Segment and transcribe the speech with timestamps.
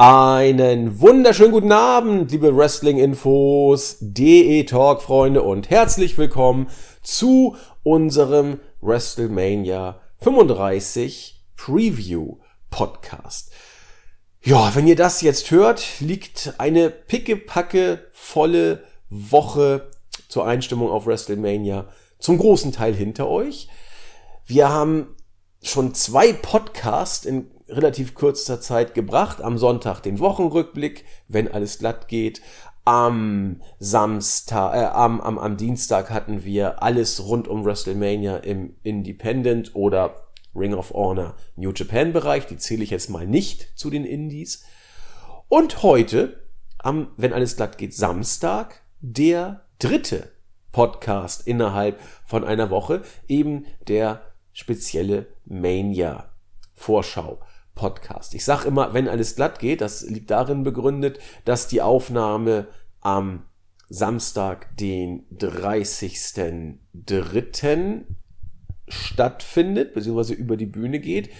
[0.00, 6.70] Einen wunderschönen guten Abend, liebe Wrestling-Infos, DE-Talk-Freunde und herzlich willkommen
[7.02, 12.36] zu unserem WrestleMania 35 Preview
[12.70, 13.50] Podcast.
[14.40, 19.90] Ja, wenn ihr das jetzt hört, liegt eine pickepacke volle Woche
[20.28, 21.88] zur Einstimmung auf WrestleMania
[22.20, 23.66] zum großen Teil hinter euch.
[24.46, 25.16] Wir haben
[25.60, 29.42] schon zwei Podcasts in relativ kürzester Zeit gebracht.
[29.42, 32.40] Am Sonntag den Wochenrückblick, wenn alles glatt geht.
[32.84, 39.74] Am Samstag, äh, am, am, am Dienstag hatten wir alles rund um WrestleMania im Independent
[39.74, 42.46] oder Ring of Honor New Japan Bereich.
[42.46, 44.64] Die zähle ich jetzt mal nicht zu den Indies.
[45.48, 46.44] Und heute,
[46.78, 50.32] am, wenn alles glatt geht, Samstag, der dritte
[50.72, 54.22] Podcast innerhalb von einer Woche, eben der
[54.52, 56.30] spezielle Mania
[56.74, 57.40] Vorschau.
[57.78, 58.34] Podcast.
[58.34, 62.66] Ich sage immer, wenn alles glatt geht, das liegt darin begründet, dass die Aufnahme
[63.00, 63.44] am
[63.88, 68.02] Samstag, den 30.03.
[68.88, 71.30] stattfindet, beziehungsweise über die Bühne geht.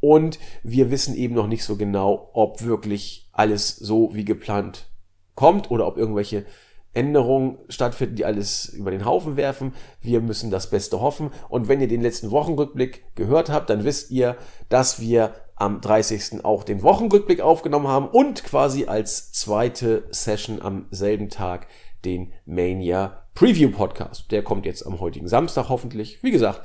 [0.00, 4.90] Und wir wissen eben noch nicht so genau, ob wirklich alles so wie geplant
[5.34, 6.44] kommt oder ob irgendwelche
[6.92, 9.74] Änderungen stattfinden, die alles über den Haufen werfen.
[10.00, 11.30] Wir müssen das Beste hoffen.
[11.48, 14.36] Und wenn ihr den letzten Wochenrückblick gehört habt, dann wisst ihr,
[14.68, 16.44] dass wir am 30.
[16.44, 21.66] auch den Wochenrückblick aufgenommen haben und quasi als zweite Session am selben Tag
[22.04, 24.30] den Mania Preview Podcast.
[24.30, 26.22] Der kommt jetzt am heutigen Samstag hoffentlich.
[26.22, 26.62] Wie gesagt,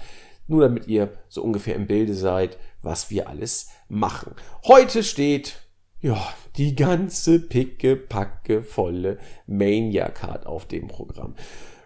[0.48, 4.36] nur damit ihr so ungefähr im Bilde seid, was wir alles machen.
[4.66, 5.56] Heute steht
[6.02, 6.20] ja,
[6.58, 11.36] die ganze picke, packe, volle Mania-Card auf dem Programm.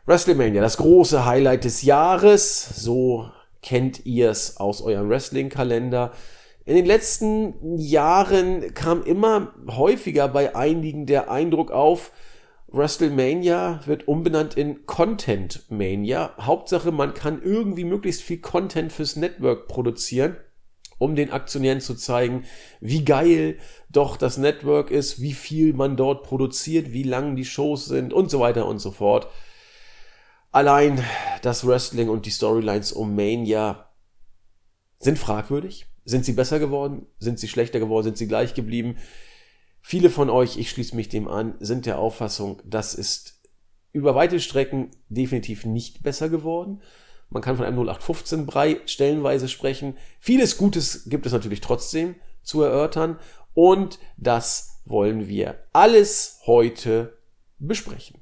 [0.05, 2.81] WrestleMania, das große Highlight des Jahres.
[2.81, 3.29] So
[3.61, 6.13] kennt ihr es aus eurem Wrestling-Kalender.
[6.65, 12.11] In den letzten Jahren kam immer häufiger bei einigen der Eindruck auf,
[12.67, 16.33] WrestleMania wird umbenannt in Content Mania.
[16.41, 20.37] Hauptsache, man kann irgendwie möglichst viel Content fürs Network produzieren
[20.97, 22.45] um den Aktionären zu zeigen,
[22.79, 23.59] wie geil
[23.89, 28.31] doch das Network ist, wie viel man dort produziert, wie lang die Shows sind und
[28.31, 29.27] so weiter und so fort.
[30.51, 31.03] Allein
[31.41, 33.89] das Wrestling und die Storylines um Mania
[34.99, 35.87] sind fragwürdig.
[36.05, 37.07] Sind sie besser geworden?
[37.19, 38.05] Sind sie schlechter geworden?
[38.05, 38.97] Sind sie gleich geblieben?
[39.81, 43.41] Viele von euch, ich schließe mich dem an, sind der Auffassung, das ist
[43.91, 46.81] über weite Strecken definitiv nicht besser geworden.
[47.29, 49.97] Man kann von einem 0815 Brei stellenweise sprechen.
[50.19, 53.19] Vieles Gutes gibt es natürlich trotzdem zu erörtern.
[53.53, 57.17] Und das wollen wir alles heute
[57.57, 58.19] besprechen.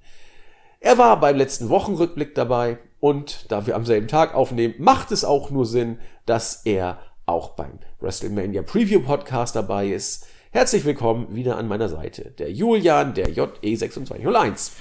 [0.80, 5.26] Er war beim letzten Wochenrückblick dabei und da wir am selben Tag aufnehmen, macht es
[5.26, 10.28] auch nur Sinn, dass er auch beim WrestleMania Preview Podcast dabei ist.
[10.52, 14.72] Herzlich willkommen wieder an meiner Seite, der Julian, der JE2601.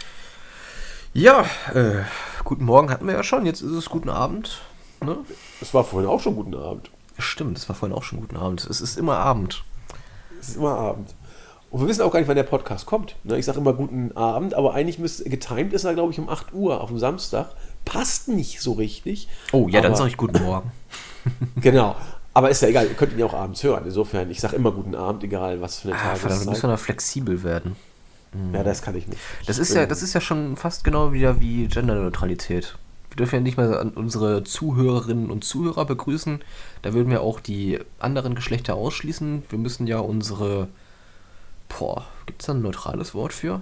[1.15, 2.03] Ja, äh,
[2.45, 4.61] guten Morgen hatten wir ja schon, jetzt ist es guten Abend.
[5.01, 5.19] Ne?
[5.61, 6.91] Es war vorhin auch schon guten Abend.
[7.19, 8.67] Stimmt, es war vorhin auch schon guten Abend.
[8.69, 9.63] Es ist immer Abend.
[10.41, 11.15] Es ist immer Abend.
[11.71, 13.17] Und wir wissen auch gar nicht, wann der Podcast kommt.
[13.25, 13.39] Ne?
[13.39, 16.53] Ich sage immer guten Abend, aber eigentlich müsste, getimed ist er, glaube ich, um 8
[16.53, 17.51] Uhr auf dem Samstag.
[17.85, 19.29] Passt nicht so richtig.
[19.53, 20.71] Oh, ja, dann sage ich guten Morgen.
[21.57, 21.97] genau.
[22.35, 23.85] Aber ist ja egal, ihr könnt ihn ja auch abends hören.
[23.85, 26.21] Insofern, ich sage immer guten Abend, egal was für eine ah, Tageszeit.
[26.21, 27.77] Verdammt, müssen wir da flexibel werden.
[28.55, 29.21] Ja, das kann ich nicht.
[29.47, 32.79] Das ist, ja, das ist ja schon fast genau wieder wie Genderneutralität.
[33.11, 36.41] Wir dürfen ja nicht mal unsere Zuhörerinnen und Zuhörer begrüßen.
[36.81, 39.43] Da würden wir auch die anderen Geschlechter ausschließen.
[39.51, 40.69] Wir müssen ja unsere.
[41.69, 43.61] Boah, gibt es da ein neutrales Wort für?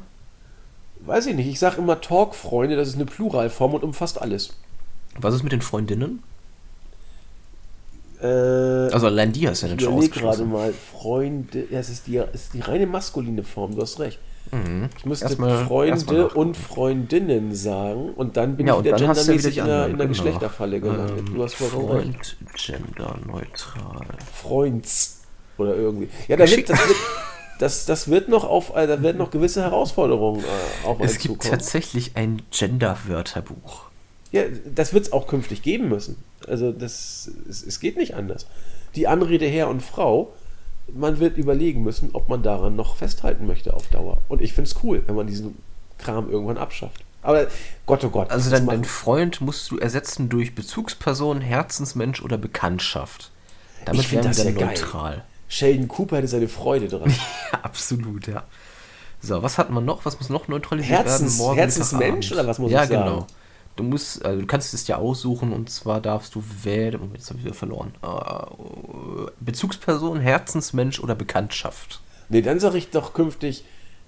[1.00, 1.48] Weiß ich nicht.
[1.48, 4.54] Ich sage immer Talk-Freunde, das ist eine Pluralform und umfasst alles.
[5.19, 6.22] Was ist mit den Freundinnen?
[8.22, 8.26] Äh,
[8.92, 10.72] also hast du ja nicht schon gerade mal.
[10.92, 14.19] Freunde, ja, es ist die, es ist die reine maskuline Form, du hast recht.
[14.53, 14.88] Mhm.
[14.98, 19.59] Ich müsste erstmal, Freunde erstmal und Freundinnen sagen und dann bin ja, ich wieder gendermäßig
[19.59, 20.09] in, der, in der genau.
[20.09, 21.18] Geschlechterfalle gelandet.
[21.18, 22.36] Ähm, du hast vollkommen recht.
[22.56, 24.06] Genderneutral.
[24.34, 25.21] Freunds.
[25.56, 26.09] Oder irgendwie.
[26.27, 26.98] Ja, da wird, das, wird,
[27.59, 31.42] das, das wird noch auf, äh, da werden noch gewisse Herausforderungen äh, auf Es gibt
[31.42, 31.50] zukommen.
[31.50, 33.91] tatsächlich ein Gender-Wörterbuch.
[34.33, 34.42] Ja,
[34.74, 36.16] das wird es auch künftig geben müssen.
[36.48, 38.47] Also das, es, es geht nicht anders.
[38.95, 40.33] Die Anrede Herr und Frau
[40.95, 44.19] man wird überlegen müssen, ob man daran noch festhalten möchte auf Dauer.
[44.28, 45.57] Und ich finde es cool, wenn man diesen
[45.98, 47.04] Kram irgendwann abschafft.
[47.22, 47.47] Aber
[47.87, 48.31] Gott, oh Gott.
[48.31, 53.31] Also dein, dein Freund musst du ersetzen durch Bezugsperson, Herzensmensch oder Bekanntschaft.
[53.84, 55.13] Damit ich wären das dann ja neutral.
[55.13, 55.25] Geil.
[55.48, 57.10] Sheldon Cooper hätte seine Freude dran.
[57.53, 58.45] ja, absolut, ja.
[59.21, 60.07] So, was hat man noch?
[60.07, 61.47] Was muss noch neutralisiert Herzens, werden?
[61.47, 63.01] Morgen Herzensmensch oder was muss ja, ich sagen?
[63.01, 63.27] Ja, genau.
[63.76, 67.38] Du musst, also du kannst es ja aussuchen und zwar darfst du wählen, jetzt habe
[67.38, 72.00] ich wieder verloren, äh, Bezugsperson, Herzensmensch oder Bekanntschaft.
[72.28, 73.64] Nee, dann sage ich doch künftig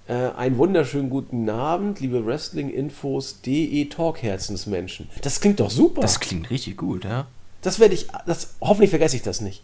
[0.07, 5.09] äh, einen wunderschönen guten Abend, liebe Wrestlinginfos.de Talk-Herzensmenschen.
[5.21, 6.01] Das klingt doch super.
[6.01, 7.27] Das klingt richtig gut, ja.
[7.61, 9.63] Das werde ich, das, hoffentlich vergesse ich das nicht.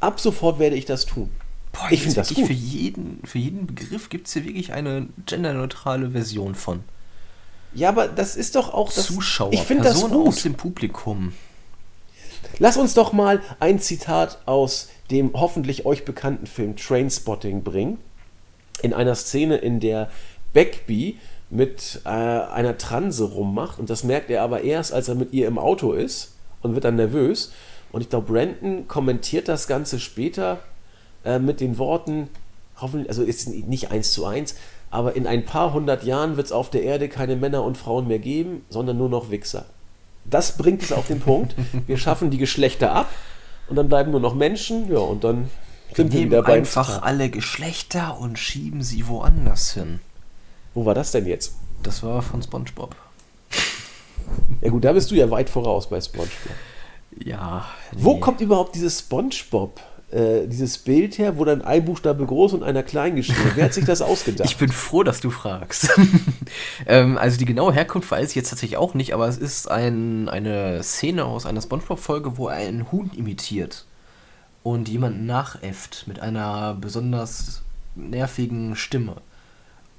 [0.00, 1.30] Ab sofort werde ich das tun.
[1.72, 2.46] Boah, ich finde das gut.
[2.46, 6.80] Für jeden, für jeden Begriff gibt es hier wirklich eine genderneutrale Version von.
[7.74, 9.06] Ja, aber das ist doch auch das.
[9.06, 10.44] Zuschauer, ich finde das Personen aus gut.
[10.44, 11.32] dem Publikum.
[12.58, 17.98] Lass uns doch mal ein Zitat aus dem hoffentlich euch bekannten Film Trainspotting bringen.
[18.82, 20.10] In einer Szene, in der
[20.52, 21.18] Beckby
[21.50, 25.46] mit äh, einer Transe rummacht und das merkt er aber erst, als er mit ihr
[25.46, 27.52] im Auto ist und wird dann nervös.
[27.92, 30.60] Und ich glaube, Brandon kommentiert das Ganze später
[31.24, 32.30] äh, mit den Worten,
[32.80, 34.54] hoffentlich, also ist nicht eins zu eins,
[34.92, 38.06] aber in ein paar hundert Jahren wird es auf der Erde keine Männer und Frauen
[38.06, 39.64] mehr geben, sondern nur noch Wichser.
[40.26, 41.56] Das bringt es auf den Punkt.
[41.86, 43.08] Wir schaffen die Geschlechter ab
[43.68, 45.48] und dann bleiben nur noch Menschen, ja, und dann
[45.88, 47.04] Wir sind wir nehmen wieder beim einfach Zitat.
[47.04, 50.00] alle Geschlechter und schieben sie woanders hin.
[50.74, 51.54] Wo war das denn jetzt?
[51.82, 52.94] Das war von SpongeBob.
[54.60, 56.54] Ja gut, da bist du ja weit voraus bei SpongeBob.
[57.24, 57.64] Ja.
[57.92, 58.20] Wo nee.
[58.20, 59.80] kommt überhaupt dieses SpongeBob,
[60.12, 63.56] äh, dieses Bild her, wo dann ein Buchstabe groß und einer klein geschrieben wird?
[63.56, 64.48] Wer hat sich das ausgedacht?
[64.48, 65.88] Ich bin froh, dass du fragst.
[66.86, 70.28] ähm, also die genaue Herkunft weiß ich jetzt tatsächlich auch nicht, aber es ist ein,
[70.28, 73.86] eine Szene aus einer SpongeBob-Folge, wo er einen Huhn imitiert
[74.62, 77.62] und jemanden nachäfft mit einer besonders
[77.94, 79.16] nervigen Stimme.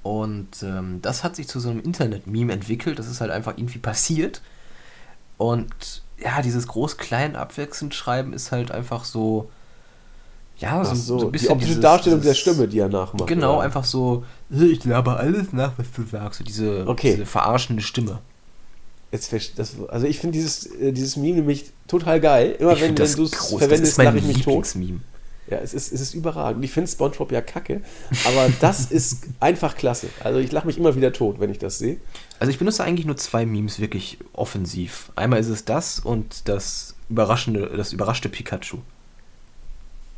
[0.02, 2.98] Und ähm, das hat sich zu so einem Internet-Meme entwickelt.
[2.98, 4.42] Das ist halt einfach irgendwie passiert.
[5.38, 9.50] Und ja, dieses groß-klein abwechselnd schreiben ist halt einfach so.
[10.64, 11.48] Ja, so, so, so ein bisschen.
[11.48, 13.26] die optische dieses- Darstellung der dieses- Stimme, die er nachmacht.
[13.28, 13.62] Genau, oder?
[13.64, 16.38] einfach so, "Äh, ich laber alles nach, was du sagst.
[16.38, 17.12] So diese, Okay.
[17.12, 18.18] diese verarschende Stimme.
[19.12, 22.56] Jetzt, das, also ich finde dieses, äh, dieses Meme nämlich total geil.
[22.58, 23.14] Immer ich wenn, wenn du es
[23.46, 24.66] verwendest, lache ich mich tot.
[25.46, 26.64] Ja, es ist, es ist überragend.
[26.64, 27.82] Ich finde SpongeBob ja kacke,
[28.24, 30.08] aber das ist einfach klasse.
[30.24, 31.98] Also ich lache mich immer wieder tot, wenn ich das sehe.
[32.40, 35.12] Also ich benutze eigentlich nur zwei Memes wirklich offensiv.
[35.16, 38.78] Einmal ist es das und das überraschende, das überraschte Pikachu.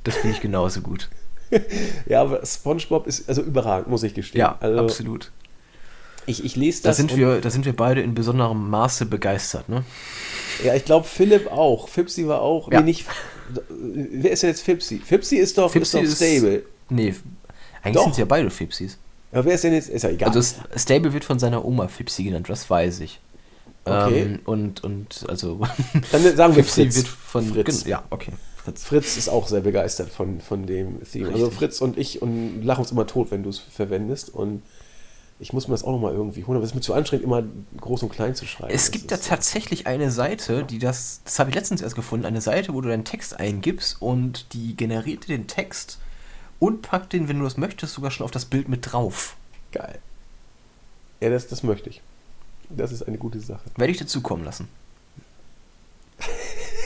[0.07, 1.09] Das finde ich genauso gut.
[2.07, 4.41] Ja, aber SpongeBob ist also überragend, muss ich gestehen.
[4.41, 5.31] Ja, also absolut.
[6.27, 6.97] Ich, ich lese Da das.
[6.97, 9.85] sind, und- wir, da sind wir beide in besonderem Maße begeistert, ne?
[10.65, 11.89] Ja, ich glaube Philipp auch.
[11.89, 12.73] Fipsi war auch.
[12.73, 12.81] Ja.
[12.81, 13.07] Nee, nicht.
[13.71, 14.99] Wer ist denn jetzt Fipsi?
[14.99, 16.65] Fipsi ist doch, Fipsi ist doch ist- Stable.
[16.89, 17.15] Nee,
[17.83, 18.99] eigentlich sind sie ja beide Fipsis.
[19.31, 19.89] Aber wer ist denn jetzt?
[19.89, 20.31] Ist ja egal.
[20.31, 23.21] Also Stable wird von seiner Oma Fipsi genannt, das weiß ich.
[23.85, 24.23] Okay.
[24.23, 25.61] Ähm, und, und also
[26.11, 26.97] Dann sagen wir Fipsi Fritz.
[26.97, 27.85] wird von Fritz.
[27.87, 28.33] Ja, okay.
[28.67, 28.83] Fritz.
[28.83, 31.29] Fritz ist auch sehr begeistert von, von dem Theme.
[31.29, 31.59] Also Richtig.
[31.59, 34.29] Fritz und ich und lachen uns immer tot, wenn du es verwendest.
[34.29, 34.63] Und
[35.39, 36.57] ich muss mir das auch nochmal irgendwie holen.
[36.57, 37.45] Aber es ist mir zu anstrengend, immer
[37.81, 38.75] groß und klein zu schreiben.
[38.75, 42.41] Es gibt da tatsächlich eine Seite, die das, das habe ich letztens erst gefunden, eine
[42.41, 45.99] Seite, wo du deinen Text eingibst und die generiert dir den Text
[46.59, 49.37] und packt den, wenn du das möchtest, sogar schon auf das Bild mit drauf.
[49.71, 50.01] Geil.
[51.21, 52.03] Ja, das, das möchte ich.
[52.69, 53.63] Das ist eine gute Sache.
[53.77, 54.69] Werde ich dir zukommen lassen.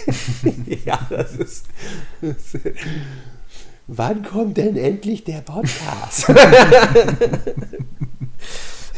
[0.84, 1.64] ja, das ist.
[2.20, 2.36] Das
[3.86, 6.26] Wann kommt denn endlich der Podcast?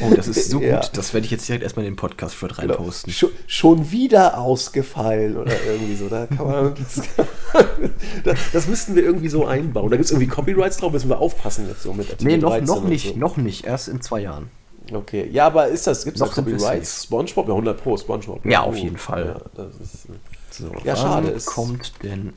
[0.01, 0.81] Oh, das ist so Ja.
[0.81, 0.91] gut.
[0.95, 3.11] Das werde ich jetzt direkt erstmal in den Podcast für rein posten.
[3.13, 6.09] Schon, schon wieder ausgefallen oder irgendwie so.
[6.09, 7.03] Da kann man, das,
[8.25, 9.91] das, das müssten wir irgendwie so einbauen.
[9.91, 12.51] Da gibt es irgendwie Copyrights drauf, müssen wir aufpassen jetzt so mit Artikel Nee, noch,
[12.51, 13.19] 13 noch nicht, So.
[13.19, 13.65] noch nicht.
[13.65, 14.51] Erst in zwei Jahren.
[14.93, 17.05] Okay, ja, aber ist das, gibt es da Noch wir Copyrights?
[17.05, 17.47] Spongebob?
[17.47, 18.45] Ja, 100 Pro, Spongebob.
[18.45, 19.37] Ja, auf jeden Fall.
[19.57, 20.07] Ja, das ist,
[20.53, 22.33] So, Ja, wann schade, es- kommt denn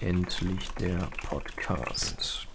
[0.00, 2.46] endlich der Podcast?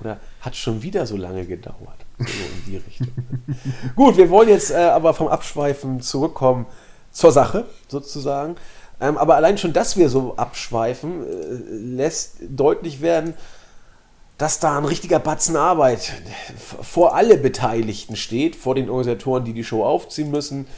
[0.00, 1.98] oder hat schon wieder so lange gedauert.
[2.18, 3.08] So in die Richtung.
[3.96, 6.66] Gut, wir wollen jetzt äh, aber vom Abschweifen zurückkommen
[7.10, 8.54] zur Sache, sozusagen.
[9.00, 11.54] Ähm, aber allein schon, dass wir so abschweifen, äh,
[11.96, 13.34] lässt deutlich werden,
[14.36, 16.12] dass da ein richtiger Batzen Arbeit
[16.56, 20.68] vor alle Beteiligten steht, vor den Organisatoren, die die Show aufziehen müssen,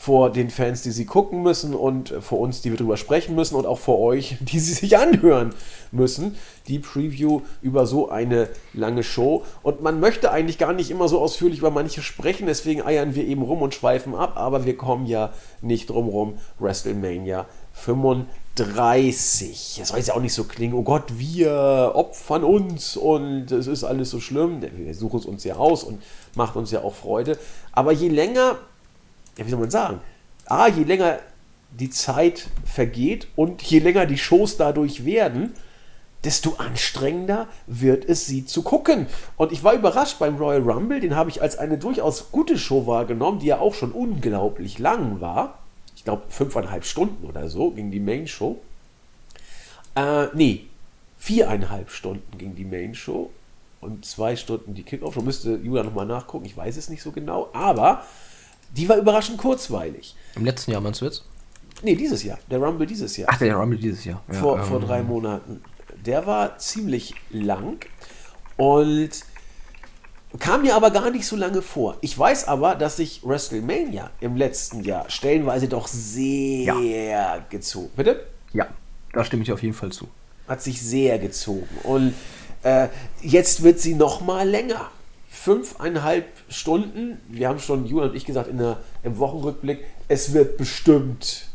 [0.00, 3.54] vor den Fans, die sie gucken müssen und vor uns, die wir drüber sprechen müssen
[3.54, 5.54] und auch vor euch, die sie sich anhören
[5.92, 6.36] müssen.
[6.68, 9.44] Die Preview über so eine lange Show.
[9.62, 13.26] Und man möchte eigentlich gar nicht immer so ausführlich über manche sprechen, deswegen eiern wir
[13.26, 16.38] eben rum und schweifen ab, aber wir kommen ja nicht drum rum.
[16.58, 19.76] WrestleMania 35.
[19.80, 23.66] Das soll jetzt ja auch nicht so klingen, oh Gott, wir opfern uns und es
[23.66, 24.62] ist alles so schlimm.
[24.62, 26.02] Wir suchen es uns ja aus und
[26.36, 27.36] macht uns ja auch Freude.
[27.72, 28.56] Aber je länger,
[29.36, 30.00] ja, wie soll man sagen,
[30.46, 31.18] A, je länger
[31.70, 35.54] die Zeit vergeht und je länger die Shows dadurch werden,
[36.24, 39.06] desto anstrengender wird es sie zu gucken.
[39.36, 42.86] Und ich war überrascht beim Royal Rumble, den habe ich als eine durchaus gute Show
[42.86, 45.58] wahrgenommen, die ja auch schon unglaublich lang war.
[45.96, 48.60] Ich glaube, fünfeinhalb Stunden oder so ging die Main Show.
[49.94, 50.66] Äh, nee,
[51.18, 53.30] viereinhalb Stunden ging die Main Show.
[53.80, 55.14] und zwei Stunden die Kickoff.
[55.14, 58.04] Schon müsste Julia nochmal nachgucken, ich weiß es nicht so genau, aber
[58.76, 60.14] die war überraschend kurzweilig.
[60.36, 61.24] Im letzten Jahr meinst du jetzt?
[61.82, 62.38] Nee, dieses Jahr.
[62.50, 63.28] Der Rumble dieses Jahr.
[63.32, 64.22] Ach, der Rumble dieses Jahr.
[64.28, 65.62] Ja, vor, ähm, vor drei Monaten.
[66.04, 67.78] Der war ziemlich lang
[68.56, 69.10] und
[70.38, 71.96] kam mir aber gar nicht so lange vor.
[72.00, 77.90] Ich weiß aber, dass sich WrestleMania im letzten Jahr stellenweise doch sehr gezogen.
[77.96, 78.26] Bitte?
[78.52, 78.68] Ja,
[79.12, 80.08] da stimme ich auf jeden Fall zu.
[80.46, 81.68] Hat sich sehr gezogen.
[81.82, 82.14] Und
[82.62, 82.88] äh,
[83.22, 84.90] jetzt wird sie noch mal länger.
[85.42, 87.18] Fünfeinhalb Stunden.
[87.28, 91.46] Wir haben schon, Julian und ich gesagt, in der, im Wochenrückblick, es wird bestimmt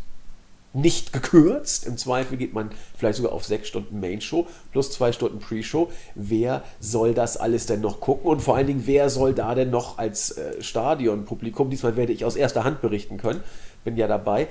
[0.73, 1.85] nicht gekürzt.
[1.85, 5.91] Im Zweifel geht man vielleicht sogar auf sechs Stunden Main-Show plus zwei Stunden Pre-Show.
[6.15, 8.31] Wer soll das alles denn noch gucken?
[8.31, 12.25] Und vor allen Dingen, wer soll da denn noch als äh, Stadionpublikum, diesmal werde ich
[12.25, 13.43] aus erster Hand berichten können,
[13.83, 14.47] bin ja dabei,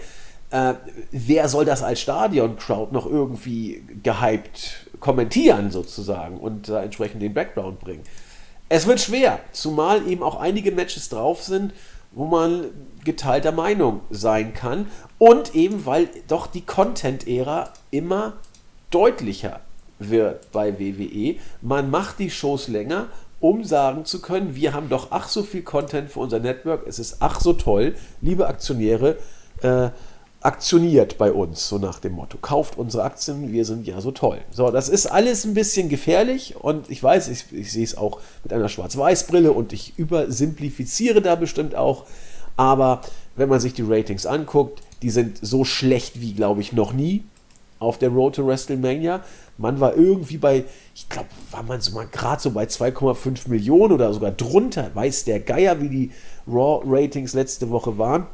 [0.52, 0.74] äh,
[1.10, 7.80] wer soll das als Stadion-Crowd noch irgendwie gehypt kommentieren sozusagen und da entsprechend den Background
[7.80, 8.04] bringen?
[8.68, 11.72] Es wird schwer, zumal eben auch einige Matches drauf sind,
[12.12, 12.66] wo man
[13.04, 14.86] geteilter Meinung sein kann.
[15.18, 18.34] Und eben, weil doch die Content-Ära immer
[18.90, 19.60] deutlicher
[19.98, 21.36] wird bei WWE.
[21.60, 23.08] Man macht die Shows länger,
[23.40, 26.98] um sagen zu können, wir haben doch ach so viel Content für unser Network, es
[26.98, 29.18] ist ach so toll, liebe Aktionäre,
[29.60, 29.90] äh,
[30.44, 32.36] aktioniert bei uns, so nach dem Motto.
[32.36, 34.42] Kauft unsere Aktien, wir sind ja so toll.
[34.50, 38.20] So, das ist alles ein bisschen gefährlich und ich weiß, ich, ich sehe es auch
[38.42, 42.04] mit einer Schwarz-Weiß-Brille und ich übersimplifiziere da bestimmt auch.
[42.56, 43.00] Aber
[43.36, 47.24] wenn man sich die Ratings anguckt, die sind so schlecht wie, glaube ich, noch nie
[47.78, 49.22] auf der Road to WrestleMania.
[49.56, 53.92] Man war irgendwie bei, ich glaube, war man so mal gerade so bei 2,5 Millionen
[53.92, 54.90] oder sogar drunter.
[54.92, 56.10] Weiß der Geier, wie die
[56.46, 58.26] Raw-Ratings letzte Woche waren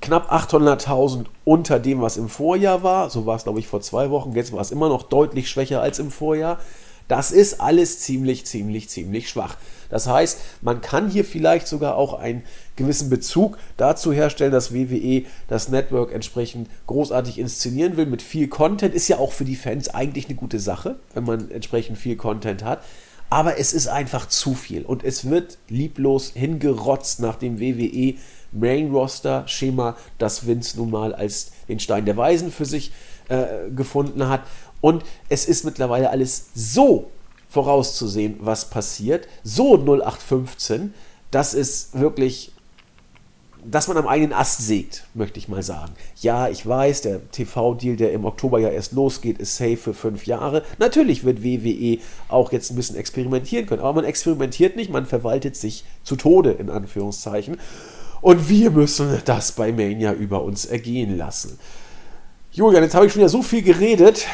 [0.00, 3.10] knapp 800.000 unter dem, was im Vorjahr war.
[3.10, 4.32] So war es, glaube ich, vor zwei Wochen.
[4.32, 6.58] Jetzt war es immer noch deutlich schwächer als im Vorjahr.
[7.08, 9.56] Das ist alles ziemlich, ziemlich, ziemlich schwach.
[9.88, 12.42] Das heißt, man kann hier vielleicht sogar auch einen
[12.76, 18.94] gewissen Bezug dazu herstellen, dass WWE das Network entsprechend großartig inszenieren will mit viel Content.
[18.94, 22.62] Ist ja auch für die Fans eigentlich eine gute Sache, wenn man entsprechend viel Content
[22.62, 22.82] hat.
[23.30, 28.14] Aber es ist einfach zu viel und es wird lieblos hingerotzt, nachdem WWE
[28.52, 32.92] Main Roster Schema, das Vince nun mal als den Stein der Weisen für sich
[33.28, 34.42] äh, gefunden hat.
[34.80, 37.10] Und es ist mittlerweile alles so
[37.48, 40.94] vorauszusehen, was passiert, so 0815,
[41.30, 42.52] dass es wirklich,
[43.64, 45.92] dass man am eigenen Ast sägt, möchte ich mal sagen.
[46.20, 50.26] Ja, ich weiß, der TV-Deal, der im Oktober ja erst losgeht, ist safe für fünf
[50.26, 50.62] Jahre.
[50.78, 55.56] Natürlich wird WWE auch jetzt ein bisschen experimentieren können, aber man experimentiert nicht, man verwaltet
[55.56, 57.58] sich zu Tode, in Anführungszeichen.
[58.20, 61.58] Und wir müssen das bei Mania über uns ergehen lassen.
[62.52, 64.26] Julian, jetzt habe ich schon wieder so viel geredet.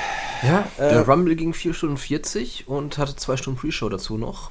[0.42, 4.50] Ja, äh, der Rumble ging 4 Stunden 40 und hatte 2 Stunden Pre-Show dazu noch.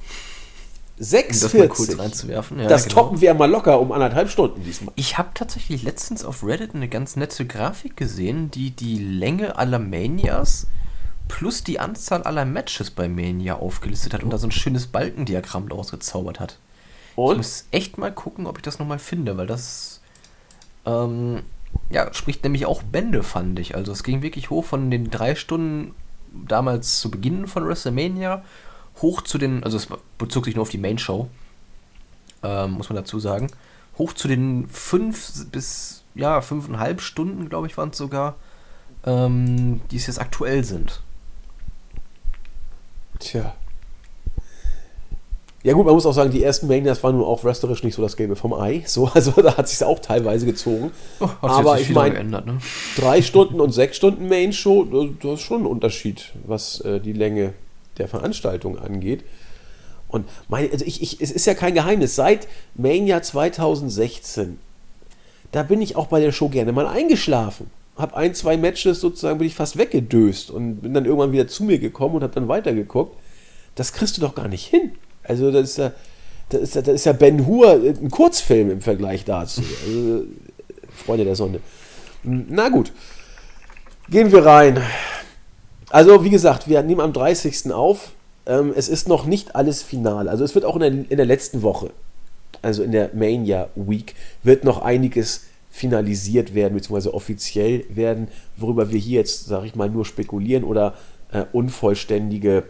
[0.98, 1.60] 46.
[1.60, 2.60] Um das kurz reinzuwerfen.
[2.60, 2.94] Ja, das genau.
[2.94, 4.92] toppen wir mal locker um anderthalb Stunden diesmal.
[4.96, 9.80] Ich habe tatsächlich letztens auf Reddit eine ganz nette Grafik gesehen, die die Länge aller
[9.80, 10.68] Manias
[11.26, 15.68] plus die Anzahl aller Matches bei Mania aufgelistet hat und da so ein schönes Balkendiagramm
[15.68, 16.58] daraus gezaubert hat.
[17.16, 17.32] Und?
[17.32, 20.00] Ich muss echt mal gucken, ob ich das nochmal finde, weil das
[20.86, 21.42] ähm,
[21.90, 23.74] ja, spricht nämlich auch Bände, fand ich.
[23.74, 25.94] Also es ging wirklich hoch von den drei Stunden
[26.32, 28.42] damals zu Beginn von WrestleMania
[29.02, 31.28] hoch zu den, also es bezog sich nur auf die Main Show,
[32.42, 33.48] ähm, muss man dazu sagen,
[33.98, 38.36] hoch zu den fünf bis ja fünfeinhalb Stunden, glaube ich, waren es sogar,
[39.04, 41.02] ähm, die es jetzt aktuell sind.
[43.18, 43.54] Tja.
[45.64, 48.02] Ja gut, man muss auch sagen, die ersten Manias waren nun auch wrestlerisch nicht so
[48.02, 48.82] das Gelbe vom Ei.
[48.86, 50.92] So, also da hat sich auch teilweise gezogen.
[51.20, 52.58] Oh, Aber ich meine, ne?
[52.96, 57.54] drei Stunden und sechs Stunden Main-Show, das ist schon ein Unterschied, was äh, die Länge
[57.96, 59.24] der Veranstaltung angeht.
[60.08, 64.58] Und meine, also ich, ich, es ist ja kein Geheimnis, seit Mania 2016,
[65.50, 67.70] da bin ich auch bei der Show gerne mal eingeschlafen.
[67.96, 71.64] Hab ein, zwei Matches sozusagen, bin ich fast weggedöst und bin dann irgendwann wieder zu
[71.64, 73.16] mir gekommen und hab dann weitergeguckt.
[73.76, 74.92] Das kriegst du doch gar nicht hin.
[75.24, 75.92] Also das ist ja,
[76.50, 79.62] das ist ja, das ist ja Ben Hur ein Kurzfilm im Vergleich dazu.
[79.86, 80.24] Also,
[80.94, 81.60] Freunde der Sonne.
[82.22, 82.92] Na gut.
[84.08, 84.80] Gehen wir rein.
[85.90, 87.72] Also, wie gesagt, wir nehmen am 30.
[87.72, 88.12] auf.
[88.46, 90.28] Ähm, es ist noch nicht alles final.
[90.28, 91.90] Also, es wird auch in der, in der letzten Woche,
[92.62, 98.98] also in der Mania Week, wird noch einiges finalisiert werden, beziehungsweise offiziell werden, worüber wir
[98.98, 100.94] hier jetzt, sage ich mal, nur spekulieren oder
[101.32, 102.64] äh, unvollständige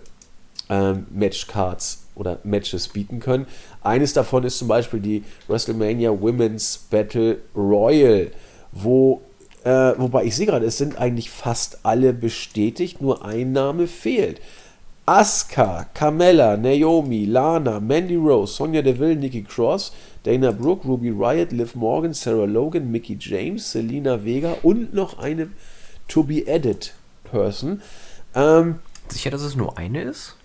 [0.70, 3.46] äh, Matchcards oder Matches bieten können.
[3.82, 8.30] Eines davon ist zum Beispiel die WrestleMania Women's Battle Royal,
[8.72, 9.22] wo,
[9.64, 14.40] äh, wobei ich sehe gerade, es sind eigentlich fast alle bestätigt, nur ein Name fehlt.
[15.06, 19.92] Asuka, Carmella, Naomi, Lana, Mandy Rose, Sonja Deville, Nikki Cross,
[20.22, 25.50] Dana Brooke, Ruby Riot, Liv Morgan, Sarah Logan, Mickey James, Selena Vega und noch eine
[26.08, 26.94] To Be Added
[27.24, 27.82] Person.
[28.34, 28.76] Ähm,
[29.08, 30.36] Sicher, dass es nur eine ist?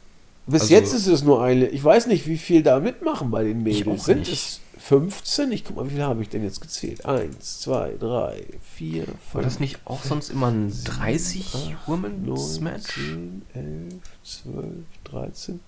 [0.49, 1.67] Bis Also- jetzt ist es nur eine.
[1.67, 4.05] Ich weiß nicht, wie viel da mitmachen bei den Mädels.
[4.05, 4.31] Sind nicht.
[4.31, 5.51] es 15?
[5.51, 7.05] Ich guck mal, wie viele habe ich denn jetzt gezählt?
[7.05, 9.17] 1, 2, 3, 4, 5.
[9.33, 12.93] War das nicht auch sonst immer ein 30 Women's Match?
[12.95, 14.65] 10, 11, 12,
[15.03, 15.59] 13,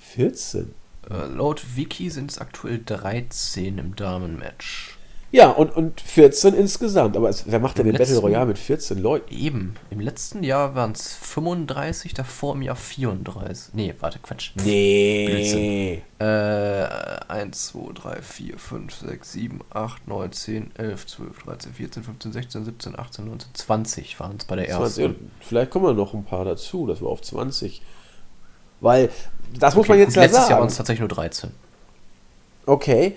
[0.00, 0.74] 14.
[1.10, 4.95] Äh, laut Wiki sind es aktuell 13 im Damenmatch.
[5.32, 7.16] Ja, und, und 14 insgesamt.
[7.16, 9.34] Aber es, wer macht denn den Battle Royale mit 14 Leuten?
[9.34, 9.74] Eben.
[9.90, 13.74] Im letzten Jahr waren es 35, davor im Jahr 34.
[13.74, 14.52] Nee, warte, Quatsch.
[14.62, 16.02] Nee.
[16.18, 22.02] Äh, 1, 2, 3, 4, 5, 6, 7, 8, 9, 10, 11, 12, 13, 14,
[22.04, 25.30] 15, 16, 17, 18, 19, 20 waren es bei der 20, ersten.
[25.40, 27.82] vielleicht kommen wir noch ein paar dazu, dass wir auf 20.
[28.80, 29.10] Weil,
[29.58, 30.60] das muss Okay, man jetzt gut, ja letztes Jahr sagen.
[30.60, 31.50] waren es tatsächlich nur 13.
[32.66, 33.16] Okay.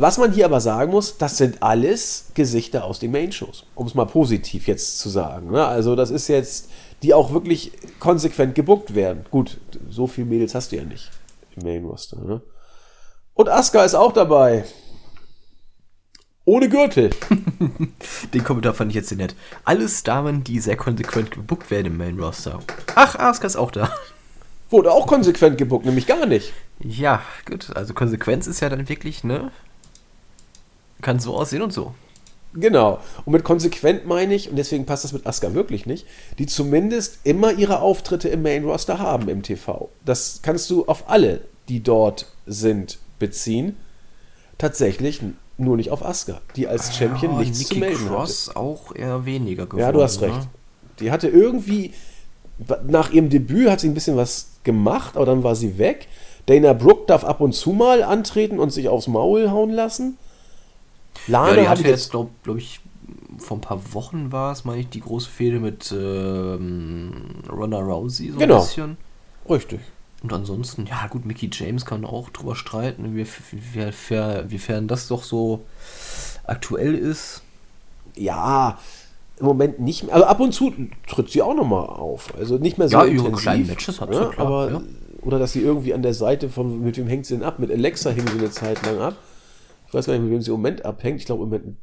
[0.00, 3.66] Was man hier aber sagen muss, das sind alles Gesichter aus den Main-Shows.
[3.74, 5.50] Um es mal positiv jetzt zu sagen.
[5.50, 5.62] Ne?
[5.66, 6.70] Also, das ist jetzt,
[7.02, 9.26] die auch wirklich konsequent gebuckt werden.
[9.30, 11.10] Gut, so viele Mädels hast du ja nicht
[11.54, 12.18] im Main-Roster.
[12.18, 12.40] Ne?
[13.34, 14.64] Und Asuka ist auch dabei.
[16.46, 17.10] Ohne Gürtel.
[18.32, 19.36] Den Kommentar fand ich jetzt sehr nett.
[19.64, 22.60] Alles Damen, die sehr konsequent gebuckt werden im Main Roster.
[22.94, 23.92] Ach, Asuka ist auch da.
[24.70, 26.54] Wurde auch konsequent gebuckt, nämlich gar nicht.
[26.78, 27.76] Ja, gut.
[27.76, 29.50] Also Konsequenz ist ja dann wirklich, ne?
[31.00, 31.94] Kann so aussehen und so.
[32.54, 32.98] Genau.
[33.24, 36.06] Und mit konsequent meine ich, und deswegen passt das mit Asuka wirklich nicht,
[36.38, 39.88] die zumindest immer ihre Auftritte im Main Roster haben im TV.
[40.04, 43.76] Das kannst du auf alle, die dort sind, beziehen.
[44.58, 45.20] Tatsächlich
[45.58, 49.24] nur nicht auf Asuka, die als Champion Ja, nichts Nikki zu melden Cross auch eher
[49.24, 49.84] weniger geworden.
[49.84, 49.92] hatte.
[49.92, 50.34] Ja, du hast recht.
[50.34, 50.48] Ne?
[50.98, 51.92] Die hatte irgendwie,
[52.86, 56.08] nach ihrem Debüt hat sie ein bisschen was gemacht, aber dann war sie weg.
[56.46, 60.18] Dana Brooke darf ab und zu mal antreten und sich aufs Maul hauen lassen.
[61.26, 62.80] Lana Ja, die hatte jetzt, glaube glaub ich,
[63.38, 67.12] vor ein paar Wochen war es, meine ich, die große Fehde mit ähm,
[67.50, 68.56] Ronda Rousey so Genau.
[68.56, 68.96] ein bisschen.
[69.48, 69.80] Richtig.
[70.22, 75.08] Und ansonsten, ja gut, Mickey James kann auch drüber streiten, wie- wie- wie- wiefern das
[75.08, 75.60] doch so
[76.44, 77.42] aktuell ist.
[78.16, 78.78] Ja,
[79.38, 80.14] im Moment nicht mehr.
[80.14, 80.72] Also ab und zu
[81.08, 82.34] tritt sie auch nochmal auf.
[82.36, 83.40] Also nicht mehr so Ja, ihre intensiv.
[83.42, 84.80] kleinen Matches hat sie, ja, klar, aber ja.
[85.22, 87.58] Oder dass sie irgendwie an der Seite von, mit wem hängt sie denn ab?
[87.58, 89.16] Mit Alexa hing sie eine Zeit lang ab.
[89.90, 91.18] Ich weiß gar nicht, mit wem sie im Moment abhängt.
[91.18, 91.76] Ich glaube im Moment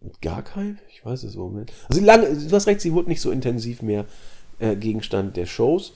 [0.00, 0.78] mit gar keinem.
[0.88, 1.72] Ich weiß es im Moment.
[1.88, 4.06] Also lange, du hast recht, sie wurde nicht so intensiv mehr
[4.60, 5.92] äh, Gegenstand der Shows.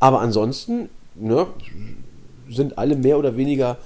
[0.00, 1.46] Aber ansonsten ne,
[2.50, 3.78] sind alle mehr oder weniger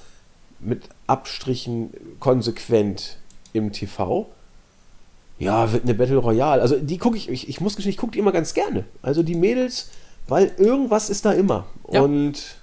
[0.59, 3.19] mit Abstrichen konsequent
[3.53, 4.27] im TV.
[5.39, 6.63] Ja, wird eine Battle Royale.
[6.63, 8.87] Also die gucke ich, ich, ich muss gestehen, ich gucke die immer ganz gerne.
[9.03, 9.91] Also die Mädels,
[10.29, 11.67] weil irgendwas ist da immer.
[11.93, 12.01] Ja.
[12.01, 12.60] Und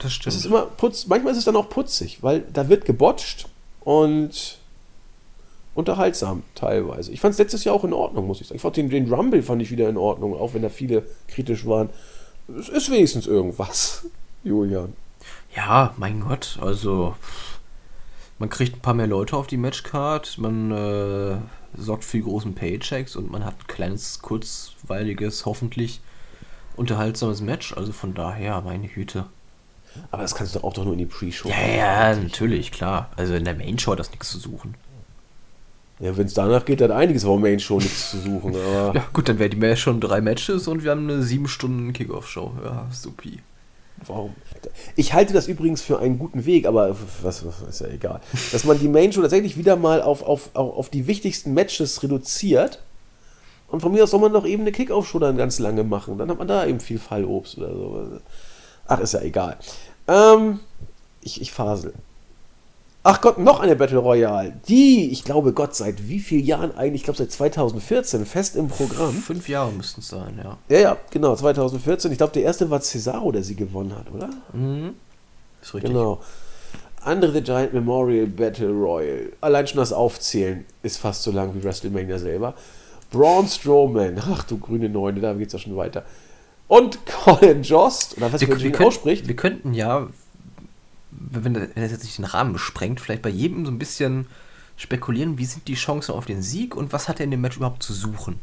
[0.00, 0.36] Das es stimmt.
[0.36, 3.48] ist immer putz, manchmal ist es dann auch putzig, weil da wird gebotcht
[3.80, 4.58] und
[5.74, 7.12] unterhaltsam teilweise.
[7.12, 8.56] Ich fand es letztes Jahr auch in Ordnung, muss ich sagen.
[8.56, 11.66] Ich fand den, den Rumble fand ich wieder in Ordnung, auch wenn da viele kritisch
[11.66, 11.90] waren.
[12.58, 14.06] Es ist wenigstens irgendwas,
[14.44, 14.94] Julian.
[15.54, 17.14] Ja, mein Gott, also
[18.38, 21.36] man kriegt ein paar mehr Leute auf die Matchcard, man äh,
[21.76, 26.00] sorgt für die großen Paychecks und man hat ein kleines, kurzweiliges, hoffentlich
[26.76, 27.76] unterhaltsames Match.
[27.76, 29.26] Also von daher, meine Güte.
[30.10, 31.48] Aber das kannst du auch doch nur in die Pre-Show.
[31.48, 33.10] Ja, ja, natürlich, klar.
[33.16, 34.74] Also in der Main-Show hat das nichts zu suchen.
[36.00, 38.56] Ja, wenn es danach geht, hat einiges auf Main Show nichts zu suchen.
[38.76, 41.46] Aber Ja, gut, dann wäre die mehr schon drei Matches und wir haben eine sieben
[41.46, 42.52] Stunden Kickoff-Show.
[42.64, 43.40] Ja, supi.
[44.06, 44.34] warum?
[44.96, 48.20] Ich halte das übrigens für einen guten Weg, aber was, was ist ja egal.
[48.50, 52.02] Dass man die Main Show tatsächlich wieder mal auf, auf, auf, auf die wichtigsten Matches
[52.02, 52.82] reduziert.
[53.68, 56.16] Und von mir aus soll man doch eben eine Kickoff-Show dann ganz lange machen.
[56.16, 58.20] Dann hat man da eben viel Fallobst oder so.
[58.90, 59.56] Ach, ist ja egal.
[60.08, 60.58] Ähm,
[61.22, 61.94] ich, ich fasel.
[63.02, 64.52] Ach Gott, noch eine Battle Royale.
[64.68, 67.02] Die, ich glaube Gott, seit wie vielen Jahren eigentlich?
[67.02, 69.14] Ich glaube seit 2014 fest im Programm.
[69.14, 70.58] Fünf Jahre müssten es sein, ja.
[70.68, 72.10] Ja, ja, genau, 2014.
[72.12, 74.28] Ich glaube, der erste war Cesaro, der sie gewonnen hat, oder?
[74.52, 74.94] Mhm.
[75.62, 75.92] Ist richtig.
[75.92, 76.20] Genau.
[77.02, 79.32] Andre the Giant Memorial Battle Royal.
[79.40, 82.54] Allein schon das Aufzählen ist fast so lang wie WrestleMania selber.
[83.10, 84.20] Braun Strowman.
[84.30, 86.04] Ach du grüne Neune, da geht's ja schon weiter.
[86.70, 89.26] Und Colin Jost, oder was Wir, für wir, können, ausspricht.
[89.26, 90.06] wir könnten ja,
[91.10, 94.28] wenn das wenn das jetzt nicht den Rahmen sprengt, vielleicht bei jedem so ein bisschen
[94.76, 97.56] spekulieren, wie sind die Chancen auf den Sieg und was hat er in dem Match
[97.56, 98.38] überhaupt zu suchen?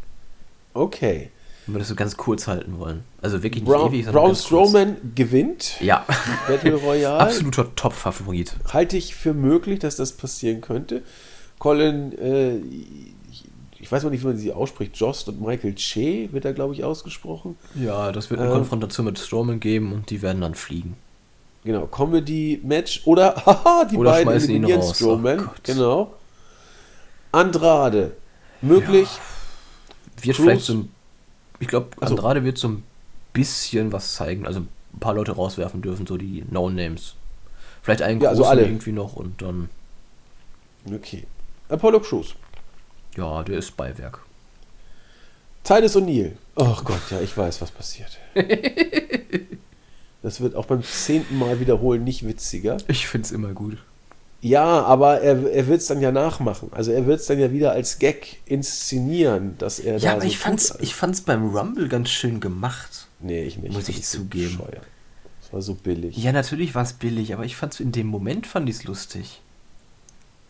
[0.74, 1.32] Okay.
[1.68, 3.06] Wenn wir das so ganz kurz halten wollen.
[3.22, 4.36] Also wirklich nicht Braun, ewig, sondern Braun.
[4.36, 6.06] Strowman gewinnt Ja,
[6.50, 7.20] Battle Royale.
[7.22, 8.58] absoluter Top-Favorit.
[8.74, 11.02] Halte ich für möglich, dass das passieren könnte.
[11.60, 12.58] Colin äh,
[13.80, 16.74] ich weiß mal nicht, wie man sie ausspricht, Jost und Michael Che wird da, glaube
[16.74, 17.58] ich, ausgesprochen.
[17.76, 18.56] Ja, das wird eine Ähm.
[18.56, 20.96] Konfrontation mit Strowman geben und die werden dann fliegen.
[21.64, 24.96] Genau, Comedy-Match oder, haha, die Oder beiden schmeißen ihn raus.
[24.96, 25.48] Strowman.
[25.48, 26.14] Oh genau.
[27.32, 28.16] Andrade,
[28.62, 29.10] möglich.
[30.22, 30.46] Wird Cruz?
[30.46, 30.92] vielleicht so ein.
[31.60, 32.16] Ich glaube, Ach so.
[32.16, 32.84] Andrade wird so ein
[33.34, 34.46] bisschen was zeigen.
[34.48, 37.16] Also ein paar Leute rauswerfen dürfen, so die No-Names.
[37.82, 38.68] Vielleicht einen Ja, also großen alle.
[38.68, 39.70] irgendwie noch und dann.
[40.92, 41.26] Okay.
[41.70, 42.36] Apollo Crews.
[43.18, 44.20] Ja, der ist Beiwerk.
[45.64, 46.34] Titus O'Neill.
[46.56, 48.18] Oh Gott, ja, ich weiß, was passiert.
[50.24, 52.78] Das wird auch beim zehnten Mal wiederholen nicht witziger.
[52.88, 53.78] Ich find's immer gut.
[54.42, 56.70] Ja, aber er, er wird es dann ja nachmachen.
[56.72, 60.22] Also er wird es dann ja wieder als Gag inszenieren, dass er Ja, da aber
[60.22, 63.08] so ich fand's, ich fand's beim Rumble ganz schön gemacht.
[63.20, 63.74] Nee, ich nicht.
[63.74, 64.58] Muss ich so zugeben.
[64.58, 64.86] bescheuert.
[65.42, 66.18] Das war so billig.
[66.18, 69.42] Ja, natürlich war's billig, aber ich fand's in dem Moment fand ich's lustig.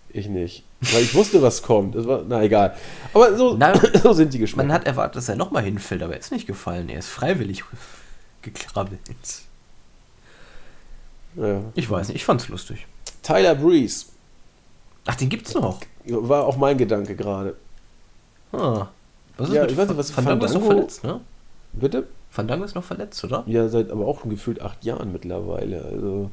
[0.09, 0.63] Ich nicht.
[0.79, 1.95] Weil ich wusste, was kommt.
[1.95, 2.75] Das war, na egal.
[3.13, 4.67] Aber so, Na, so sind die Geschmäcker.
[4.67, 6.89] Man hat erwartet, dass er nochmal hinfällt, aber er ist nicht gefallen.
[6.89, 7.63] Er ist freiwillig
[8.43, 8.99] gekrabbelt.
[11.35, 11.61] ja.
[11.75, 12.85] Ich weiß nicht, ich fand's lustig.
[13.23, 14.05] Tyler Breeze
[15.05, 15.79] Ach, den gibt's noch.
[16.05, 17.55] war auch mein Gedanke gerade.
[18.51, 18.87] Ah.
[19.37, 21.21] Was Ja, ich weiß nicht, was Fandango ist noch Fandango- verletzt, ne?
[21.73, 22.07] Bitte?
[22.29, 23.43] Fandango ist noch verletzt, oder?
[23.47, 25.81] Ja, seit aber auch schon gefühlt acht Jahren mittlerweile.
[25.85, 26.29] Also,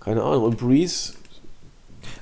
[0.00, 0.44] keine Ahnung.
[0.44, 1.14] Und Breeze,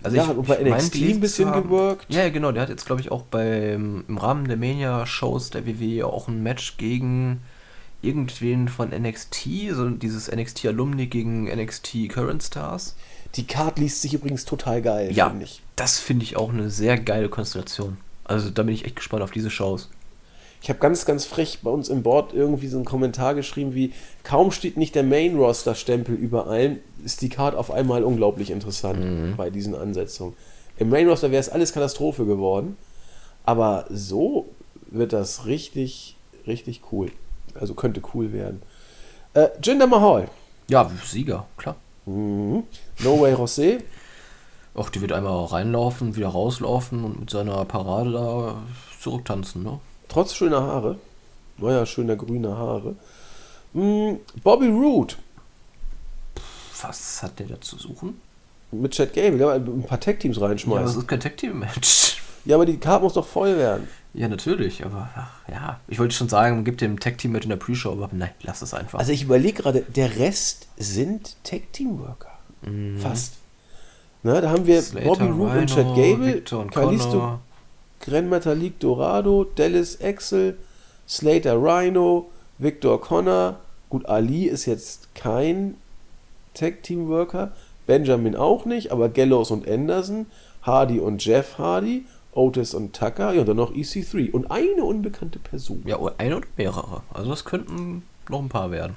[0.02, 2.06] Also ja, ich- hat auch bei ich mein, NXT gelesen ein bisschen haben- geworkt.
[2.08, 2.52] Ja, genau.
[2.52, 6.42] Der hat jetzt, glaube ich, auch beim, im Rahmen der Mania-Shows der WWE auch ein
[6.42, 7.40] Match gegen
[8.02, 12.94] irgendwen von NXT, so dieses NXT-Alumni gegen NXT Current Stars.
[13.34, 15.62] Die Card liest sich übrigens total geil, Ja, finde ich.
[15.76, 17.96] das finde ich auch eine sehr geile Konstellation.
[18.24, 19.88] Also da bin ich echt gespannt auf diese Shows.
[20.62, 23.92] Ich habe ganz, ganz frech bei uns im Board irgendwie so einen Kommentar geschrieben wie,
[24.24, 29.36] kaum steht nicht der Main-Roster-Stempel über allem, ist die Card auf einmal unglaublich interessant Mhm.
[29.36, 30.34] bei diesen Ansetzungen.
[30.78, 32.76] Im Main-Roster wäre es alles Katastrophe geworden,
[33.44, 34.46] aber so
[34.90, 36.16] wird das richtig,
[36.46, 37.10] richtig cool.
[37.54, 38.60] Also könnte cool werden.
[39.34, 40.28] Äh, Jinder Mahal.
[40.68, 41.76] Ja, Sieger, klar.
[42.06, 42.64] Mhm.
[43.00, 43.78] No Way José.
[44.74, 48.62] Auch die wird einmal reinlaufen, wieder rauslaufen und mit seiner Parade da
[49.00, 49.78] zurücktanzen, ne?
[50.08, 50.98] Trotz schöner Haare.
[51.58, 52.94] Neuer, schöner grüner Haare.
[53.72, 54.18] Mhm.
[54.42, 55.14] Bobby Roode.
[56.82, 58.20] Was hat der da zu suchen?
[58.70, 60.84] Mit Chad Gable, ja, ein paar Tag-Teams Ja, aber reinschmeißen.
[60.86, 62.22] das ist kein Tag-Team-Match.
[62.44, 63.88] Ja, aber die Karte muss doch voll werden.
[64.12, 65.80] Ja, natürlich, aber ach, ja.
[65.88, 68.74] Ich wollte schon sagen, man gibt dem Tag-Team-Match in der Pre-Show, aber nein, lass es
[68.74, 68.98] einfach.
[68.98, 72.30] Also ich überlege gerade, der Rest sind Tag-Team-Worker.
[72.98, 73.34] Fast.
[74.22, 74.84] Na, da haben wir Mhm.
[74.84, 77.40] Slater, Bobby Roode und Chad Gable, und Kalisto, Connor.
[78.00, 80.56] Gran Metalik Dorado, Dallas Axel,
[81.08, 83.56] Slater Rhino, Victor Connor.
[83.88, 85.76] Gut, Ali ist jetzt kein
[86.54, 87.52] Tag-Team-Worker.
[87.86, 90.26] Benjamin auch nicht, aber Gallows und Anderson,
[90.62, 95.38] Hardy und Jeff Hardy, Otis und Tucker, ja, und dann noch EC3 und eine unbekannte
[95.38, 95.82] Person.
[95.86, 97.02] Ja, eine oder mehrere.
[97.14, 98.96] Also das könnten noch ein paar werden.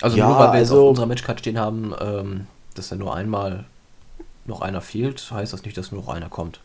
[0.00, 2.96] Also Ja, nur weil wir jetzt also- auf unserer Matchcard stehen haben, ähm, dass ja
[2.96, 3.64] nur einmal
[4.46, 6.60] noch einer fehlt, heißt das nicht, dass nur noch einer kommt.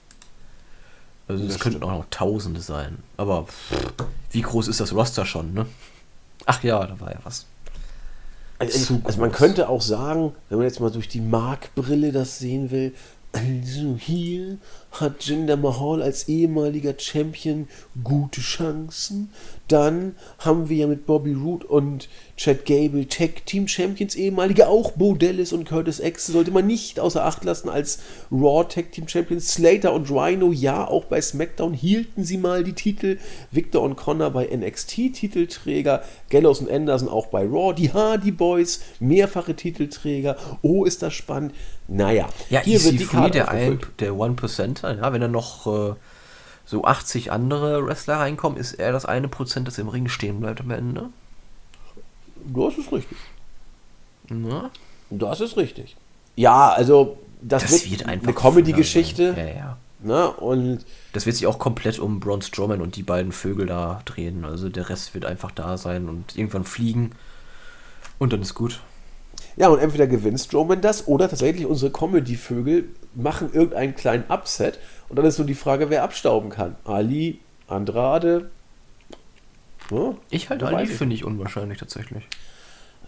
[1.27, 2.97] Also es könnten auch noch Tausende sein.
[3.17, 3.93] Aber pff,
[4.31, 5.65] wie groß ist das Roster schon, ne?
[6.45, 7.45] Ach ja, da war ja was.
[8.57, 12.71] Also, also man könnte auch sagen, wenn man jetzt mal durch die Markbrille das sehen
[12.71, 12.93] will,
[13.35, 14.59] also hier
[14.91, 17.67] hat Jinder Mahal als ehemaliger Champion
[18.01, 19.29] gute Chancen.
[19.67, 24.91] Dann haben wir ja mit Bobby Roode und Chad Gable Tag Team Champions ehemalige, auch
[24.91, 27.99] Bo Dallas und Curtis Axel sollte man nicht außer Acht lassen als
[28.31, 29.53] Raw Tag Team Champions.
[29.53, 33.17] Slater und Rhino, ja, auch bei SmackDown hielten sie mal die Titel.
[33.51, 38.81] Victor und Connor bei NXT Titelträger, Gallows und Anderson auch bei Raw, die Hardy Boys,
[39.01, 40.37] mehrfache Titelträger.
[40.61, 41.53] Oh, ist das spannend.
[41.87, 45.67] Naja, Ja, hier wird die EC3, Karte der, ein, der One-Percenter, ja, wenn da noch
[45.67, 45.93] äh,
[46.65, 50.61] so 80 andere Wrestler reinkommen, ist er das eine Prozent, das im Ring stehen bleibt
[50.61, 51.09] am Ende.
[52.47, 53.17] Das ist richtig.
[54.29, 54.71] Na?
[55.09, 55.95] Das ist richtig.
[56.35, 59.35] Ja, also das, Das wird, wird einfach eine Comedy-Geschichte.
[59.37, 59.77] Ja, ja.
[59.99, 60.29] Ne?
[60.31, 64.45] Und Das wird sich auch komplett um Braun Strowman und die beiden Vögel da drehen.
[64.45, 67.11] Also der Rest wird einfach da sein und irgendwann fliegen.
[68.17, 68.81] Und dann ist gut.
[69.57, 75.17] Ja, und entweder gewinnt Strowman das oder tatsächlich unsere Comedy-Vögel machen irgendeinen kleinen Upset und
[75.17, 76.75] dann ist nur die Frage, wer abstauben kann.
[76.83, 78.49] Ali, Andrade.
[79.91, 82.27] Ja, Ich halte Ali für nicht unwahrscheinlich tatsächlich.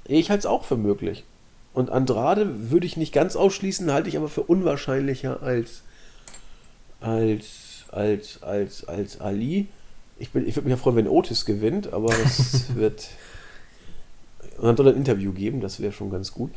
[0.06, 1.26] Ich halte es auch für möglich.
[1.74, 5.84] Und Andrade würde ich nicht ganz ausschließen, halte ich aber für unwahrscheinlicher als
[7.02, 9.68] als als als als Ali.
[10.18, 13.10] Ich, bin, ich würde mich ja freuen, wenn Otis gewinnt, aber es wird
[14.58, 16.52] und dann soll er ein Interview geben, das wäre schon ganz gut.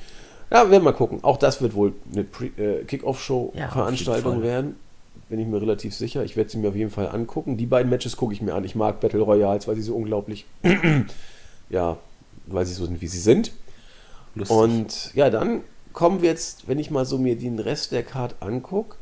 [0.50, 1.22] Ja, werden wir mal gucken.
[1.22, 2.22] Auch das wird wohl eine
[2.58, 4.42] äh, Ja, Kick-Off-Show-Veranstaltung Fall.
[4.42, 4.76] werden.
[5.28, 6.24] bin ich mir relativ sicher.
[6.24, 7.56] Ich werde sie mir auf jeden Fall angucken.
[7.56, 8.64] Die beiden Matches gucke ich mir an.
[8.64, 10.46] Ich mag Battle Royals, weil sie so unglaublich,
[11.70, 11.98] ja,
[12.46, 13.52] weil sie so sind, wie sie sind.
[14.34, 14.56] Lustig.
[14.56, 15.60] Und ja, dann
[15.92, 18.96] kommen wir jetzt, wenn ich mal so mir den Rest der Card angucke,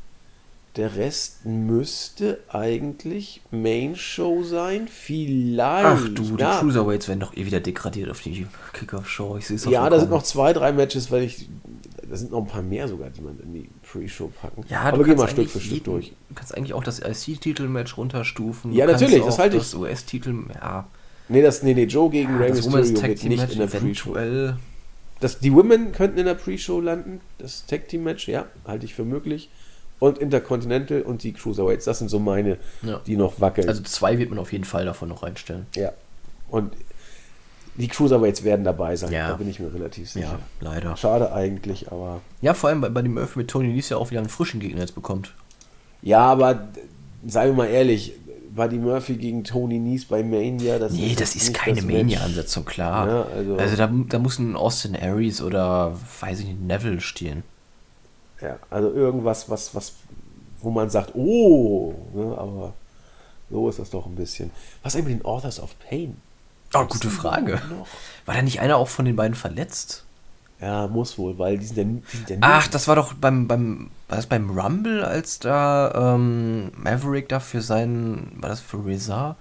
[0.78, 4.88] der Rest müsste eigentlich Main Show sein.
[4.88, 5.84] Vielleicht.
[5.84, 9.36] Ach du, die ja, Cruiserweights werden doch eh wieder degradiert auf die Kickoff-Show.
[9.38, 11.48] Ich sehe es ja, da sind noch zwei, drei Matches, weil ich.
[12.08, 14.64] Da sind noch ein paar mehr sogar, die man in die Pre-Show packen.
[14.70, 16.12] Ja, Aber kannst wir Stück für Stück jeden- durch.
[16.30, 18.72] Du kannst eigentlich auch das IC-Titel-Match runterstufen.
[18.72, 20.86] Ja, natürlich, das halte ich- Das US-Titel, ja.
[21.28, 24.16] Nee, das, nee, nee, Joe gegen Rey das Mysterio Team nicht in der Pre-Show.
[25.20, 27.20] Das, die Women könnten in der Pre-Show landen.
[27.36, 29.50] Das Tag Team Match, ja, halte ich für möglich.
[30.00, 33.00] Und Intercontinental und die Cruiserweights, das sind so meine, Ja.
[33.06, 33.68] die noch wackeln.
[33.68, 35.66] Also zwei wird man auf jeden Fall davon noch reinstellen.
[35.76, 35.92] ja.
[36.50, 36.72] Und
[37.76, 39.28] die Cruiserweights werden dabei sein, Ja.
[39.28, 40.26] da bin ich mir relativ sicher.
[40.26, 40.96] Ja, leider.
[40.96, 42.20] Schade eigentlich, aber.
[42.40, 44.58] Ja, vor allem bei, bei dem Murphy mit Tony Nese ja auch wieder einen frischen
[44.58, 45.34] Gegner jetzt bekommt.
[46.02, 46.68] Ja, aber
[47.26, 48.14] seien wir mal ehrlich,
[48.54, 51.84] Buddy Murphy gegen Tony Nies bei Mania, das Nee, das jetzt ist keine das.
[51.84, 53.06] Mania-Ansetzung, klar.
[53.06, 57.42] Ja, also- also da, da muss ein Austin Aries oder, weiß ich nicht, Neville stehen.
[58.40, 59.94] Ja, also irgendwas, was, was,
[60.60, 62.72] wo man sagt, oh, ne, aber
[63.50, 64.50] so ist das doch ein bisschen.
[64.82, 66.16] Was eigentlich mit den Authors of Pain?
[66.74, 67.60] Oh, Gibt's gute die Frage.
[68.26, 70.04] War da nicht einer auch von den beiden verletzt?
[70.60, 73.46] Ja, muss wohl, weil die sind ja, die sind ja Ach, das war doch beim,
[73.46, 78.84] beim, war das beim Rumble, als da ähm, Maverick da für seinen, war das für
[78.84, 79.36] Rezar,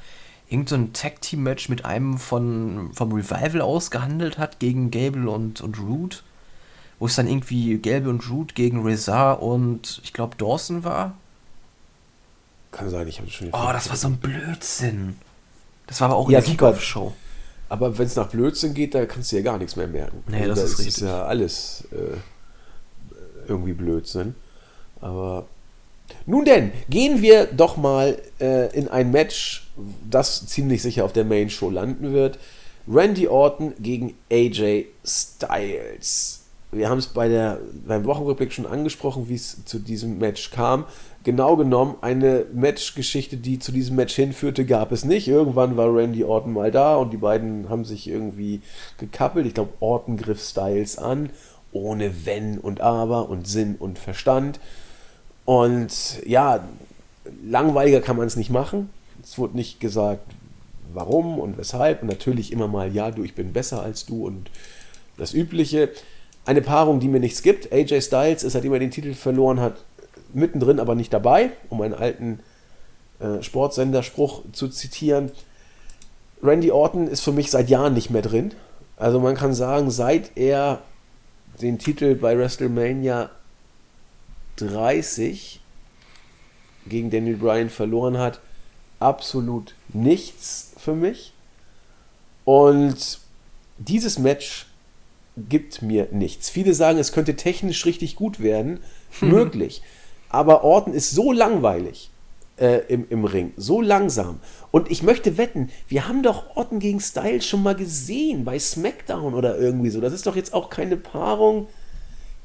[0.47, 5.79] irgend so ein Tag-Team-Match mit einem von, vom Revival ausgehandelt hat gegen Gable und, und
[5.79, 6.23] Root.
[6.99, 11.15] Wo es dann irgendwie Gable und Root gegen Rezar und ich glaube Dawson war.
[12.71, 15.15] Kann sein, ich habe schon Oh, das war so ein Blödsinn.
[15.85, 16.67] Das war aber auch Ja, in der super.
[16.71, 17.13] Kickoff-Show.
[17.69, 20.23] Aber wenn es nach Blödsinn geht, da kannst du ja gar nichts mehr merken.
[20.27, 21.03] Nee, Also das da ist richtig.
[21.03, 22.17] ja alles äh,
[23.47, 24.35] irgendwie Blödsinn.
[25.01, 25.45] Aber
[26.25, 29.67] nun denn, gehen wir doch mal äh, in ein Match,
[30.09, 32.39] das ziemlich sicher auf der Main Show landen wird.
[32.87, 36.43] Randy Orton gegen AJ Styles.
[36.71, 40.83] Wir haben es bei der, beim Wochenrückblick schon angesprochen, wie es zu diesem Match kam.
[41.23, 45.29] Genau genommen, eine Matchgeschichte, die zu diesem Match hinführte, gab es nicht.
[45.29, 48.61] Irgendwann war Randy Orton mal da und die beiden haben sich irgendwie
[48.97, 49.45] gekappelt.
[49.45, 51.29] Ich glaube, Orton griff Styles an,
[51.71, 54.59] ohne Wenn und Aber und Sinn und Verstand.
[55.45, 56.67] Und ja,
[57.45, 58.89] langweiliger kann man es nicht machen.
[59.23, 60.25] Es wurde nicht gesagt,
[60.93, 62.01] warum und weshalb.
[62.01, 64.49] Und natürlich immer mal, ja, du, ich bin besser als du und
[65.17, 65.89] das Übliche.
[66.47, 67.73] Eine Paarung, die mir nichts gibt.
[67.73, 69.83] AJ Styles ist, seitdem er den Titel verloren hat,
[70.33, 72.39] mittendrin, aber nicht dabei, um einen alten
[73.19, 75.29] äh, Sportsenderspruch zu zitieren.
[76.41, 78.53] Randy Orton ist für mich seit Jahren nicht mehr drin.
[78.95, 80.81] Also man kann sagen, seit er
[81.61, 83.29] den Titel bei WrestleMania
[84.55, 85.59] 30
[86.87, 88.39] gegen Daniel Bryan verloren hat,
[89.01, 91.33] absolut nichts für mich.
[92.45, 93.19] Und
[93.79, 94.66] dieses Match
[95.49, 96.49] gibt mir nichts.
[96.49, 98.79] Viele sagen, es könnte technisch richtig gut werden.
[99.21, 99.81] Möglich.
[100.29, 102.09] Aber Orton ist so langweilig
[102.57, 104.39] äh, im, im Ring, so langsam.
[104.71, 109.33] Und ich möchte wetten, wir haben doch Orton gegen Styles schon mal gesehen bei SmackDown
[109.33, 110.01] oder irgendwie so.
[110.01, 111.67] Das ist doch jetzt auch keine Paarung,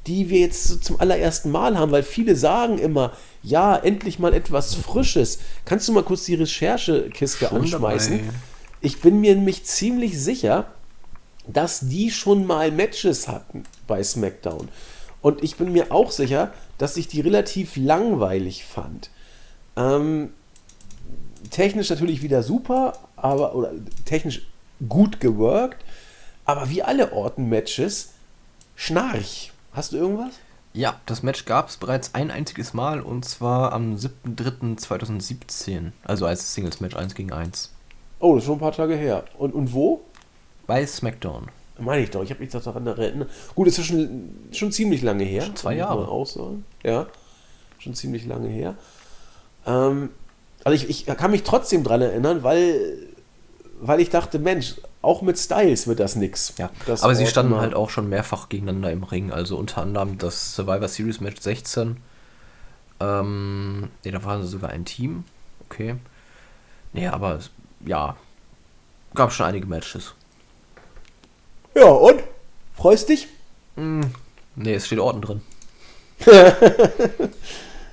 [0.07, 4.33] die wir jetzt so zum allerersten Mal haben, weil viele sagen immer, ja, endlich mal
[4.33, 5.39] etwas Frisches.
[5.65, 8.17] Kannst du mal kurz die Recherchekiste anschmeißen?
[8.19, 8.33] dabei.
[8.81, 10.67] Ich bin mir nämlich ziemlich sicher,
[11.47, 14.69] dass die schon mal Matches hatten bei SmackDown.
[15.21, 19.09] Und ich bin mir auch sicher, dass ich die relativ langweilig fand.
[19.75, 20.33] Ähm,
[21.49, 23.71] technisch natürlich wieder super, aber oder
[24.05, 24.47] technisch
[24.87, 25.83] gut geworkt,
[26.45, 28.13] aber wie alle Orten-Matches,
[28.75, 29.51] Schnarch.
[29.71, 30.33] Hast du irgendwas?
[30.73, 35.91] Ja, das Match gab es bereits ein einziges Mal und zwar am 7.3.2017.
[36.03, 37.71] Also als Singles-Match 1 gegen 1.
[38.19, 39.25] Oh, das ist schon ein paar Tage her.
[39.37, 40.01] Und, und wo?
[40.67, 41.49] Bei SmackDown.
[41.79, 43.29] Meine ich doch, ich habe mich daran erinnert.
[43.55, 45.43] Gut, es ist schon, schon ziemlich lange her.
[45.43, 46.01] Schon zwei Jahre.
[46.01, 46.65] man Auch sagen.
[46.83, 47.07] Ja,
[47.79, 48.75] schon ziemlich lange her.
[49.65, 50.09] Ähm,
[50.63, 53.07] also ich, ich kann mich trotzdem dran erinnern, weil,
[53.81, 56.53] weil ich dachte, Mensch, auch mit Styles wird das nix.
[56.57, 59.31] Ja, Das aber sie standen halt auch schon mehrfach gegeneinander im Ring.
[59.31, 61.97] Also unter anderem das Survivor Series Match 16.
[62.99, 65.25] Ähm, ne, da waren sie sogar ein Team.
[65.65, 65.95] Okay.
[66.93, 67.39] Nee, aber
[67.85, 68.15] ja,
[69.15, 70.13] gab schon einige Matches.
[71.75, 72.23] Ja, und?
[72.75, 73.27] Freust dich?
[73.75, 75.41] Nee, es steht Orten drin.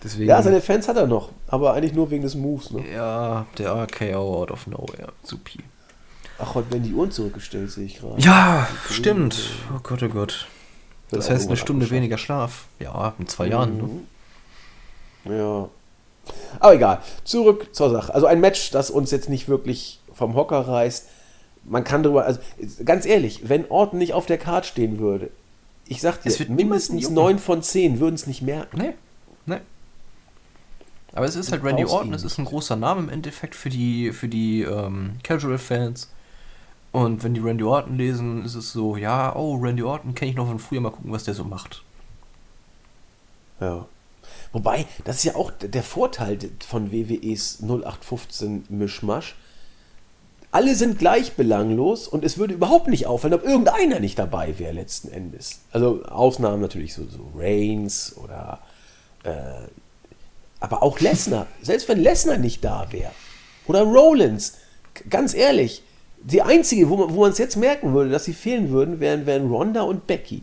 [0.02, 0.28] Deswegen.
[0.28, 2.70] Ja, seine Fans hat er noch, aber eigentlich nur wegen des Moves.
[2.70, 2.84] Ne?
[2.90, 5.12] ja, der RKO out of nowhere.
[5.22, 5.60] Supi.
[6.38, 8.20] Ach, heute werden die Uhren zurückgestellt, sehe ich gerade.
[8.20, 9.38] Ja, stimmt.
[9.74, 10.46] Oh Gott, oh Gott.
[11.10, 12.66] Das auch heißt eine Stunde weniger Schlaf.
[12.78, 13.76] Ja, in zwei Jahren.
[13.76, 13.90] Ne?
[15.24, 15.32] Mhm.
[15.32, 15.68] Ja.
[16.60, 17.02] Aber egal.
[17.24, 18.14] Zurück zur Sache.
[18.14, 21.08] Also ein Match, das uns jetzt nicht wirklich vom Hocker reißt.
[21.70, 22.40] Man kann darüber, also
[22.84, 25.30] ganz ehrlich, wenn Orton nicht auf der Karte stehen würde,
[25.86, 28.76] ich sag dir, Es wird mindestens neun von zehn würden es nicht merken.
[28.76, 28.94] Nee,
[29.46, 29.60] nee.
[31.12, 34.12] Aber es ist halt Randy Orton, es ist ein großer Name im Endeffekt für die,
[34.12, 36.10] für die ähm, Casual-Fans.
[36.90, 40.36] Und wenn die Randy Orton lesen, ist es so, ja, oh, Randy Orton kenne ich
[40.36, 41.84] noch von früher, mal gucken, was der so macht.
[43.60, 43.86] Ja.
[44.52, 49.36] Wobei, das ist ja auch der Vorteil von WWEs 0815 Mischmasch.
[50.52, 54.72] Alle sind gleich belanglos und es würde überhaupt nicht auffallen, ob irgendeiner nicht dabei wäre
[54.72, 55.60] letzten Endes.
[55.70, 58.60] Also Ausnahmen natürlich so, so Reigns oder
[59.22, 59.68] äh,
[60.58, 61.46] aber auch Lesnar.
[61.62, 63.12] Selbst wenn Lesnar nicht da wäre
[63.66, 64.58] oder Rollins,
[65.08, 65.82] ganz ehrlich,
[66.22, 69.82] die einzige, wo man es jetzt merken würde, dass sie fehlen würden, wären, wären Ronda
[69.82, 70.42] und Becky.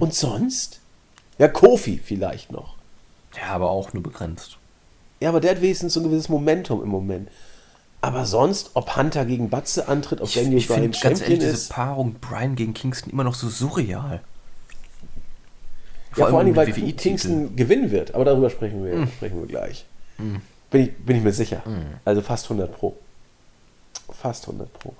[0.00, 0.80] Und sonst?
[1.38, 2.76] Ja, Kofi vielleicht noch.
[3.36, 4.58] Ja, aber auch nur begrenzt.
[5.20, 7.28] Ja, aber der hat wenigstens so ein gewisses Momentum im Moment.
[8.06, 11.22] Aber sonst, ob Hunter gegen Batze antritt, ob Ich, Daniel ich Bryan finde ganz Champion
[11.24, 11.70] ehrlich diese ist.
[11.70, 14.20] Paarung Brian gegen Kingston immer noch so surreal.
[16.16, 16.92] Ja, vor allem, weil WWE-Titel.
[16.92, 18.14] Kingston gewinnen wird.
[18.14, 19.86] Aber darüber sprechen wir, sprechen wir gleich.
[20.18, 20.40] Bin,
[20.82, 21.64] ich, bin ich mir sicher.
[22.04, 22.96] Also fast 100 Pro.
[24.10, 24.94] Fast 100 Pro.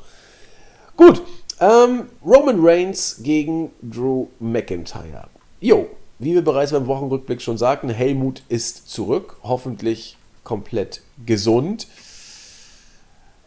[0.96, 1.22] Gut.
[1.60, 5.28] Ähm, Roman Reigns gegen Drew McIntyre.
[5.60, 5.88] Jo,
[6.18, 9.36] wie wir bereits beim Wochenrückblick schon sagten, Helmut ist zurück.
[9.44, 11.86] Hoffentlich komplett gesund.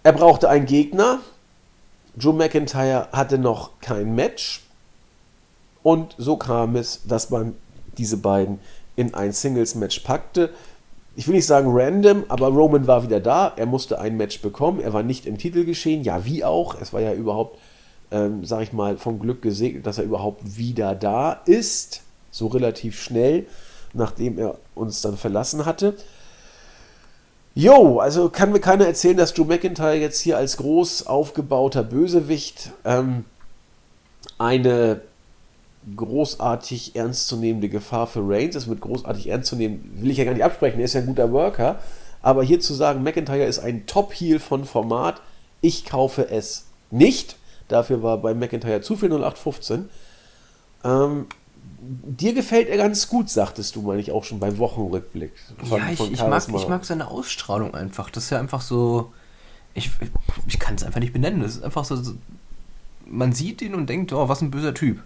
[0.03, 1.19] Er brauchte einen Gegner.
[2.15, 4.63] Drew McIntyre hatte noch kein Match.
[5.83, 7.55] Und so kam es, dass man
[7.97, 8.59] diese beiden
[8.95, 10.49] in ein Singles-Match packte.
[11.15, 13.53] Ich will nicht sagen random, aber Roman war wieder da.
[13.55, 14.79] Er musste ein Match bekommen.
[14.79, 16.03] Er war nicht im Titelgeschehen.
[16.03, 16.79] Ja, wie auch.
[16.79, 17.59] Es war ja überhaupt,
[18.12, 22.01] ähm, sag ich mal, vom Glück gesegnet, dass er überhaupt wieder da ist.
[22.31, 23.47] So relativ schnell,
[23.93, 25.95] nachdem er uns dann verlassen hatte.
[27.55, 32.71] Jo, also kann mir keiner erzählen, dass Drew McIntyre jetzt hier als groß aufgebauter Bösewicht
[32.85, 33.25] ähm,
[34.38, 35.01] eine
[35.95, 38.67] großartig ernstzunehmende Gefahr für Reigns ist.
[38.67, 41.07] Mit großartig ernst zu nehmen, will ich ja gar nicht absprechen, er ist ja ein
[41.07, 41.79] guter Worker.
[42.21, 45.21] Aber hier zu sagen, McIntyre ist ein Top-Heel von Format,
[45.62, 47.38] ich kaufe es nicht.
[47.67, 49.89] Dafür war bei McIntyre zu viel 0815.
[50.83, 51.27] Ähm,
[51.81, 55.31] dir gefällt er ganz gut, sagtest du, meine ich auch schon beim Wochenrückblick.
[55.67, 58.09] von- ja, ich, ich, mag, ich mag seine Ausstrahlung einfach.
[58.09, 59.13] Das ist ja einfach so.
[59.73, 59.89] Ich,
[60.47, 61.41] ich kann es einfach nicht benennen.
[61.41, 61.95] Das ist einfach so.
[61.95, 62.13] so
[63.05, 65.01] man sieht ihn und denkt, oh, was ein böser Typ.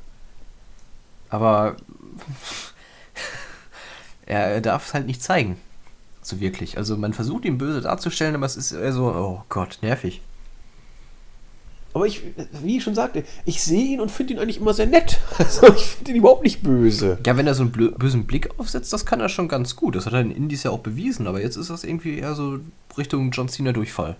[1.30, 1.76] Aber
[4.26, 5.58] er, er darf es halt nicht zeigen.
[6.22, 6.78] So wirklich.
[6.78, 10.22] Also man versucht ihn böse darzustellen, aber es ist eher so, oh Gott, nervig.
[11.94, 12.22] Aber ich,
[12.64, 15.20] wie ich schon sagte, ich sehe ihn und finde ihn eigentlich immer sehr nett.
[15.38, 17.20] Also ich finde ihn überhaupt nicht böse.
[17.26, 19.96] Ja, wenn er so einen bösen Blick aufsetzt, das kann er schon ganz gut.
[19.96, 22.60] Das hat er in Indies ja auch bewiesen, aber jetzt ist das irgendwie eher so
[22.98, 24.16] Richtung John Cena Durchfall.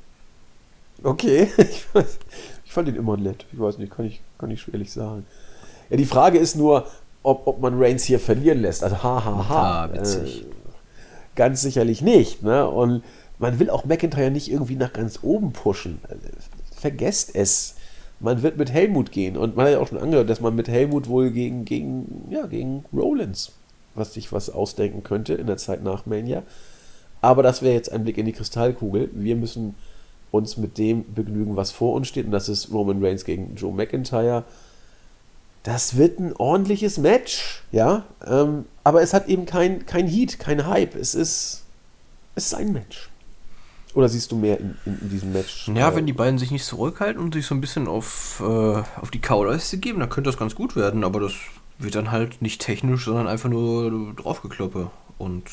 [1.02, 2.20] Okay, ich, weiß,
[2.66, 3.46] ich fand ihn immer nett.
[3.52, 5.26] Ich weiß nicht, kann ich, kann ich schwerlich sagen.
[5.90, 6.88] Ja, die Frage ist nur,
[7.24, 8.84] ob, ob man Reigns hier verlieren lässt.
[8.84, 9.84] Also ha, ha, ha.
[9.84, 10.44] Ah, witzig.
[10.44, 10.46] Äh,
[11.36, 12.44] ganz sicherlich nicht.
[12.44, 12.68] Ne?
[12.68, 13.04] Und
[13.40, 16.00] man will auch McIntyre nicht irgendwie nach ganz oben pushen.
[16.08, 16.22] Also,
[16.84, 17.76] vergesst es.
[18.20, 19.38] Man wird mit Helmut gehen.
[19.38, 22.46] Und man hat ja auch schon angehört, dass man mit Helmut wohl gegen, gegen, ja,
[22.46, 23.52] gegen Rollins
[23.96, 26.44] was sich was ausdenken könnte in der Zeit nach Mania.
[27.22, 29.10] Aber das wäre jetzt ein Blick in die Kristallkugel.
[29.14, 29.76] Wir müssen
[30.32, 32.26] uns mit dem begnügen, was vor uns steht.
[32.26, 34.44] Und das ist Roman Reigns gegen Joe McIntyre.
[35.62, 38.06] Das wird ein ordentliches Match, ja.
[38.28, 40.96] Ähm, aber es hat eben kein, kein Heat, kein Hype.
[40.96, 41.64] Es ist,
[42.36, 43.10] es ist ein Match.
[43.94, 45.68] Oder siehst du mehr in, in, in diesem Match?
[45.68, 48.84] Ja, äh, wenn die beiden sich nicht zurückhalten und sich so ein bisschen auf, äh,
[49.02, 51.34] auf die Kauleiste geben, dann könnte das ganz gut werden, aber das
[51.78, 54.90] wird dann halt nicht technisch, sondern einfach nur draufgekloppe.
[55.18, 55.44] Und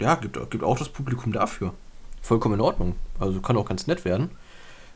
[0.00, 1.74] ja, gibt, gibt auch das Publikum dafür.
[2.22, 2.96] Vollkommen in Ordnung.
[3.18, 4.30] Also kann auch ganz nett werden.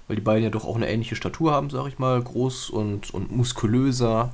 [0.09, 2.21] Weil die beiden ja doch auch eine ähnliche Statur haben, sag ich mal.
[2.21, 4.33] Groß und, und muskulöser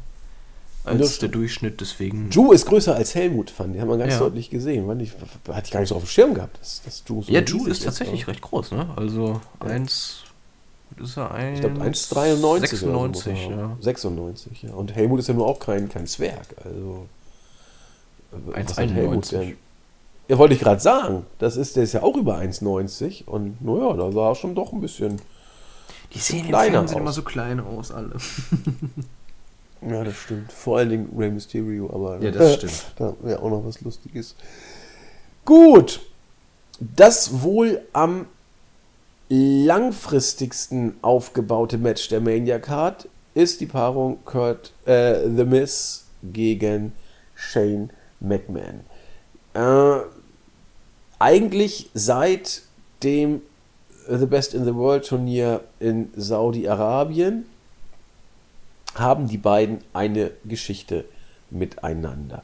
[0.88, 1.28] als der.
[1.28, 1.80] Durchschnitt.
[1.80, 2.30] Deswegen.
[2.30, 3.80] Joe ist größer als Helmut, fand ich.
[3.80, 4.18] Haben wir ganz Ja.
[4.20, 4.86] deutlich gesehen.
[4.86, 5.12] Fand ich,
[5.48, 7.66] hatte ich gar nicht so auf dem Schirm gehabt, dass, dass Joe so ja, Drew
[7.66, 8.88] ist tatsächlich aber- recht groß, ne?
[8.96, 10.22] Also eins.
[10.96, 13.60] was Ist er ein, Ich glaube 1,93 96, oder so.
[13.60, 13.76] ja.
[13.80, 14.72] 96, ja.
[14.72, 16.46] Und Helmut ist ja nur auch kein, kein Zwerg.
[16.64, 17.06] Also.
[18.32, 18.36] äh,
[18.66, 19.30] was hat 1,91.
[19.30, 19.56] denn?
[20.28, 21.24] Ja, wollte ich gerade sagen.
[21.38, 24.72] Das ist, der ist ja auch über 1,90 und naja, da sah er schon doch
[24.72, 25.20] ein bisschen.
[26.14, 27.00] Die sehen im kleiner Fernsehen aus.
[27.00, 28.12] immer so klein aus, alle.
[29.80, 30.52] Ja, das stimmt.
[30.52, 32.18] Vor allen Dingen Rey Mysterio, aber.
[32.20, 32.86] Ja, das stimmt.
[32.96, 34.34] Da wäre auch noch was Lustiges.
[35.44, 36.00] Gut.
[36.80, 38.26] Das wohl am
[39.28, 46.92] langfristigsten aufgebaute Match der Mania Card ist die Paarung Kurt äh, The Miz gegen
[47.34, 48.80] Shane McMahon.
[49.54, 50.02] Äh,
[51.18, 52.62] eigentlich seit
[53.02, 53.42] dem
[54.08, 57.44] The Best in the World Turnier in Saudi-Arabien
[58.94, 61.04] haben die beiden eine Geschichte
[61.50, 62.42] miteinander.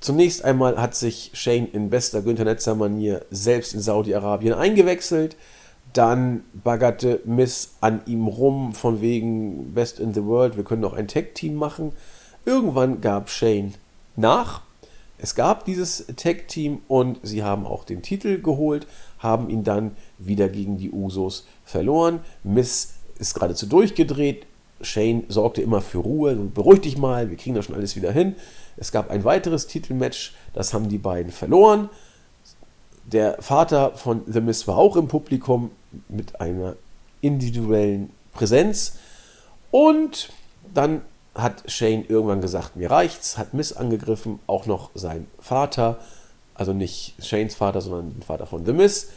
[0.00, 5.36] Zunächst einmal hat sich Shane in bester Günther Netzer Manier selbst in Saudi-Arabien eingewechselt.
[5.92, 10.94] Dann baggerte Miss an ihm rum, von wegen Best in the World, wir können noch
[10.94, 11.92] ein Tag-Team machen.
[12.44, 13.74] Irgendwann gab Shane
[14.16, 14.62] nach.
[15.18, 18.88] Es gab dieses Tag-Team und sie haben auch den Titel geholt,
[19.20, 22.20] haben ihn dann wieder gegen die Usos verloren.
[22.42, 24.46] Miss ist geradezu durchgedreht.
[24.82, 26.34] Shane sorgte immer für Ruhe.
[26.34, 28.36] Beruhig dich mal, wir kriegen das schon alles wieder hin.
[28.76, 31.88] Es gab ein weiteres Titelmatch, das haben die beiden verloren.
[33.04, 35.70] Der Vater von The Miss war auch im Publikum
[36.08, 36.76] mit einer
[37.20, 38.98] individuellen Präsenz.
[39.70, 40.30] Und
[40.72, 41.02] dann
[41.34, 45.98] hat Shane irgendwann gesagt, mir reicht's, hat Miss angegriffen, auch noch sein Vater,
[46.54, 49.08] also nicht Shanes Vater, sondern den Vater von The Miss,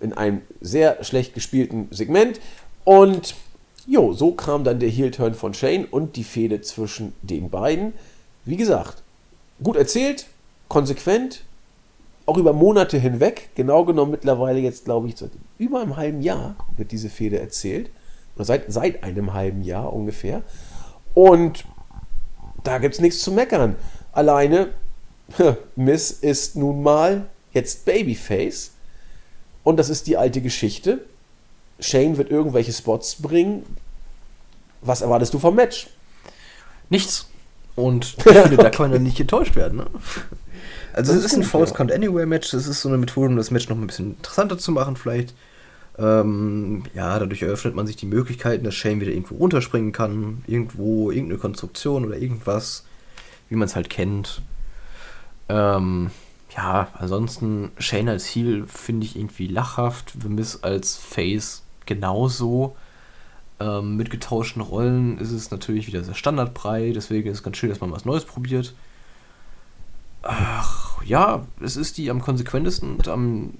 [0.00, 2.40] in einem sehr schlecht gespielten Segment.
[2.84, 3.34] Und
[3.88, 7.94] jo, so kam dann der Heel-Turn von Shane und die Fehde zwischen den beiden.
[8.44, 9.02] Wie gesagt,
[9.62, 10.26] gut erzählt,
[10.68, 11.44] konsequent,
[12.26, 16.56] auch über Monate hinweg, genau genommen mittlerweile jetzt, glaube ich, seit über einem halben Jahr
[16.76, 17.90] wird diese Fehde erzählt.
[18.36, 20.42] Oder seit, seit einem halben Jahr ungefähr.
[21.14, 21.64] Und
[22.62, 23.76] da gibt es nichts zu meckern.
[24.12, 24.68] Alleine,
[25.76, 28.72] Miss ist nun mal jetzt Babyface.
[29.64, 31.00] Und das ist die alte Geschichte.
[31.80, 33.64] Shane wird irgendwelche Spots bringen.
[34.80, 35.88] Was erwartest du vom Match?
[36.90, 37.28] Nichts.
[37.76, 39.78] Und ich finde, da kann man dann nicht enttäuscht werden.
[39.78, 39.86] Ne?
[40.92, 42.50] Also, es ist, ist ein False Count Anywhere Match.
[42.50, 45.34] Das ist so eine Methode, um das Match noch ein bisschen interessanter zu machen, vielleicht.
[45.98, 50.42] Ähm, ja, dadurch eröffnet man sich die Möglichkeiten, dass Shane wieder irgendwo runterspringen kann.
[50.46, 52.84] Irgendwo, irgendeine Konstruktion oder irgendwas,
[53.48, 54.42] wie man es halt kennt.
[55.48, 56.10] Ähm,
[56.56, 60.14] ja, ansonsten Shane als Heel finde ich irgendwie lachhaft.
[60.20, 62.76] The Miss als Face genauso.
[63.58, 67.70] Ähm, mit getauschten Rollen ist es natürlich wieder sehr standardbrei, deswegen ist es ganz schön,
[67.70, 68.72] dass man was Neues probiert.
[70.22, 73.54] Ach, ja, es ist die am konsequentesten und am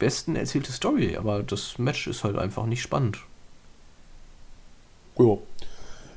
[0.00, 3.18] besten erzählte Story, aber das Match ist halt einfach nicht spannend.
[5.18, 5.38] Ja,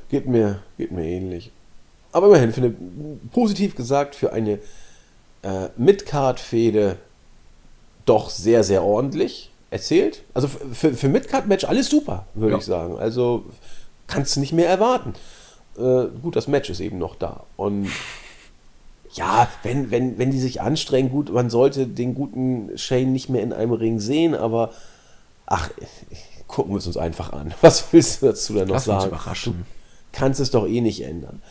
[0.10, 1.52] geht mir, geht mir ähnlich.
[2.12, 2.76] Aber immerhin, für eine,
[3.32, 4.60] positiv gesagt, für eine
[5.44, 6.98] äh, Midcard-Fehde
[8.06, 10.24] doch sehr, sehr ordentlich erzählt.
[10.36, 12.58] Also für, für Midcard-Match alles super, würde ja.
[12.60, 13.00] ich sagen.
[13.00, 13.46] Also
[14.06, 15.14] kannst du nicht mehr erwarten.
[15.78, 17.46] Äh, gut, das Match ist eben noch da.
[17.58, 17.90] Und
[19.14, 23.42] ja, wenn, wenn, wenn die sich anstrengen, gut, man sollte den guten Shane nicht mehr
[23.42, 24.72] in einem Ring sehen, aber
[25.46, 25.70] ach,
[26.48, 27.54] gucken wir es uns einfach an.
[27.62, 29.04] Was willst du dazu dann noch Lass sagen?
[29.04, 29.54] Uns überraschen.
[29.54, 31.42] Du kannst es doch eh nicht ändern.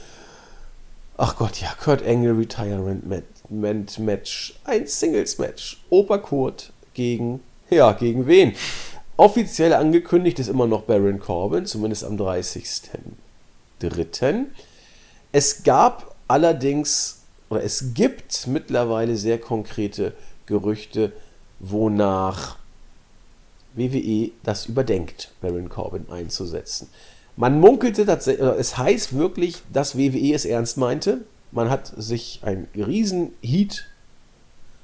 [1.16, 3.04] Ach Gott, ja, Kurt Angle Retirement
[3.50, 5.82] Match, ein Singles Match.
[5.90, 7.40] Opa Kurt gegen,
[7.70, 8.54] ja, gegen wen?
[9.16, 14.46] Offiziell angekündigt ist immer noch Baron Corbin, zumindest am 30.03.
[15.32, 20.14] Es gab allerdings oder es gibt mittlerweile sehr konkrete
[20.46, 21.12] Gerüchte,
[21.58, 22.56] wonach
[23.74, 26.88] WWE das überdenkt, Baron Corbin einzusetzen.
[27.36, 31.24] Man munkelte tatsächlich, es heißt wirklich, dass WWE es ernst meinte.
[31.52, 33.86] Man hat sich ein riesen Heat,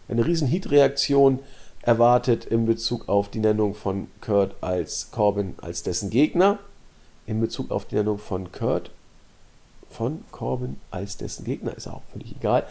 [0.09, 1.41] eine riesen Heat-Reaktion
[1.87, 6.59] erwartet in Bezug auf die Nennung von Kurt als Corbin als dessen Gegner,
[7.27, 8.91] in Bezug auf die Nennung von Kurt
[9.89, 12.67] von Corbin als dessen Gegner, ist auch völlig egal.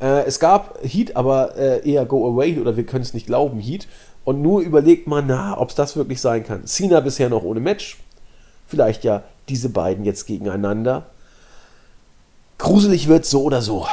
[0.00, 3.58] Äh, es gab Heat, aber äh, eher Go Away oder wir können es nicht glauben,
[3.58, 3.88] Heat.
[4.24, 6.66] Und nur überlegt man, na, ob es das wirklich sein kann.
[6.66, 7.98] Cena bisher noch ohne Match.
[8.68, 11.06] Vielleicht ja diese beiden jetzt gegeneinander.
[12.58, 13.86] Gruselig wird so oder so.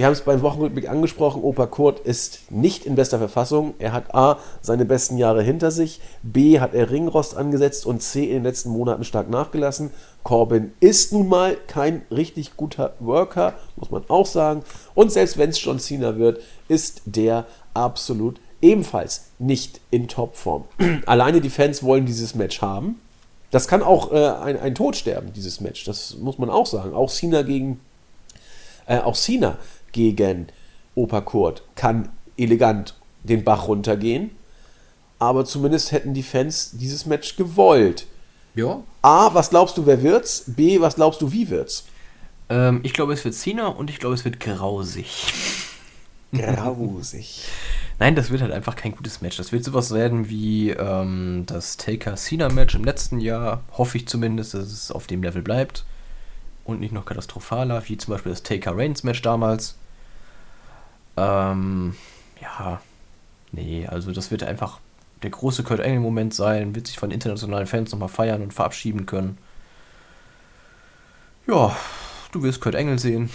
[0.00, 3.74] Wir haben es beim Wochenrückblick angesprochen, Opa Kurt ist nicht in bester Verfassung.
[3.78, 8.24] Er hat A, seine besten Jahre hinter sich, B, hat er Ringrost angesetzt und C,
[8.24, 9.90] in den letzten Monaten stark nachgelassen.
[10.22, 14.62] Corbin ist nun mal kein richtig guter Worker, muss man auch sagen.
[14.94, 17.44] Und selbst wenn es John Cena wird, ist der
[17.74, 20.64] absolut ebenfalls nicht in Topform.
[21.04, 23.02] Alleine die Fans wollen dieses Match haben.
[23.50, 25.84] Das kann auch äh, ein, ein Tod sterben, dieses Match.
[25.84, 26.94] Das muss man auch sagen.
[26.94, 27.80] Auch Cena gegen.
[28.86, 29.58] Äh, auch Cena
[29.92, 30.48] gegen
[30.94, 34.30] Opa Kurt kann elegant den Bach runtergehen.
[35.18, 38.06] Aber zumindest hätten die Fans dieses Match gewollt.
[38.54, 38.82] Ja.
[39.02, 40.44] A, was glaubst du, wer wird's?
[40.46, 41.84] B, was glaubst du, wie wird's?
[42.48, 45.32] Ähm, ich glaube, es wird Cena und ich glaube, es wird grausig.
[46.32, 47.44] Grausig.
[47.98, 49.36] Nein, das wird halt einfach kein gutes Match.
[49.36, 53.62] Das wird sowas werden wie ähm, das Taker-Cena-Match im letzten Jahr.
[53.76, 55.84] Hoffe ich zumindest, dass es auf dem Level bleibt.
[56.64, 59.76] Und nicht noch katastrophaler, wie zum Beispiel das Taker-Reigns-Match damals.
[61.16, 61.94] Ähm,
[62.40, 62.80] ja.
[63.52, 64.80] Nee, also das wird einfach
[65.22, 69.38] der große Kurt Angle-Moment sein, wird sich von internationalen Fans nochmal feiern und verabschieden können.
[71.46, 71.76] Ja,
[72.32, 73.28] du wirst Kurt Angle sehen.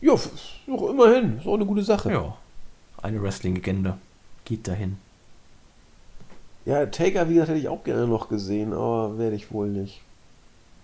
[0.00, 0.14] Ja,
[0.66, 1.38] noch immerhin.
[1.38, 2.10] Ist auch eine gute Sache.
[2.12, 2.36] Ja,
[3.02, 3.98] eine Wrestling-Legende.
[4.44, 4.96] Geht dahin.
[6.64, 10.02] Ja, Taker, wie gesagt, hätte ich auch gerne noch gesehen, aber werde ich wohl nicht.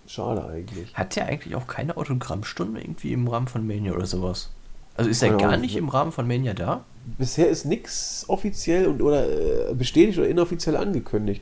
[0.07, 0.95] Schade eigentlich.
[0.95, 4.49] Hat der eigentlich auch keine Autogrammstunde irgendwie im Rahmen von Mania oder sowas?
[4.97, 6.83] Also ist er Keine gar nicht im Rahmen von Mania da?
[7.17, 11.41] Bisher ist nichts offiziell und oder äh, bestätigt oder inoffiziell angekündigt.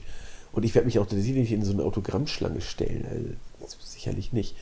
[0.52, 3.38] Und ich werde mich auch tatsächlich nicht in so eine Autogrammschlange stellen.
[3.62, 4.56] Also, sicherlich nicht.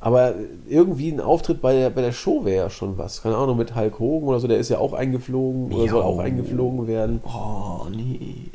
[0.00, 0.34] Aber
[0.68, 3.22] irgendwie ein Auftritt bei der, bei der Show wäre ja schon was.
[3.22, 6.18] Keine Ahnung, mit Hulk Hogan oder so, der ist ja auch eingeflogen oder soll auch
[6.18, 7.20] eingeflogen werden.
[7.24, 8.46] Oh, nee.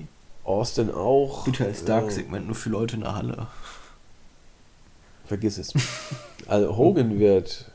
[0.44, 1.46] Austin auch.
[1.46, 3.48] Bitte als Äh, Dark-Segment nur für Leute in der Halle.
[5.26, 5.74] Vergiss es.
[6.48, 7.70] Also Hogan wird.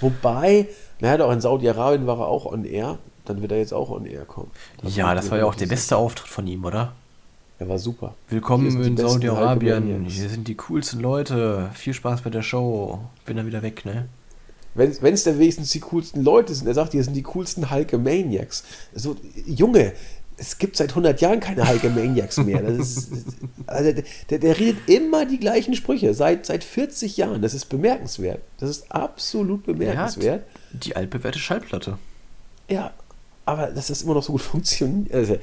[0.00, 0.68] Wobei,
[1.00, 2.98] naja, doch in Saudi-Arabien war er auch on air.
[3.24, 4.50] Dann wird er jetzt auch on air kommen.
[4.82, 6.94] Ja, das war ja auch der beste Auftritt von ihm, oder?
[7.58, 8.14] Er war super.
[8.28, 10.06] Willkommen in Saudi-Arabien.
[10.06, 11.70] Hier sind die coolsten Leute.
[11.74, 13.00] Viel Spaß bei der Show.
[13.26, 14.08] Bin dann wieder weg, ne?
[14.74, 18.64] Wenn es denn wenigstens die coolsten Leute sind, er sagt, hier sind die coolsten Hulkamaniacs.
[18.94, 19.92] So, Junge,
[20.36, 22.62] es gibt seit 100 Jahren keine Hulkamaniacs mehr.
[22.62, 23.12] Das ist,
[23.66, 27.42] also der, der redet immer die gleichen Sprüche, seit, seit 40 Jahren.
[27.42, 28.40] Das ist bemerkenswert.
[28.58, 30.44] Das ist absolut Er bemerkenswert.
[30.72, 31.98] Die altbewährte Schallplatte.
[32.68, 32.92] Ja,
[33.44, 35.12] aber dass das immer noch so gut funktioniert.
[35.14, 35.38] Also,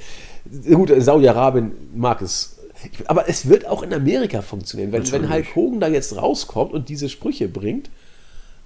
[0.73, 2.57] gut, Saudi-Arabien mag es.
[2.91, 4.91] Ich- Aber es wird auch in Amerika funktionieren.
[4.91, 5.29] Wenn, wenn.
[5.29, 7.89] Hulk Hogan da jetzt rauskommt und diese Sprüche bringt,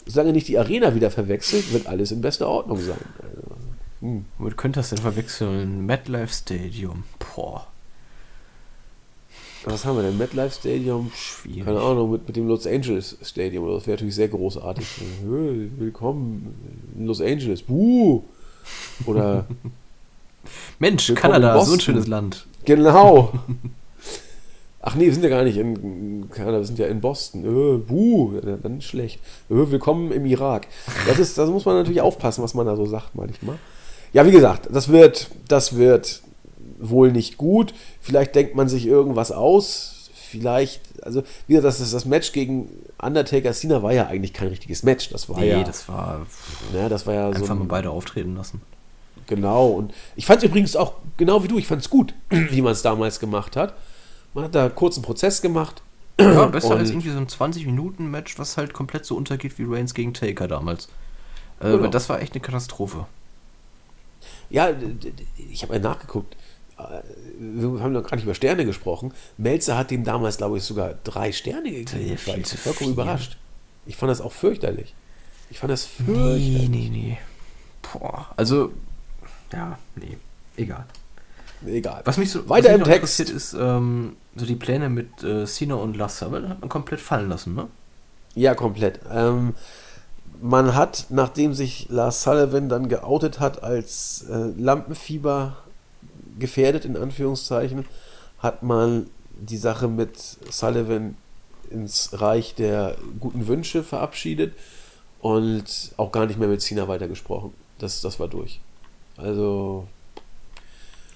[0.06, 2.98] solange nicht die Arena wieder verwechselt, wird alles in bester Ordnung sein.
[3.24, 3.56] Also,
[4.02, 4.26] hm.
[4.38, 5.86] Womit könnte das denn verwechseln?
[5.86, 7.04] MetLife Stadium.
[7.36, 7.68] Boah,
[9.66, 10.18] Was haben wir denn?
[10.18, 11.12] MetLife Stadium?
[11.16, 11.66] schwierig.
[11.66, 13.68] Keine Ahnung, mit, mit dem Los Angeles Stadium.
[13.72, 14.86] Das wäre natürlich sehr großartig.
[15.22, 16.56] Hey, Willkommen
[16.98, 17.62] in Los Angeles.
[17.62, 18.24] Buh!
[19.06, 19.46] Oder
[20.80, 22.48] Mensch, Kanada, so ein schönes Land.
[22.66, 23.34] Genau.
[24.82, 27.46] Ach nee, wir sind ja gar nicht in Kanada, wir sind ja in Boston.
[27.46, 29.20] Äh, buh, dann schlecht.
[29.48, 30.66] Äh, willkommen im Irak.
[31.06, 33.60] Das ist, das muss man natürlich aufpassen, was man da so sagt manchmal.
[34.12, 36.24] Ja, wie gesagt, das wird, das wird
[36.82, 37.74] wohl nicht gut.
[38.02, 40.10] Vielleicht denkt man sich irgendwas aus.
[40.14, 42.70] Vielleicht, also wie gesagt, das, ist das Match gegen
[43.02, 45.10] Undertaker Cena war ja eigentlich kein richtiges Match.
[45.10, 46.26] Das war Nee, ja, das war
[46.74, 48.62] ne, das war ja so einfach ein, mal beide auftreten lassen.
[49.28, 52.62] Genau, und ich fand es übrigens auch, genau wie du, ich fand es gut, wie
[52.62, 53.74] man es damals gemacht hat.
[54.34, 55.82] Man hat da kurz einen Prozess gemacht.
[56.20, 60.14] Ja, besser als irgendwie so ein 20-Minuten-Match, was halt komplett so untergeht wie Reigns gegen
[60.14, 60.88] Taker damals.
[61.60, 61.88] Äh, Genau.
[61.88, 63.06] Das war echt eine Katastrophe.
[64.50, 64.70] Ja,
[65.50, 66.36] ich habe ja nachgeguckt.
[67.40, 69.14] Wir haben noch gar nicht über Sterne gesprochen.
[69.38, 72.18] Melzer hat dem damals, glaube ich, sogar drei Sterne gegeben.
[72.18, 73.38] Ich war vollkommen überrascht.
[73.86, 74.94] Ich fand das auch fürchterlich.
[75.50, 76.70] Ich fand das Nee, fürchterlich.
[76.70, 77.18] nee, nee.
[77.82, 78.72] Boah, also,
[79.52, 80.18] ja, nee,
[80.56, 80.86] egal.
[81.66, 82.02] Egal.
[82.06, 83.20] Was mich so Weiter was im mich noch Text.
[83.20, 87.00] interessiert ist, ähm, so die Pläne mit äh, Cena und Lassa, aber hat man komplett
[87.02, 87.68] fallen lassen, ne?
[88.34, 89.00] Ja, komplett.
[89.12, 89.54] Ähm,
[90.42, 95.58] man hat, nachdem sich Lars Sullivan dann geoutet hat als äh, Lampenfieber
[96.40, 97.86] gefährdet, in Anführungszeichen,
[98.40, 99.08] hat man
[99.40, 101.16] die Sache mit Sullivan
[101.70, 104.54] ins Reich der guten Wünsche verabschiedet
[105.20, 107.54] und auch gar nicht mehr mit Cena weitergesprochen.
[107.80, 108.60] Das, das war durch.
[109.18, 109.88] Also,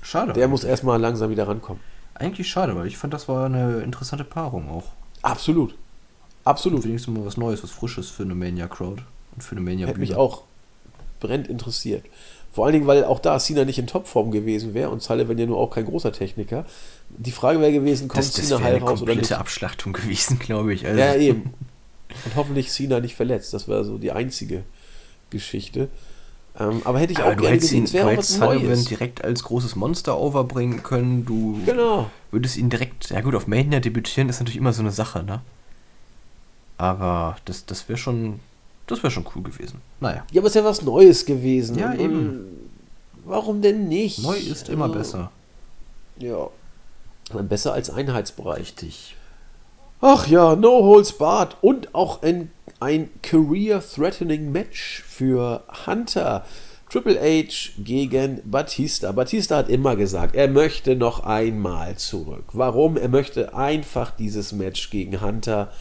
[0.01, 0.33] Schade.
[0.33, 1.81] der muss erstmal langsam wieder rankommen.
[2.13, 4.85] Eigentlich schade, weil ich fand, das war eine interessante Paarung auch.
[5.21, 5.71] Absolut.
[5.71, 5.77] Und
[6.45, 6.83] Absolut.
[6.85, 9.03] wenigstens mal was Neues, was Frisches für eine Mania-Crowd
[9.35, 10.43] und für eine mania Hätte mich auch
[11.19, 12.05] brennend interessiert.
[12.55, 15.45] Vor allen Dingen, weil auch da Cena nicht in Topform gewesen wäre und Sullivan ja
[15.45, 16.65] nur auch kein großer Techniker.
[17.09, 19.39] Die Frage wäre gewesen, kommt Das, das Cena wäre heil eine raus oder komplette nicht?
[19.39, 20.85] Abschlachtung gewesen, glaube ich.
[20.87, 21.53] Also, Ja, eben.
[22.23, 23.53] Und hoffentlich Cena nicht verletzt.
[23.53, 24.63] Das wäre so die einzige
[25.31, 25.89] Geschichte.
[26.57, 27.83] Ähm, aber hätte ich Aber auch gerne gesehen.
[27.83, 28.85] Es wäre was Sullivan Neues.
[28.85, 31.25] direkt als großes Monster overbringen können.
[31.25, 32.09] Du Genau.
[32.31, 35.41] würdest ihn direkt, ja gut, auf Mania debütieren ist natürlich immer so eine Sache, ne?
[36.77, 38.39] Aber das, das wäre schon,
[38.87, 39.81] das wäre schon cool gewesen.
[39.99, 41.77] Naja, Ja, aber es wäre was Neues gewesen.
[41.77, 42.45] Ja, Und, eben.
[43.25, 44.19] Warum denn nicht?
[44.21, 45.31] neu ist immer Also, besser.
[46.17, 46.49] Ja.
[47.41, 48.57] Besser als Einheitsbrei.
[48.59, 49.15] Richtig.
[50.01, 56.45] Ach ja, No Holds Barred und auch ein, ein Career-Threatening Match für Hunter.
[56.91, 59.11] Triple H gegen Batista.
[59.11, 62.43] Batista hat immer gesagt, er möchte noch einmal zurück.
[62.53, 62.95] Warum?
[62.95, 65.71] Er möchte einfach dieses Match gegen Hunter.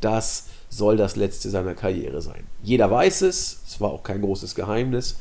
[0.00, 0.46] Das
[0.76, 2.44] soll das letzte seiner Karriere sein.
[2.62, 5.16] Jeder weiß es, es war auch kein großes Geheimnis.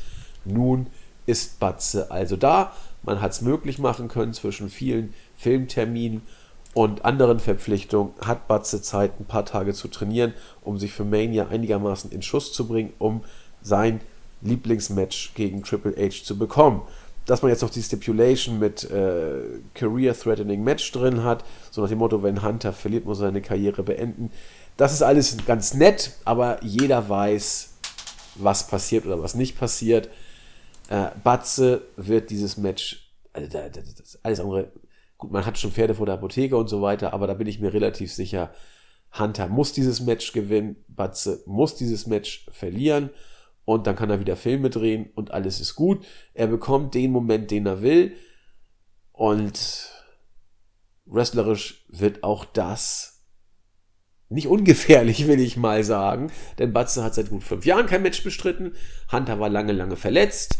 [0.45, 0.87] Nun
[1.25, 2.73] ist Batze also da.
[3.03, 6.23] Man hat es möglich machen können zwischen vielen Filmterminen
[6.73, 8.13] und anderen Verpflichtungen.
[8.25, 10.33] Hat Batze Zeit, ein paar Tage zu trainieren,
[10.63, 13.23] um sich für Mania einigermaßen in Schuss zu bringen, um
[13.61, 14.01] sein
[14.41, 16.81] Lieblingsmatch gegen Triple H zu bekommen.
[17.25, 21.99] dass man jetzt noch die Stipulation mit äh, Career-Threatening Match drin hat, so nach dem
[21.99, 24.31] Motto, wenn Hunter verliert, muss er seine Karriere beenden.
[24.77, 27.73] Das ist alles ganz nett, aber jeder weiß,
[28.35, 30.09] was passiert oder was nicht passiert.
[30.89, 33.81] Äh, Batze wird dieses Match, also da, da,
[34.23, 34.71] alles andere,
[35.17, 37.59] gut, man hat schon Pferde vor der Apotheke und so weiter, aber da bin ich
[37.59, 38.51] mir relativ sicher,
[39.17, 43.11] Hunter muss dieses Match gewinnen, Batze muss dieses Match verlieren
[43.65, 46.03] und dann kann er wieder Filme drehen und alles ist gut.
[46.33, 48.15] Er bekommt den Moment, den er will
[49.11, 49.89] und
[51.05, 53.12] wrestlerisch wird auch das
[54.33, 58.23] nicht ungefährlich, will ich mal sagen, denn Batze hat seit gut fünf Jahren kein Match
[58.23, 58.73] bestritten.
[59.11, 60.57] Hunter war lange, lange verletzt.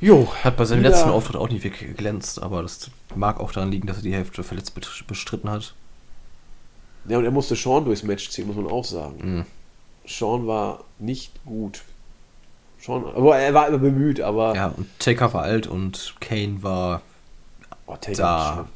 [0.00, 0.32] Jo.
[0.42, 3.86] Hat bei seinem letzten Auftritt auch nicht wirklich geglänzt, aber das mag auch daran liegen,
[3.86, 4.74] dass er die Hälfte verletzt
[5.06, 5.74] bestritten hat.
[7.06, 9.36] Ja, und er musste Sean durchs Match ziehen, muss man auch sagen.
[9.36, 9.46] Mhm.
[10.06, 11.82] Sean war nicht gut.
[12.78, 14.54] Sean, aber er war immer bemüht, aber.
[14.54, 17.02] Ja, und Taker war alt und Kane war.
[17.86, 18.24] Oh, Taker da.
[18.24, 18.66] War schlimm.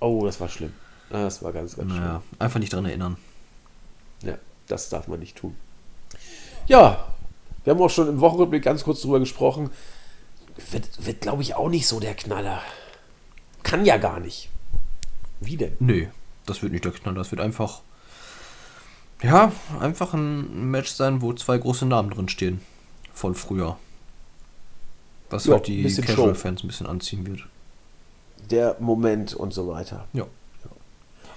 [0.00, 0.72] Oh, das war schlimm.
[1.10, 2.38] Das war ganz, ganz naja, schlimm.
[2.38, 3.16] Einfach nicht dran erinnern.
[4.22, 4.38] Ja,
[4.68, 5.56] das darf man nicht tun.
[6.66, 7.12] Ja,
[7.64, 9.70] wir haben auch schon im Wochenrückblick ganz kurz drüber gesprochen.
[10.70, 12.62] Wird, wird glaube ich, auch nicht so der Knaller.
[13.62, 14.48] Kann ja gar nicht.
[15.40, 15.76] Wie denn?
[15.80, 16.06] Nö,
[16.46, 17.18] das wird nicht der Knaller.
[17.18, 17.80] Das wird einfach.
[19.22, 22.60] Ja, einfach ein Match sein, wo zwei große Namen drin stehen.
[23.12, 23.76] Von früher.
[25.28, 27.40] Was ja, halt die Casual-Fans ein bisschen anziehen wird.
[28.50, 30.06] Der Moment und so weiter.
[30.12, 30.26] Ja.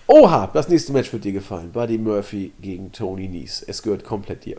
[0.08, 1.72] Oha, das nächste Match wird dir gefallen.
[1.72, 3.64] Buddy Murphy gegen Tony Nies.
[3.66, 4.58] Es gehört komplett dir.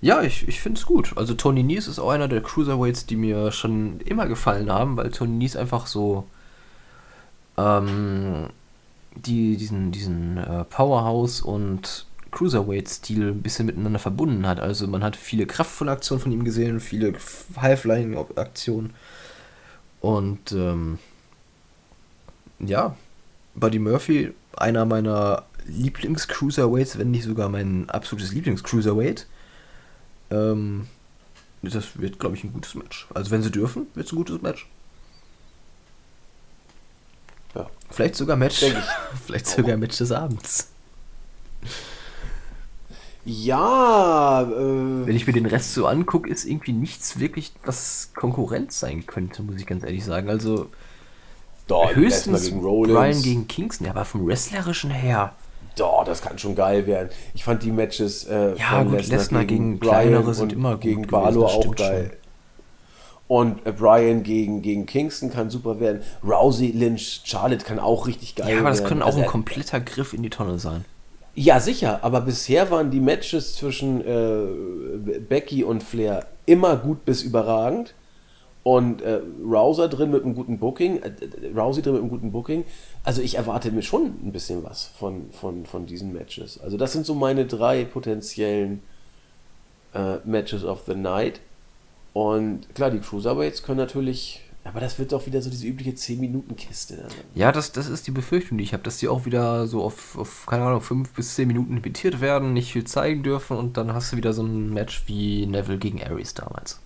[0.00, 1.12] Ja, ich, ich finde es gut.
[1.16, 5.10] Also Tony Nies ist auch einer der Cruiserweights, die mir schon immer gefallen haben, weil
[5.10, 6.24] Tony Nies einfach so
[7.58, 8.48] ähm,
[9.14, 14.58] die, diesen, diesen äh, Powerhouse und Cruiserweight-Stil ein bisschen miteinander verbunden hat.
[14.58, 17.12] Also man hat viele kraftvolle Aktionen von ihm gesehen, viele
[17.60, 18.94] High-Flying-Aktionen.
[20.00, 20.98] Und ähm,
[22.58, 22.96] ja,
[23.54, 29.26] Buddy Murphy einer meiner Lieblings-Cruiserweights, wenn nicht sogar mein absolutes Lieblings-Cruiserweight.
[30.30, 30.86] Ähm,
[31.62, 33.06] das wird, glaube ich, ein gutes Match.
[33.14, 34.66] Also wenn sie dürfen, wird es ein gutes Match.
[37.54, 37.70] Ja.
[37.90, 38.64] Vielleicht sogar Match.
[39.26, 40.68] Vielleicht sogar Match des Abends.
[43.24, 44.42] Ja.
[44.42, 49.06] Äh, Wenn ich mir den Rest so angucke, ist irgendwie nichts wirklich, was Konkurrenz sein
[49.06, 50.28] könnte, muss ich ganz ehrlich sagen.
[50.28, 50.70] Also
[51.72, 55.32] doch, höchstens gegen Brian gegen Kingston, aber vom Wrestlerischen her.
[55.76, 57.08] Doch, das kann schon geil werden.
[57.34, 60.80] Ich fand die Matches äh, ja, von gut, Lesnar gegen, gegen kleinere sind immer gut
[60.82, 62.10] gegen Barlow auch geil.
[62.10, 62.18] Schon.
[63.28, 66.02] Und äh, Brian gegen, gegen Kingston kann super werden.
[66.22, 68.56] Rousey, Lynch, Charlotte kann auch richtig geil werden.
[68.56, 70.84] Ja, aber das kann auch also, ein kompletter Griff in die Tonne sein.
[71.34, 77.22] Ja, sicher, aber bisher waren die Matches zwischen äh, Becky und Flair immer gut bis
[77.22, 77.94] überragend
[78.64, 81.10] und äh, Rouser drin mit einem guten Booking, äh,
[81.56, 82.64] Rousey drin mit einem guten Booking.
[83.02, 86.60] Also ich erwarte mir schon ein bisschen was von, von, von diesen Matches.
[86.60, 88.82] Also das sind so meine drei potenziellen
[89.94, 91.40] äh, Matches of the Night.
[92.12, 97.08] Und klar, die Cruiserweights können natürlich, aber das wird doch wieder so diese übliche 10-Minuten-Kiste.
[97.34, 100.16] Ja, das, das ist die Befürchtung, die ich habe, dass die auch wieder so auf,
[100.18, 103.92] auf, keine Ahnung, 5 bis 10 Minuten limitiert werden, nicht viel zeigen dürfen und dann
[103.92, 106.80] hast du wieder so ein Match wie Neville gegen Ares damals.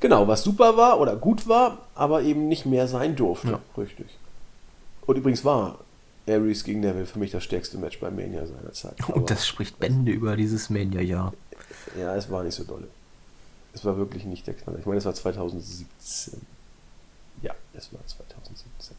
[0.00, 3.50] Genau, was super war oder gut war, aber eben nicht mehr sein durfte.
[3.50, 3.60] Ja.
[3.76, 4.06] Richtig.
[5.06, 5.78] Und übrigens war
[6.26, 8.96] Aries gegen Neville für mich das stärkste Match bei Mania seiner Zeit.
[9.08, 11.32] Und das spricht Bände über dieses Mania-Jahr.
[11.98, 12.88] Ja, es war nicht so dolle.
[13.72, 14.78] Es war wirklich nicht der Knaller.
[14.78, 16.40] Ich meine, es war 2017.
[17.42, 18.96] Ja, es war 2017.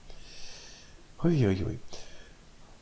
[1.24, 1.80] Huiuiui.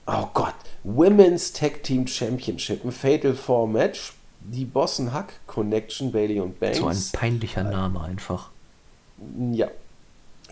[0.05, 0.55] Oh Gott.
[0.83, 2.83] Women's Tag Team Championship.
[2.83, 6.77] Ein Fatal Four Match die Bossen Hack Connection, Bailey und Banks.
[6.77, 8.49] So ein peinlicher Name einfach.
[9.51, 9.67] Ja.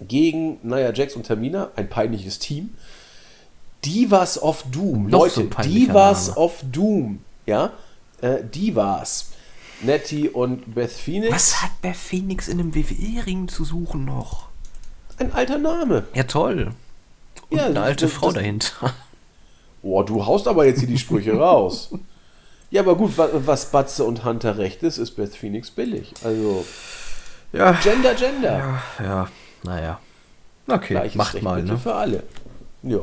[0.02, 2.76] Gegen Nia Jax und Tamina, ein peinliches Team.
[3.84, 5.08] Divas of Doom.
[5.08, 6.40] Noch Leute, so Divas Name.
[6.40, 7.20] of Doom.
[7.46, 7.74] Ja.
[8.22, 9.32] Äh, Divas.
[9.82, 11.34] Nettie und Beth Phoenix.
[11.34, 14.48] Was hat Beth Phoenix in einem WWE-Ring zu suchen noch?
[15.20, 16.08] Ein alter Name.
[16.14, 16.74] Ja, toll.
[17.50, 18.94] Und ja, eine alte das, Frau dahinter.
[19.82, 21.92] Boah, du haust aber jetzt hier die Sprüche raus.
[22.70, 26.14] Ja, aber gut, was Batze und Hunter recht ist, ist Beth Phoenix billig.
[26.24, 26.66] Also.
[27.54, 27.72] Ja.
[27.74, 28.82] Gender, Gender.
[29.00, 29.28] Ja, ja
[29.64, 30.00] naja.
[30.68, 31.78] Okay, Gleiches macht Recht mal, ne?
[31.78, 32.24] Für alle.
[32.84, 33.00] Ja.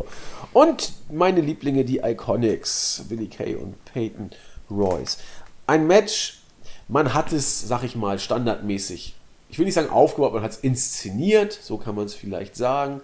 [0.53, 4.31] Und meine Lieblinge, die Iconics, Billy Kay und Peyton
[4.71, 5.19] Royce.
[5.67, 6.41] Ein Match,
[6.89, 9.15] man hat es, sag ich mal, standardmäßig,
[9.49, 13.01] ich will nicht sagen aufgebaut, man hat es inszeniert, so kann man es vielleicht sagen.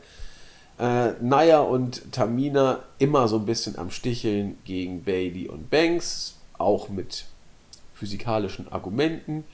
[0.79, 6.89] Äh, Naya und Tamina immer so ein bisschen am Sticheln gegen Bailey und Banks auch
[6.89, 7.27] mit
[7.95, 9.45] physikalischen Argumenten.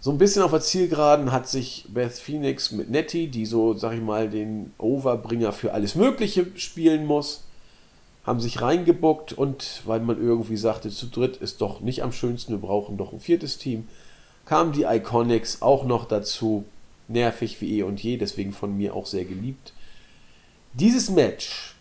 [0.00, 3.92] So ein bisschen auf der Zielgeraden hat sich Beth Phoenix mit Nettie, die so, sag
[3.94, 7.44] ich mal, den Overbringer für alles Mögliche spielen muss,
[8.24, 12.52] haben sich reingebuckt und weil man irgendwie sagte, zu dritt ist doch nicht am schönsten,
[12.52, 13.88] wir brauchen doch ein viertes Team,
[14.44, 16.64] kamen die Iconics auch noch dazu.
[17.08, 19.72] Nervig wie eh und je, deswegen von mir auch sehr geliebt.
[20.74, 21.74] Dieses Match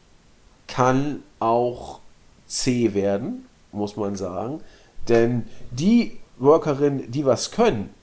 [0.68, 2.00] kann auch
[2.48, 4.62] zäh werden, muss man sagen.
[5.08, 7.94] Denn die Workerinnen, die was können,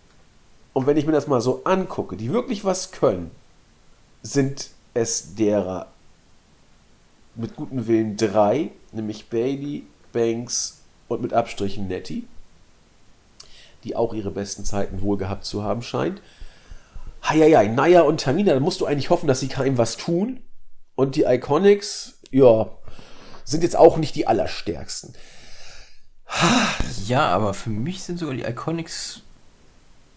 [0.72, 3.30] und wenn ich mir das mal so angucke, die wirklich was können,
[4.22, 5.88] sind es derer
[7.34, 12.26] mit gutem Willen drei, nämlich Bailey, Banks und mit Abstrichen Nettie,
[13.84, 16.20] die auch ihre besten Zeiten wohl gehabt zu haben scheint.
[17.28, 20.40] Heieiei, Naya und Tamina, da musst du eigentlich hoffen, dass sie keinem was tun.
[20.94, 22.70] Und die Iconics, ja,
[23.44, 25.14] sind jetzt auch nicht die allerstärksten.
[27.06, 29.22] Ja, aber für mich sind sogar die Iconics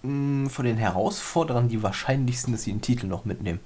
[0.02, 3.60] mh, von den Herausforderern die wahrscheinlichsten, dass sie den Titel noch mitnehmen.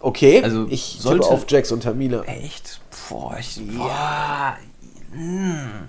[0.00, 2.22] Okay, Also, ich sollte- tippe auf Jax und Tamina.
[2.24, 2.80] Echt?
[3.08, 3.56] Boah, ich.
[3.56, 3.62] Ja.
[3.72, 4.56] Boah,
[5.18, 5.88] mm,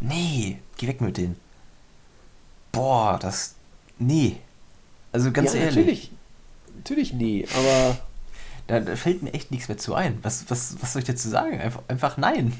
[0.00, 1.36] nee, geh weg mit denen.
[2.72, 3.54] Boah, das.
[3.98, 4.38] Nee.
[5.12, 6.10] Also ganz ja, ehrlich, natürlich.
[6.76, 7.96] Natürlich nie, aber
[8.66, 10.18] da, da fällt mir echt nichts mehr zu ein.
[10.22, 11.60] Was, was, was soll ich dazu sagen?
[11.60, 12.52] Einfach, einfach nein.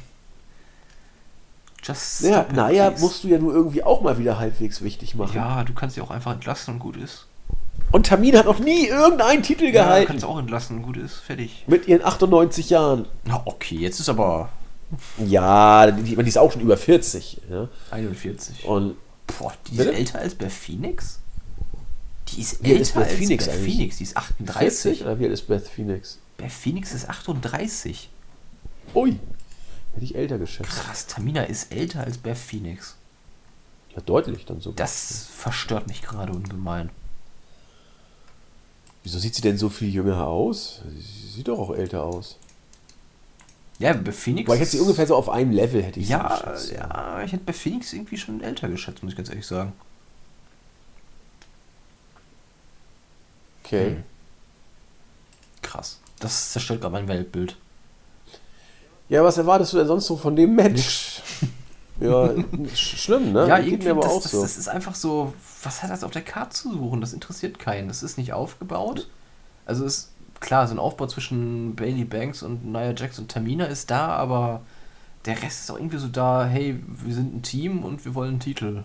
[1.85, 3.03] Just naja, please.
[3.05, 5.37] musst du ja nur irgendwie auch mal wieder halbwegs wichtig machen.
[5.37, 7.27] Ja, du kannst sie auch einfach entlassen und gut ist.
[7.93, 10.07] Und Tamina hat noch nie irgendeinen Titel Ja, gehalten.
[10.09, 11.17] kannst du auch entlassen und gut ist.
[11.17, 11.65] Fertig.
[11.67, 13.07] mit ihren 98 Jahren.
[13.25, 14.49] Na, okay, jetzt ist aber
[15.19, 17.41] Ja, die, die ist auch schon über 40.
[17.51, 17.69] Ja?
[17.91, 18.65] 41.
[18.65, 18.97] Und
[19.39, 19.91] Boah, die Bitte?
[19.91, 21.21] ist älter als Beth Phoenix?
[22.29, 23.75] Die ist Wie älter ist Beth als Phoenix Beth eigentlich?
[23.75, 23.97] Phoenix.
[23.99, 24.49] Die ist 40?
[24.49, 25.03] 38.
[25.03, 26.19] Oder wie alt ist Beth Phoenix?
[26.39, 28.09] Beth Phoenix ist 38.
[28.95, 29.17] Ui,
[29.95, 30.71] hätte ich älter geschätzt.
[30.71, 32.97] Krass, Tamina ist älter als Beth Phoenix.
[33.95, 34.73] Ja, deutlich dann so.
[34.73, 36.91] Das verstört mich gerade ungemein.
[39.03, 40.83] Wieso sieht sie denn so viel jünger aus?
[40.99, 42.39] Sie sieht doch auch älter aus.
[43.79, 44.49] Ja, Beth Phoenix.
[44.49, 46.73] Weil ich hätte sie ungefähr so auf einem Level hätte ich sie Ja, geschätzt.
[46.73, 49.73] ja, ich hätte Beth Phoenix irgendwie schon älter geschätzt, muss ich ganz ehrlich sagen.
[53.65, 53.91] Okay.
[53.91, 54.05] Hm.
[55.63, 55.99] Krass.
[56.21, 57.57] Das zerstört gerade mein Weltbild.
[59.09, 61.23] Ja, was erwartest du denn sonst so von dem Match?
[62.01, 62.31] ja,
[62.75, 63.47] sch schlimm, ne?
[63.47, 64.43] Ja, irgendwie, aber das, auch das, so.
[64.43, 67.01] das ist einfach so, was hat das auf der Karte zu suchen?
[67.01, 67.89] Das interessiert keinen.
[67.89, 69.09] Das ist nicht aufgebaut.
[69.67, 73.91] Also ist klar, so ein Aufbau zwischen Bailey Banks und Nia Jax und Tamina ist
[73.91, 74.63] da, aber
[75.25, 78.31] der Rest ist auch irgendwie so da, hey, wir sind ein Team und wir wollen
[78.31, 78.85] einen Titel.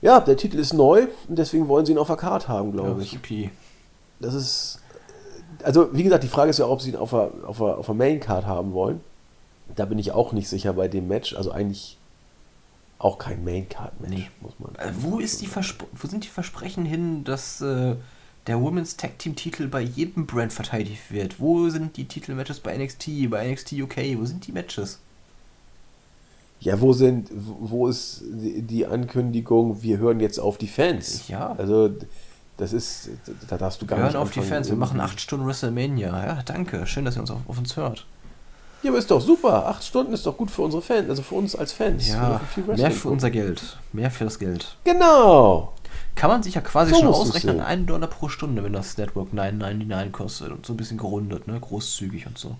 [0.00, 3.02] Ja, der Titel ist neu und deswegen wollen sie ihn auf der Card haben, glaube
[3.02, 3.12] ich.
[3.12, 3.50] supi.
[4.20, 4.80] Das ist.
[5.64, 7.86] Also, wie gesagt, die Frage ist ja, ob sie ihn auf der, auf der, auf
[7.86, 9.00] der Main Card haben wollen.
[9.76, 11.34] Da bin ich auch nicht sicher bei dem Match.
[11.34, 11.98] Also eigentlich
[12.98, 14.26] auch kein Main Card Match, Nee.
[14.40, 14.74] muss man.
[14.76, 17.96] Äh, wo, ist die wo sind die Versprechen hin, dass äh,
[18.46, 21.40] der Women's Tag Team Titel bei jedem Brand verteidigt wird?
[21.40, 23.96] Wo sind die Titelmatches bei NXT, bei NXT UK?
[24.18, 25.00] Wo sind die Matches?
[26.60, 31.28] Ja, wo sind, wo ist die die Ankündigung, wir hören jetzt auf die Fans?
[31.28, 31.52] Ja.
[31.58, 31.90] Also,
[32.56, 33.10] das ist,
[33.48, 36.26] da darfst du gar Wir nicht hören auf die Fans, wir machen 8 Stunden WrestleMania.
[36.26, 36.86] Ja, danke.
[36.86, 38.06] Schön, dass ihr uns auf, auf uns hört.
[38.82, 39.66] Ja, aber ist doch super.
[39.66, 42.06] Acht Stunden ist doch gut für unsere Fans, also für uns als Fans.
[42.06, 43.78] Ja, viel mehr für unser Geld.
[43.94, 44.76] Mehr für das Geld.
[44.84, 45.72] Genau.
[46.14, 47.60] Kann man sich ja quasi So schon ausrechnen.
[47.60, 51.58] 1 Dollar pro Stunde, wenn das Network 9,99 kostet und so ein bisschen gerundet, ne?
[51.58, 52.56] Großzügig und so.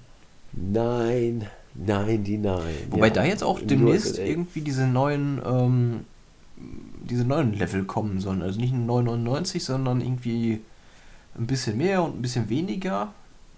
[0.53, 2.75] Nein, nein, die nein.
[2.91, 6.05] Wobei Ja, da jetzt auch demnächst irgendwie diese neuen, ähm,
[7.09, 8.43] diese neuen Level kommen sollen.
[8.43, 10.61] Also nicht 9,99, sondern irgendwie
[11.39, 13.13] ein bisschen mehr und ein bisschen weniger.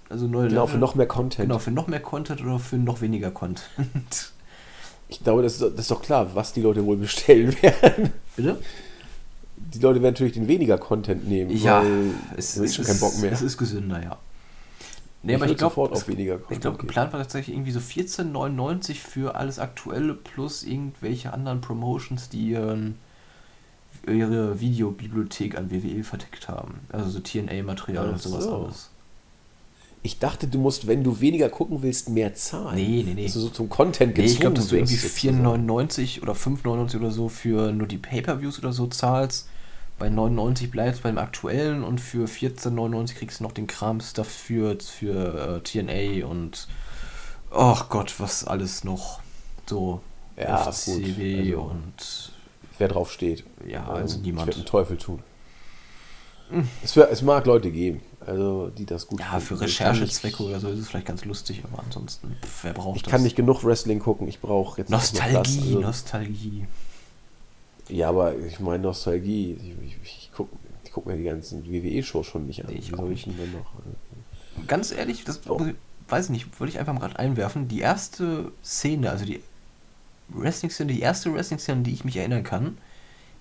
[0.08, 0.74] Also neue Genau, Level.
[0.74, 1.48] für noch mehr Content.
[1.48, 3.62] Genau, für noch mehr Content oder für noch weniger Content.
[5.08, 8.10] Ich glaube, das ist, das ist doch klar, was die Leute wohl bestellen werden.
[8.34, 8.58] Bitte?
[9.56, 13.16] Die Leute werden natürlich den weniger Content nehmen, Ja, weil es, es, schon keinen Bock
[13.20, 13.30] mehr.
[13.30, 14.18] es ist gesünder, ja.
[15.26, 17.80] Nee, Ich aber ich glaube, sofort auf weniger ich glaube, geplant war tatsächlich irgendwie so
[17.80, 22.94] 14,99 für alles Aktuelle plus irgendwelche anderen Promotions, die ihren,
[24.06, 26.80] ihre Videobibliothek an WWE verdeckt haben.
[26.90, 28.54] Also so TNA-Material und sowas so.
[28.56, 28.90] alles.
[30.02, 32.76] Ich dachte, du musst, wenn du weniger gucken willst, mehr zahlen.
[32.76, 33.26] Nee, nee, nee.
[33.26, 35.68] Du so zum Content Nee, gezwungen ich glaube, dass du irgendwie wirst, sozusagen.
[35.68, 39.48] 4,99 oder 5,99 oder so für nur die Pay-Per-Views oder so zahlst.
[39.98, 45.56] Bei 99 bleibst beim aktuellen und für 14,99 kriegst du noch den Kram-Stuff für, für
[45.56, 46.68] äh, TNA und
[47.50, 49.20] ach Gott, was alles noch
[49.66, 50.02] so
[50.36, 52.32] Ja, FCW also- und
[52.78, 53.44] Wer drauf steht.
[53.66, 54.48] ja, also Ich niemand.
[54.48, 55.22] werde den Teufel tun.
[56.84, 59.46] Es, wär, es mag Leute geben, also die das gut Ja, finden.
[59.46, 62.96] für Ich Recherchezwecke oder so ist es vielleicht ganz lustig, aber ansonsten, pff, wer braucht
[62.96, 63.10] Ich das?
[63.10, 66.66] kann nicht genug Wrestling gucken, ich brauche jetzt Nostalgie, also- Nostalgie.
[67.88, 69.52] Ja, aber ich meine Nostalgie.
[69.52, 72.70] Ich, ich, ich gucke ich guck mir die ganzen WWE-Shows schon nicht an.
[72.72, 73.26] Nee, ich Wie soll nicht.
[73.26, 74.66] denn noch?
[74.66, 75.60] Ganz ehrlich, das Oh.
[76.08, 77.68] weiß ich nicht, würde ich einfach mal gerade einwerfen.
[77.68, 79.40] Die erste Szene, also die
[80.28, 82.78] Wrestling-Szene, die erste Wrestling-Szene, die ich mich erinnern kann,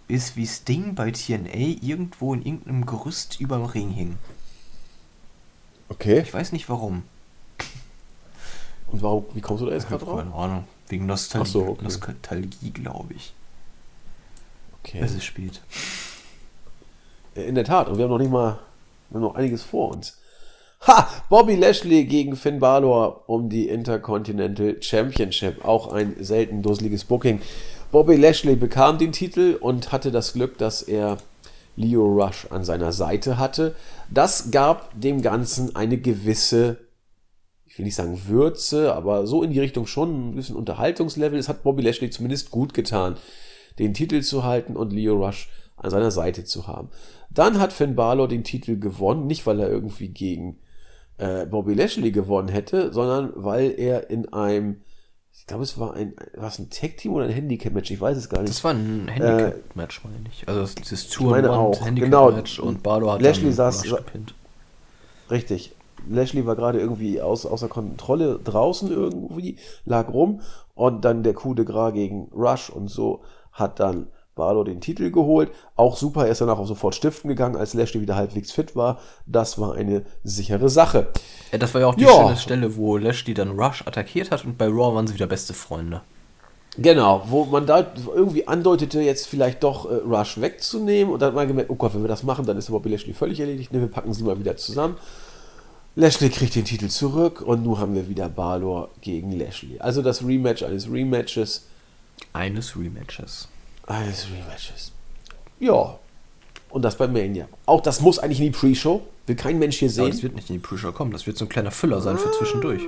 [0.08, 4.18] ist wie Sting bei TNA irgendwo in irgendeinem Gerüst überm Ring hing.
[5.90, 6.20] Okay.
[6.22, 7.04] Ich weiß nicht warum.
[8.88, 10.20] Und warum, wie kommst du da jetzt gerade drauf?
[10.20, 10.68] Keine Ahnung.
[10.90, 11.84] Wegen Nostalgie, so, okay.
[11.84, 13.34] Nostalgie glaube ich.
[14.88, 15.00] Okay.
[15.02, 15.62] Es ist spät.
[17.34, 18.60] In der Tat, und wir haben noch nicht mal,
[19.10, 20.20] wir haben noch einiges vor uns.
[20.86, 21.08] Ha!
[21.30, 25.66] Bobby Lashley gegen Finn Balor um die Intercontinental Championship.
[25.66, 27.42] Auch ein selten dusseliges Booking.
[27.92, 31.18] Bobby Lashley bekam den Titel und hatte das Glück, dass er
[31.76, 33.76] Leo Rush an seiner Seite hatte.
[34.12, 36.78] Das gab dem Ganzen eine gewisse,
[37.66, 41.40] ich will nicht sagen Würze, aber so in die Richtung schon ein bisschen Unterhaltungslevel.
[41.40, 43.18] Es hat Bobby Lashley zumindest gut getan,
[43.80, 46.90] den Titel zu halten und Leo Rush an seiner Seite zu haben.
[47.30, 50.58] Dann hat Finn Balor den Titel gewonnen, nicht weil er irgendwie gegen
[51.18, 54.82] äh, Bobby Lashley gewonnen hätte, sondern weil er in einem,
[55.34, 58.30] ich glaube es war ein, war es ein Tag-Team oder ein Handicap-Match, ich weiß es
[58.30, 58.50] gar nicht.
[58.54, 60.48] Das war ein Handicap-Match, meine ich.
[60.48, 64.34] Also das- dieses Tour meine One auch, Handicap-Match und Bardo hat Lashley saß- gepinnt.
[65.30, 65.74] Richtig.
[66.08, 70.42] Lashley war gerade irgendwie aus, außer Kontrolle draußen irgendwie, lag rum
[70.76, 73.24] und dann der Coup de Gras gegen Rush und so
[73.56, 75.50] hat dann Balor den Titel geholt.
[75.78, 79.00] Auch super, er ist danach auch sofort stiften gegangen, als Lashley wieder halbwegs fit war.
[79.26, 81.08] Das war eine sichere Sache.
[81.52, 82.12] Ja, das war ja auch die Ja.
[82.12, 85.54] schöne Stelle, wo Lashley dann Rush attackiert hat und bei Raw waren sie wieder beste
[85.54, 86.02] Freunde.
[86.78, 91.36] Genau, wo man da irgendwie andeutete, jetzt vielleicht doch äh, Rush wegzunehmen und dann hat
[91.36, 93.72] man gemerkt, oh Gott, wenn wir das machen, dann ist Bobby Lashley völlig erledigt.
[93.72, 94.98] Ne, wir packen sie mal wieder zusammen.
[95.96, 99.80] Lashley kriegt den Titel zurück und nun haben wir wieder Balor gegen Lashley.
[99.80, 101.68] Also das Rematch eines Rematches.
[102.34, 103.48] Eines Rematches.
[103.88, 104.92] Eines Rematches.
[105.60, 105.98] Ja.
[106.70, 107.48] Und das bei Mania.
[107.66, 109.06] Auch das muss eigentlich in die Pre-Show.
[109.28, 110.12] Will kein Mensch hier sehen.
[110.12, 112.32] das wird nicht in die Pre-Show kommen, das wird so ein kleiner Füller sein für
[112.32, 112.82] zwischendurch.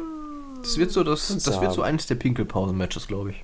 [0.61, 3.43] Das wird so, das, Kannst das wird so eines der Pinkelpausen-Matches, glaube ich.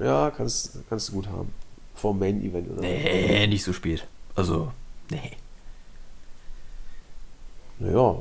[0.00, 1.52] Ja, kannst, kannst du gut haben.
[1.94, 2.80] Vor Main Event oder.
[2.80, 4.06] Nee, nicht so spät.
[4.34, 4.72] Also,
[5.10, 5.32] nee.
[7.78, 8.16] Naja.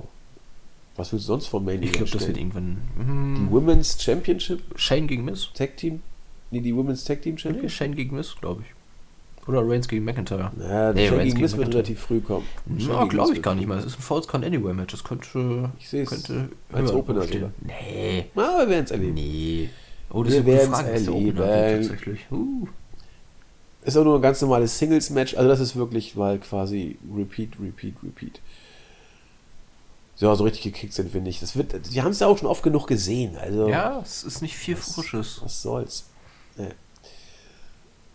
[0.96, 2.78] Was willst du sonst vom Main Ich glaube, Event das wird irgendwann.
[2.96, 5.50] Die Hm, Women's Championship Shane gegen Miss?
[5.54, 6.02] Tag Team?
[6.52, 7.72] Nee, die Women's Tag Team Nee, Championship?
[7.72, 9.48] Shane gegen Miss, glaube ich.
[9.48, 10.52] Oder Reigns gegen McIntyre.
[10.60, 12.46] Ja, Nee, nee, Reigns gegen Miss wird relativ früh kommen.
[12.78, 13.80] Shane Ja, glaube ich gar nicht mal.
[13.80, 14.92] Es ist ein Falls Count Anywhere Match.
[14.92, 15.72] Das könnte.
[15.80, 17.52] Ich seh's könnte als Opener sogar.
[17.62, 18.26] Nee.
[18.36, 19.14] Ah, wir werden es erleben.
[19.16, 19.70] Nee.
[20.12, 21.88] Oh, Wir Frage, was der Opener erleben.
[21.88, 22.32] Tatsächlich.
[22.32, 22.68] Uh.
[23.84, 25.36] Ist auch nur ein ganz normales Singles-Match.
[25.36, 28.40] Also das ist wirklich mal quasi Repeat, Repeat, Repeat.
[30.18, 31.42] Ja, so richtig gekickt sind wir nicht.
[31.42, 33.38] Das wird, die haben es ja auch schon oft genug gesehen.
[33.38, 35.42] Also Ja, es ist nicht viel Frisches.
[35.44, 36.11] Was soll's.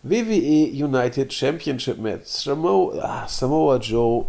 [0.03, 2.27] WWE United Championship Match.
[2.27, 4.25] Samoa, ah, Samoa Joe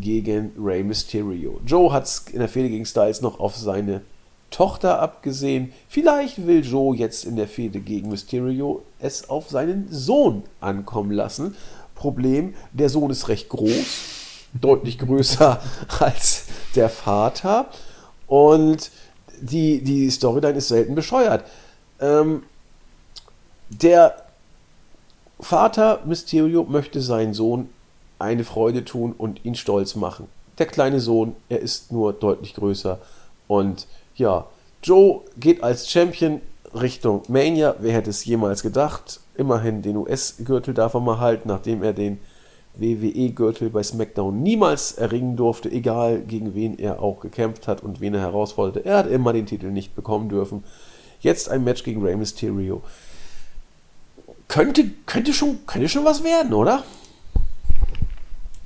[0.00, 1.60] gegen Rey Mysterio.
[1.66, 4.02] Joe hat es in der Fehde gegen Styles noch auf seine
[4.50, 5.72] Tochter abgesehen.
[5.88, 11.56] Vielleicht will Joe jetzt in der Fehde gegen Mysterio es auf seinen Sohn ankommen lassen.
[11.94, 15.60] Problem, der Sohn ist recht groß, deutlich größer
[15.98, 17.70] als der Vater.
[18.26, 18.90] Und
[19.40, 21.44] die, die Storyline ist selten bescheuert.
[22.00, 22.42] Ähm,
[23.80, 24.14] der
[25.40, 27.68] Vater Mysterio möchte seinen Sohn
[28.18, 30.28] eine Freude tun und ihn stolz machen.
[30.58, 32.98] Der kleine Sohn, er ist nur deutlich größer.
[33.48, 34.46] Und ja,
[34.82, 36.40] Joe geht als Champion
[36.74, 37.74] Richtung Mania.
[37.80, 39.20] Wer hätte es jemals gedacht?
[39.34, 42.18] Immerhin den US-Gürtel darf er mal halten, nachdem er den
[42.74, 48.14] WWE-Gürtel bei SmackDown niemals erringen durfte, egal gegen wen er auch gekämpft hat und wen
[48.14, 48.84] er herausforderte.
[48.84, 50.64] Er hat immer den Titel nicht bekommen dürfen.
[51.20, 52.82] Jetzt ein Match gegen Rey Mysterio.
[54.52, 56.84] Könnte, könnte, schon, könnte schon was werden, oder?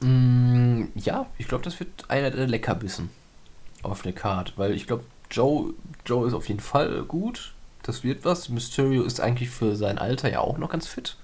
[0.01, 3.09] Mm, ja, ich glaube, das wird einer der Leckerbissen
[3.85, 5.75] auf der Card, weil ich glaube, Joe,
[6.05, 7.55] Joe ist auf jeden Fall gut.
[7.85, 8.49] Das wird was.
[8.49, 11.17] Mysterio ist eigentlich für sein Alter ja auch noch ganz fit.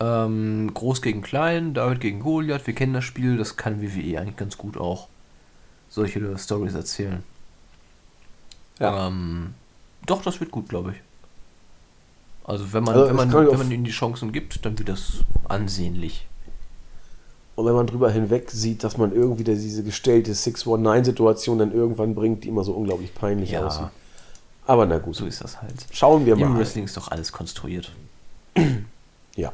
[0.00, 4.36] Ähm, groß gegen klein, David gegen Goliath, wir kennen das Spiel, das kann WWE eigentlich
[4.36, 5.06] ganz gut auch
[5.88, 7.22] solche Stories erzählen.
[8.80, 9.06] Ja.
[9.06, 9.54] Ähm,
[10.06, 11.09] doch, das wird gut, glaube ich.
[12.44, 15.24] Also wenn man, Also, wenn man, wenn man ihnen die Chancen gibt, dann wird das
[15.48, 16.26] ansehnlich.
[17.56, 22.44] Und wenn man drüber hinweg sieht, dass man irgendwie diese gestellte 619-Situation dann irgendwann bringt,
[22.44, 23.66] die immer so unglaublich peinlich Ja.
[23.66, 23.88] aussieht.
[24.66, 25.74] Aber na gut, So ist das halt.
[25.92, 26.58] schauen wir Im mal.
[26.58, 27.92] Wrestling ist doch alles konstruiert.
[29.36, 29.52] Ja.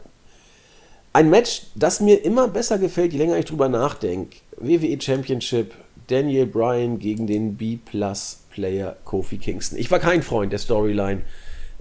[1.12, 4.38] Ein Match, das mir immer besser gefällt, je länger ich drüber nachdenke.
[4.58, 5.74] WWE Championship,
[6.08, 9.78] Daniel Bryan gegen den B-Plus-Player Kofi Kingston.
[9.78, 11.22] Ich war kein Freund der Storyline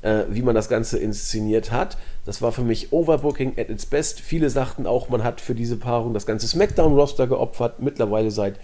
[0.06, 1.98] äh, wie man das Ganze inszeniert hat.
[2.26, 4.20] Das war für mich Overbooking at its best.
[4.20, 7.80] Viele sagten auch, man hat für diese Paarung das ganze SmackDown-Roster geopfert.
[7.80, 8.60] Mittlerweile seit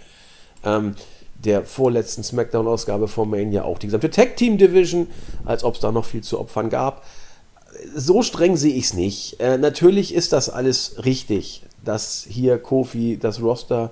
[0.64, 0.94] ähm,
[1.34, 5.08] der vorletzten SmackDown-Ausgabe von Mania auch die gesamte Tag-Team-Division,
[5.44, 7.04] als ob es da noch viel zu opfern gab.
[7.96, 9.40] So streng sehe ich es nicht.
[9.40, 13.90] Äh, natürlich ist das alles richtig, dass hier Kofi das Roster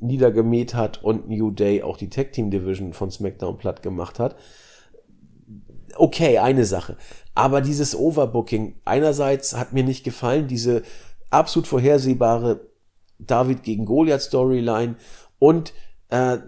[0.00, 4.34] niedergemäht hat und New Day auch die Tag Team Division von SmackDown platt gemacht hat.
[5.98, 6.96] Okay, eine Sache.
[7.34, 10.82] Aber dieses Overbooking, einerseits hat mir nicht gefallen, diese
[11.30, 12.60] absolut vorhersehbare
[13.18, 14.94] David gegen Goliath Storyline
[15.38, 15.72] und
[16.10, 16.38] äh,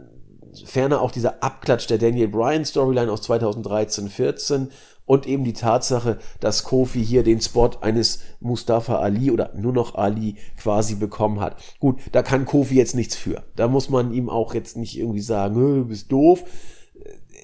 [0.65, 4.69] ferner auch dieser Abklatsch der Daniel Bryan Storyline aus 2013-14
[5.05, 9.97] und eben die Tatsache, dass Kofi hier den Spot eines Mustafa Ali oder nur noch
[9.97, 11.57] Ali quasi bekommen hat.
[11.81, 13.43] Gut, da kann Kofi jetzt nichts für.
[13.57, 16.45] Da muss man ihm auch jetzt nicht irgendwie sagen, du bist doof.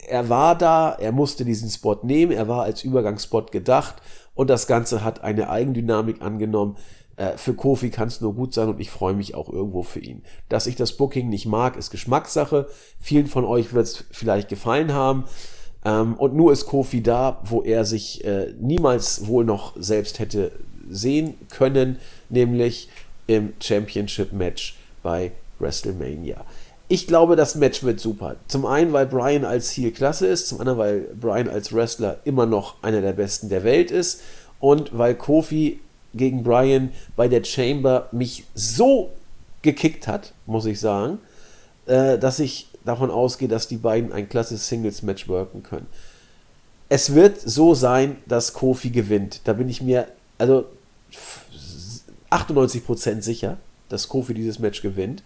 [0.09, 3.97] Er war da, er musste diesen Spot nehmen, er war als Übergangsspot gedacht
[4.35, 6.77] und das Ganze hat eine Eigendynamik angenommen.
[7.17, 10.01] Äh, für Kofi kann es nur gut sein und ich freue mich auch irgendwo für
[10.01, 10.23] ihn.
[10.49, 12.69] Dass ich das Booking nicht mag, ist Geschmackssache.
[13.01, 15.25] Vielen von euch wird es vielleicht gefallen haben.
[15.85, 20.53] Ähm, und nur ist Kofi da, wo er sich äh, niemals wohl noch selbst hätte
[20.89, 21.99] sehen können,
[22.29, 22.89] nämlich
[23.27, 26.45] im Championship-Match bei WrestleMania.
[26.89, 28.37] Ich glaube, das Match wird super.
[28.47, 32.47] Zum einen, weil Brian als Heel klasse ist, zum anderen, weil Brian als Wrestler immer
[32.47, 34.21] noch einer der besten der Welt ist
[34.61, 35.81] und weil Kofi
[36.15, 39.11] gegen Brian bei der Chamber mich so
[39.63, 41.19] gekickt hat, muss ich sagen,
[41.87, 45.87] äh, dass ich davon ausgehe, dass die beiden ein klasse Singles-Match worken können.
[46.89, 49.41] Es wird so sein, dass Kofi gewinnt.
[49.45, 50.07] Da bin ich mir
[50.39, 50.67] also
[52.31, 53.57] 98% sicher,
[53.89, 55.25] dass Kofi dieses Match gewinnt.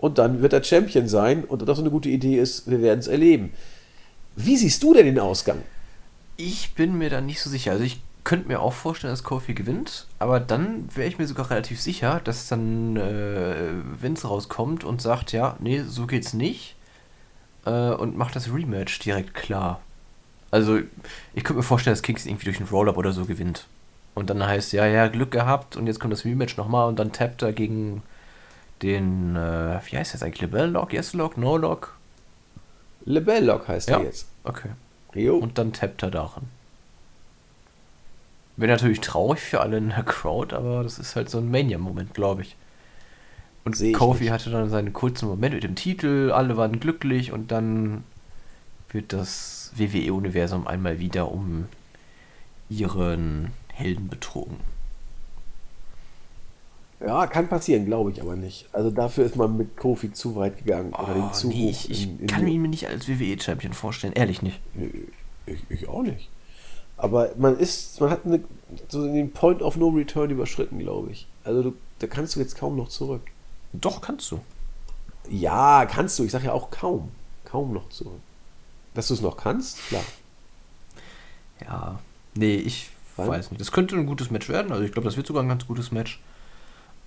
[0.00, 1.44] Und dann wird er Champion sein.
[1.44, 3.52] Und das eine gute Idee ist, wir werden es erleben.
[4.36, 5.62] Wie siehst du denn den Ausgang?
[6.36, 7.72] Ich bin mir da nicht so sicher.
[7.72, 11.50] Also ich könnte mir auch vorstellen, dass Kofi gewinnt, aber dann wäre ich mir sogar
[11.50, 16.76] relativ sicher, dass dann äh, Vince rauskommt und sagt, ja, nee, so geht's nicht
[17.64, 19.80] äh, und macht das Rematch direkt klar.
[20.50, 20.78] Also,
[21.34, 23.66] ich könnte mir vorstellen, dass Kings irgendwie durch einen Roll-Up oder so gewinnt.
[24.14, 27.12] Und dann heißt, ja, ja, Glück gehabt und jetzt kommt das Rematch nochmal und dann
[27.12, 28.02] tappt er gegen
[28.82, 30.40] den, äh, wie heißt das eigentlich?
[30.40, 31.96] Lebel Lock, Yes Lock, No Lock?
[33.04, 33.98] Lebel Lock heißt ja?
[33.98, 34.28] er jetzt.
[34.44, 34.70] Okay.
[35.14, 35.36] Jo.
[35.38, 36.44] Und dann tappt er daran.
[38.56, 42.14] Wäre natürlich traurig für alle in der Crowd, aber das ist halt so ein Mania-Moment,
[42.14, 42.56] glaube ich.
[43.64, 47.52] Und Seh Kofi hatte dann seinen kurzen Moment mit dem Titel, alle waren glücklich und
[47.52, 48.04] dann
[48.90, 51.66] wird das WWE-Universum einmal wieder um
[52.68, 54.58] ihren Helden betrogen.
[57.00, 58.68] Ja, kann passieren, glaube ich aber nicht.
[58.72, 60.92] Also dafür ist man mit Kofi zu weit gegangen.
[60.96, 63.72] Oh, oder den zu nee, ich, ich in, in kann ihn mir nicht als WWE-Champion
[63.72, 64.60] vorstellen, ehrlich nicht.
[65.46, 66.28] Ich, ich auch nicht.
[66.98, 68.44] Aber man ist, man hat eine,
[68.88, 71.26] so den Point of No Return überschritten, glaube ich.
[71.44, 73.22] Also du, da kannst du jetzt kaum noch zurück.
[73.72, 74.40] Doch, kannst du.
[75.30, 76.24] Ja, kannst du.
[76.24, 77.10] Ich sage ja auch kaum.
[77.46, 78.20] Kaum noch zurück.
[78.92, 80.04] Dass du es noch kannst, klar.
[81.62, 81.98] Ja,
[82.34, 83.28] nee, ich Wann?
[83.28, 83.60] weiß nicht.
[83.60, 84.70] Das könnte ein gutes Match werden.
[84.70, 86.20] Also ich glaube, das wird sogar ein ganz gutes Match.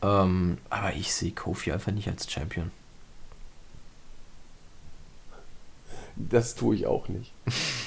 [0.03, 2.71] Ähm, aber ich sehe Kofi einfach nicht als Champion.
[6.15, 7.31] Das tue ich auch nicht.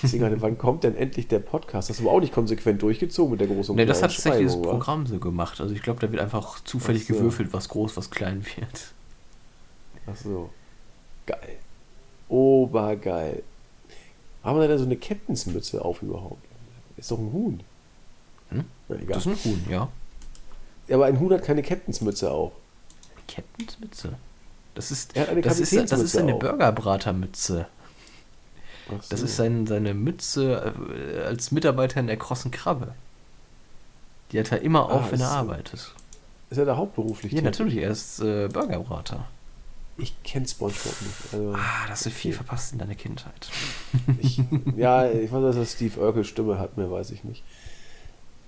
[0.02, 1.90] Deswegen wann kommt denn endlich der Podcast?
[1.90, 4.60] Das haben wir auch nicht konsequent durchgezogen mit der großen Nee, das hat tatsächlich das
[4.60, 5.60] Programm so gemacht.
[5.60, 7.14] Also ich glaube, da wird einfach zufällig so.
[7.14, 8.92] gewürfelt, was groß, was klein wird.
[10.06, 10.50] Ach so.
[11.26, 11.56] Geil.
[12.28, 13.42] Obergeil.
[14.42, 16.42] Haben wir da so eine Captainsmütze auf überhaupt?
[16.96, 17.60] Ist doch ein Huhn.
[18.50, 18.64] Hm?
[18.88, 19.88] Na, das ist ein Huhn, ja.
[20.90, 22.52] Aber ein Huhn hat keine Captainsmütze auf.
[23.28, 24.14] Captainsmütze?
[24.74, 27.66] Das ist, das ist, das ist eine Burgerbratermütze.
[28.88, 29.00] So.
[29.08, 32.94] Das ist sein, seine Mütze äh, als Mitarbeiter in der Krossen Krabbe.
[34.30, 35.92] Die hat er immer auf, ah, wenn er arbeitet.
[36.50, 37.32] Ist er da hauptberuflich?
[37.32, 39.26] Ja, natürlich, er ist äh, Burgerbrater.
[39.98, 41.32] Ich kenne Spongebob nicht.
[41.32, 42.36] Also, ah, da hast du viel okay.
[42.36, 43.48] verpasst in deiner Kindheit.
[44.18, 44.40] Ich,
[44.76, 47.42] ja, ich weiß, dass er Steve Urkel Stimme hat, mehr weiß ich nicht.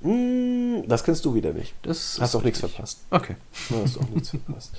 [0.03, 1.75] Hm, das kennst du wieder nicht.
[1.83, 3.01] Das hast auch nichts verpasst.
[3.11, 3.37] Okay.
[3.83, 4.73] Hast auch nichts verpasst.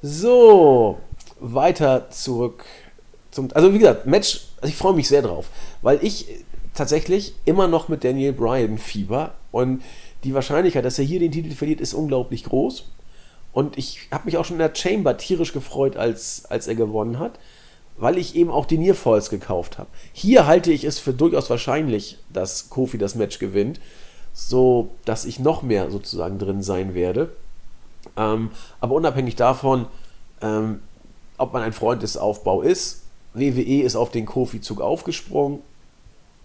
[0.00, 0.98] So,
[1.40, 2.64] weiter zurück
[3.34, 5.50] zum, also wie gesagt, Match, also ich freue mich sehr drauf,
[5.82, 6.26] weil ich
[6.72, 9.82] tatsächlich immer noch mit Daniel Bryan Fieber und
[10.22, 12.90] die Wahrscheinlichkeit, dass er hier den Titel verliert, ist unglaublich groß.
[13.52, 17.18] Und ich habe mich auch schon in der Chamber tierisch gefreut, als, als er gewonnen
[17.18, 17.38] hat,
[17.96, 19.90] weil ich eben auch die Nearfalls gekauft habe.
[20.12, 23.80] Hier halte ich es für durchaus wahrscheinlich, dass Kofi das Match gewinnt,
[24.34, 27.30] so dass ich noch mehr sozusagen drin sein werde.
[28.16, 29.86] Ähm, aber unabhängig davon,
[30.42, 30.82] ähm,
[31.38, 35.60] ob man ein Freund des Aufbaus ist, WWE ist auf den Kofi-Zug aufgesprungen.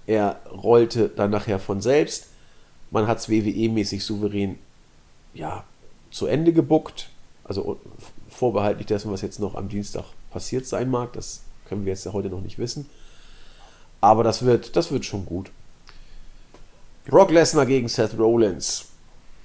[0.07, 2.27] Er rollte dann nachher von selbst.
[2.91, 4.57] Man hat es WWE-mäßig souverän
[5.33, 5.63] ja,
[6.11, 7.09] zu Ende gebuckt.
[7.43, 7.79] Also
[8.29, 11.13] vorbehaltlich dessen, was jetzt noch am Dienstag passiert sein mag.
[11.13, 12.89] Das können wir jetzt ja heute noch nicht wissen.
[14.01, 15.51] Aber das wird, das wird schon gut.
[17.09, 18.85] Brock Lesnar gegen Seth Rollins.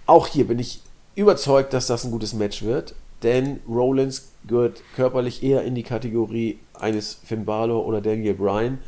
[0.04, 0.82] Auch hier bin ich
[1.14, 6.58] überzeugt, dass das ein gutes Match wird, denn Rollins gehört körperlich eher in die Kategorie
[6.74, 8.80] eines Finn Balor oder Daniel Bryan,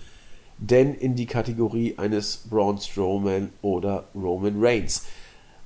[0.58, 5.06] denn in die Kategorie eines Braun Strowman oder Roman Reigns.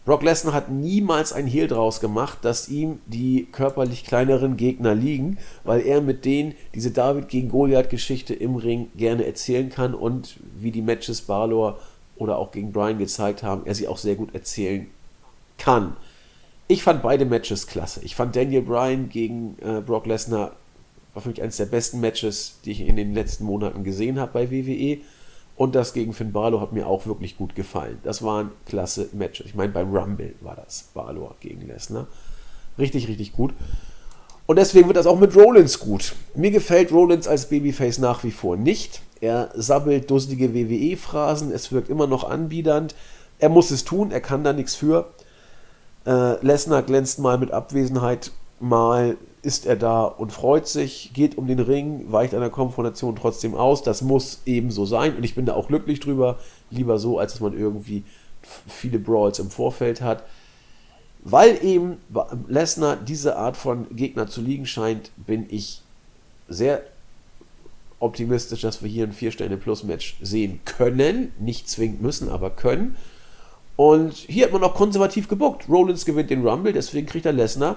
[0.05, 5.39] Brock Lesnar hat niemals ein Hehl draus gemacht, dass ihm die körperlich kleineren Gegner liegen,
[5.65, 10.37] weil er mit denen diese David gegen Goliath Geschichte im Ring gerne erzählen kann und
[10.55, 11.81] wie die Matches Balor
[12.21, 14.87] oder auch gegen Bryan gezeigt haben, er sie auch sehr gut erzählen
[15.59, 15.97] kann.
[16.68, 18.01] Ich fand beide Matches klasse.
[18.05, 20.53] Ich fand Daniel Bryan gegen äh, Brock Lesnar
[21.14, 24.33] war für mich eines der besten Matches, die ich in den letzten Monaten gesehen habe
[24.33, 24.99] bei WWE.
[25.57, 27.99] Und das gegen Finn Balor hat mir auch wirklich gut gefallen.
[28.05, 29.47] Das waren klasse Matches.
[29.47, 32.07] Ich meine, beim Rumble war das Balor gegen Lesnar.
[32.79, 33.53] Richtig, richtig gut.
[34.47, 36.14] Und deswegen wird das auch mit Rollins gut.
[36.35, 39.03] Mir gefällt Rollins als Babyface nach wie vor nicht.
[39.21, 42.95] Er sabbelt dusselige WWE-Phrasen, es wirkt immer noch anbiedernd.
[43.39, 45.11] Er muss es tun, er kann da nichts für.
[46.07, 51.47] Äh, Lesnar glänzt mal mit Abwesenheit, mal ist er da und freut sich, geht um
[51.47, 53.83] den Ring, weicht einer Konfrontation trotzdem aus.
[53.83, 56.39] Das muss eben so sein und ich bin da auch glücklich drüber.
[56.71, 58.05] Lieber so, als dass man irgendwie
[58.66, 60.25] viele Brawls im Vorfeld hat.
[61.23, 61.99] Weil eben
[62.49, 65.83] Lesnar diese Art von Gegner zu liegen scheint, bin ich
[66.49, 66.83] sehr
[68.01, 71.33] optimistisch, dass wir hier ein 4-Sterne-Plus-Match sehen können.
[71.39, 72.97] Nicht zwingend müssen, aber können.
[73.77, 75.69] Und hier hat man auch konservativ gebuckt.
[75.69, 77.77] Rollins gewinnt den Rumble, deswegen kriegt er Lesnar.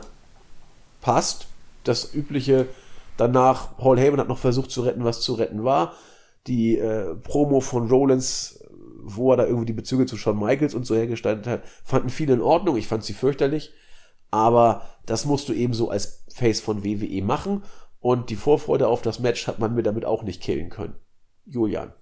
[1.01, 1.47] Passt.
[1.83, 2.67] Das übliche
[3.17, 5.93] danach, Paul Heyman hat noch versucht zu retten, was zu retten war.
[6.47, 8.59] Die äh, Promo von Rollins,
[9.01, 12.33] wo er da irgendwie die Bezüge zu Shawn Michaels und so hergestaltet hat, fanden viele
[12.33, 12.77] in Ordnung.
[12.77, 13.71] Ich fand sie fürchterlich.
[14.31, 17.63] Aber das musst du eben so als Face von WWE machen.
[18.03, 20.93] Und die Vorfreude auf das Match hat man mir damit auch nicht killen können.
[21.45, 21.93] Julian.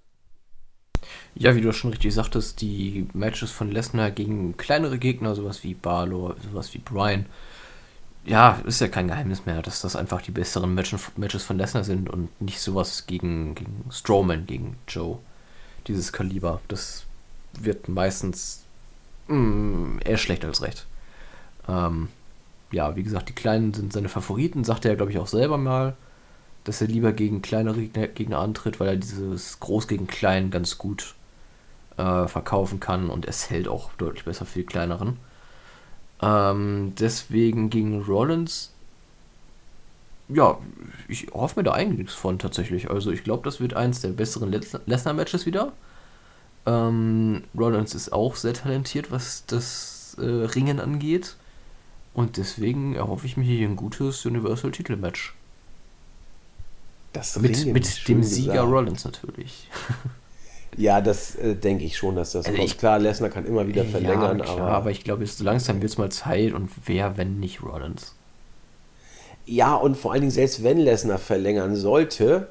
[1.32, 5.74] Ja, wie du schon richtig sagtest, die Matches von Lesnar gegen kleinere Gegner, sowas wie
[5.74, 7.26] Balor, sowas wie Bryan,
[8.24, 12.10] ja, ist ja kein Geheimnis mehr, dass das einfach die besseren Matches von Lesnar sind
[12.10, 15.20] und nicht sowas gegen, gegen Strowman, gegen Joe.
[15.86, 16.60] Dieses Kaliber.
[16.66, 17.04] Das
[17.52, 18.64] wird meistens
[19.28, 20.84] mm, eher schlecht als recht.
[21.68, 22.08] Ähm,
[22.72, 25.96] ja, wie gesagt, die Kleinen sind seine Favoriten, sagt er, glaube ich, auch selber mal
[26.64, 31.14] dass er lieber gegen kleinere Gegner antritt, weil er dieses Groß gegen Klein ganz gut
[31.96, 35.18] äh, verkaufen kann und es hält auch deutlich besser für die kleineren.
[36.20, 38.70] Ähm, deswegen gegen Rollins,
[40.28, 40.58] ja,
[41.08, 42.90] ich hoffe mir da eigentlich nichts von tatsächlich.
[42.90, 44.52] Also ich glaube, das wird eins der besseren
[44.86, 45.72] Lesnar-Matches wieder.
[46.64, 51.36] Ähm, Rollins ist auch sehr talentiert, was das äh, Ringen angeht.
[52.14, 55.34] Und deswegen erhoffe ich mir hier ein gutes Universal-Titel-Match.
[57.12, 58.70] Das mit, mit dem Sieger gesagt.
[58.70, 59.68] Rollins natürlich.
[60.76, 62.70] Ja, das äh, denke ich schon, dass das also kommt.
[62.70, 64.70] Ich, Klar, Lesnar kann immer wieder verlängern, ja, klar, aber.
[64.70, 68.14] aber ich glaube, so langsam wird es mal Zeit und wer, wenn nicht Rollins?
[69.44, 72.48] Ja, und vor allen Dingen, selbst wenn Lesnar verlängern sollte,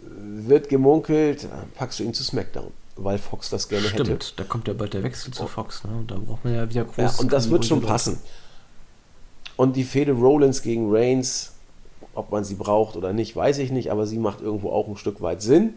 [0.00, 4.32] wird gemunkelt, packst du ihn zu SmackDown, weil Fox das gerne Stimmt, hätte.
[4.36, 5.90] da kommt ja bald der Wechsel zu Fox, ne?
[5.90, 6.96] Und da braucht man ja wieder groß.
[6.96, 8.18] Ja, und das wird schon passen.
[9.56, 11.52] Und die Fehde Rollins gegen Reigns
[12.18, 14.96] ob man sie braucht oder nicht, weiß ich nicht, aber sie macht irgendwo auch ein
[14.96, 15.74] Stück weit Sinn.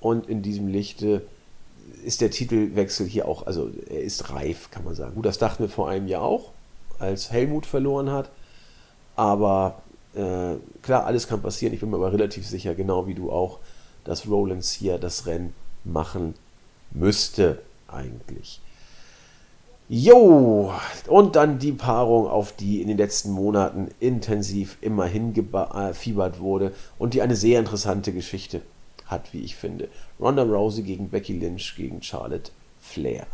[0.00, 1.22] Und in diesem Lichte
[2.04, 5.16] ist der Titelwechsel hier auch, also er ist reif, kann man sagen.
[5.16, 6.52] Gut, das dachten wir vor einem Jahr auch,
[7.00, 8.30] als Helmut verloren hat.
[9.16, 9.82] Aber
[10.14, 11.74] äh, klar, alles kann passieren.
[11.74, 13.58] Ich bin mir aber relativ sicher, genau wie du auch,
[14.04, 15.52] dass Rollins hier das Rennen
[15.84, 16.34] machen
[16.92, 18.60] müsste eigentlich.
[19.88, 20.72] Jo,
[21.08, 27.14] und dann die Paarung, auf die in den letzten Monaten intensiv immer hingefiebert wurde und
[27.14, 28.62] die eine sehr interessante Geschichte
[29.06, 29.88] hat, wie ich finde.
[30.20, 33.26] Ronda Rousey gegen Becky Lynch gegen Charlotte Flair.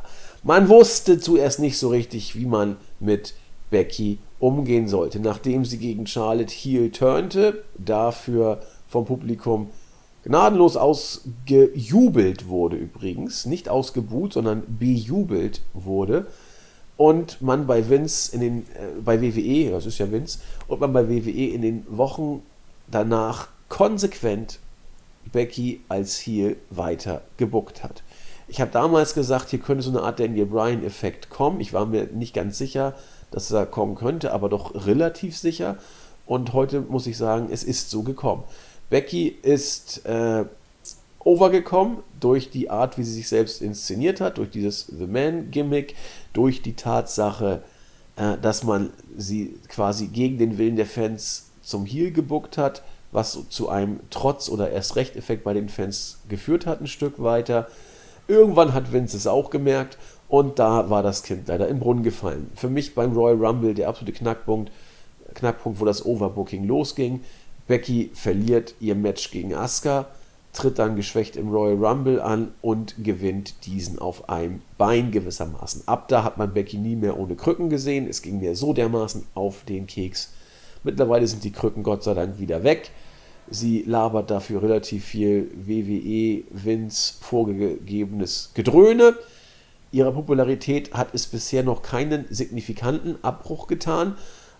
[0.43, 3.35] Man wusste zuerst nicht so richtig, wie man mit
[3.71, 5.21] Becky umgehen sollte.
[5.21, 9.71] Nachdem sie gegen Charlotte heel turnte, dafür vom Publikum
[10.27, 16.27] gnadenlos ausgejubelt wurde übrigens, nicht ausgebuht, sondern bejubelt wurde,
[16.97, 20.93] und man bei Vince in den, äh, bei WWE, das ist ja Vince, und man
[20.93, 22.43] bei WWE in den Wochen
[22.91, 24.59] danach konsequent
[25.33, 28.03] Becky als Heel weiter gebuckt hat.
[28.49, 31.61] Ich habe damals gesagt, hier könnte so eine Art Daniel Bryan-Effekt kommen.
[31.61, 32.95] Ich war mir nicht ganz sicher,
[33.31, 35.77] dass er kommen könnte, aber doch relativ sicher.
[36.27, 38.45] Und heute muss ich sagen, es ist so gekommen.
[38.91, 40.45] Becky ist äh,
[41.21, 45.95] overgekommen durch die Art, wie sie sich selbst inszeniert hat, durch dieses The Man-Gimmick,
[46.33, 47.63] durch die Tatsache,
[48.17, 53.39] äh, dass man sie quasi gegen den Willen der Fans zum Heel gebuckt hat, was
[53.49, 57.69] zu einem Trotz- oder erst Recht-Effekt bei den Fans geführt hat, ein Stück weiter.
[58.29, 59.99] Irgendwann hat Vince es auch gemerkt
[60.29, 62.51] und da war das Kind leider im Brunnen gefallen.
[62.55, 64.71] Für mich beim Royal Rumble der absolute Knackpunkt,
[65.35, 67.23] Knackpunkt, wo das Overbooking losging.
[67.67, 70.07] Becky verliert ihr Match gegen Asuka,
[70.53, 75.83] tritt dann geschwächt im Royal Rumble an und gewinnt diesen auf einem Bein gewissermaßen.
[75.87, 78.09] Ab da hat man Becky nie mehr ohne Krücken gesehen.
[78.09, 80.33] Es ging mir so dermaßen auf den Keks.
[80.83, 82.91] Mittlerweile sind die Krücken Gott sei Dank wieder weg.
[83.51, 89.15] Sie labert dafür relativ viel WWE, Vince vorgegebenes Gedröhne.
[89.93, 94.17] Ihrer Popularität hat es bisher noch keinen signifikanten Abbruch getan.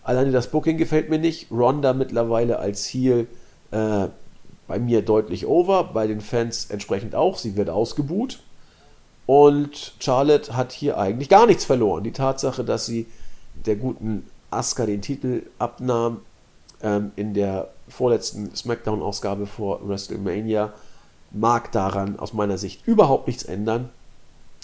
[0.07, 1.51] Alleine das Booking gefällt mir nicht.
[1.51, 3.27] Ronda mittlerweile als Heel
[3.71, 4.07] äh,
[4.65, 7.37] bei mir deutlich over, bei den Fans entsprechend auch.
[7.37, 8.39] Sie wird ausgebuht.
[9.25, 12.05] Und Charlotte hat hier eigentlich gar nichts verloren.
[12.05, 13.05] Die Tatsache, dass sie
[13.65, 16.21] der guten Asuka den Titel abnahm
[16.81, 20.71] ähm, in der vorletzten SmackDown-Ausgabe vor WrestleMania,
[21.31, 23.89] mag daran aus meiner Sicht überhaupt nichts ändern.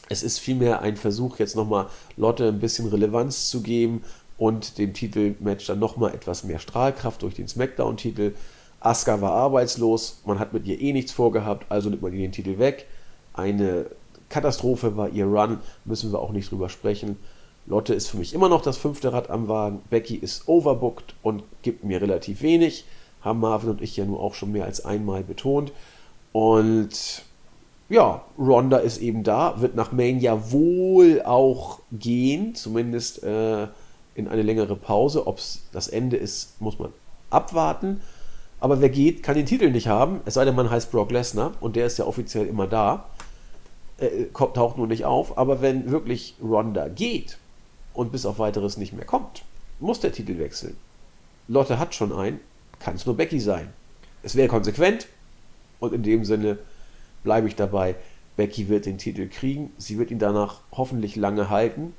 [0.08, 4.04] Es ist vielmehr ein Versuch, jetzt nochmal Lotte ein bisschen Relevanz zu geben
[4.44, 8.34] und dem Titelmatch dann nochmal etwas mehr Strahlkraft durch den SmackDown-Titel.
[8.82, 12.34] Asuka war arbeitslos, man hat mit ihr eh nichts vorgehabt, also nimmt man ihr den
[12.34, 12.86] Titel weg.
[13.32, 13.86] Eine
[14.28, 17.16] Katastrophe war ihr Run, müssen wir auch nicht drüber sprechen.
[17.68, 19.80] Lotte ist für mich immer noch das fünfte Rad am Wagen.
[19.90, 22.84] Becky ist overbooked und gibt mir relativ wenig.
[23.22, 25.72] Haben Marvin und ich ja nur auch schon mehr als einmal betont.
[26.34, 27.24] Und
[27.88, 33.68] ja, Ronda ist eben da, wird nach Mania wohl auch gehen, zumindest äh,
[34.16, 35.28] in eine längere Pause.
[35.28, 36.94] Ob es das Ende ist, muss man
[37.30, 38.02] abwarten.
[38.60, 41.52] Aber wer geht, kann den Titel nicht haben, es sei denn, man heißt Brock Lesnar
[41.60, 43.10] und der ist ja offiziell immer da.
[43.98, 45.38] Äh, taucht nur nicht auf.
[45.38, 47.38] Aber wenn wirklich Ronda geht
[47.94, 49.44] und bis auf weiteres nicht mehr kommt,
[49.80, 50.78] muss der Titel wechseln.
[51.48, 52.40] Lotte hat schon einen,
[52.80, 53.74] kann es nur Becky sein.
[54.24, 55.08] Es wäre konsequent
[55.80, 56.58] und in dem Sinne
[57.24, 57.96] bleibe ich dabei.
[58.38, 61.94] Becky wird den Titel kriegen, sie wird ihn danach hoffentlich lange halten.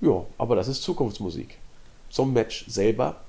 [0.00, 1.58] Ja, aber das ist Zukunftsmusik.
[2.08, 3.20] Zum Match selber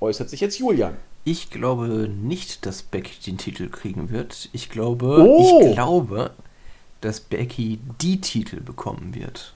[0.00, 0.96] äußert sich jetzt Julian.
[1.24, 4.48] Ich glaube nicht, dass Becky den Titel kriegen wird.
[4.52, 5.60] Ich glaube, Oh!
[5.62, 6.30] ich glaube,
[7.02, 9.54] dass Becky die Titel bekommen wird.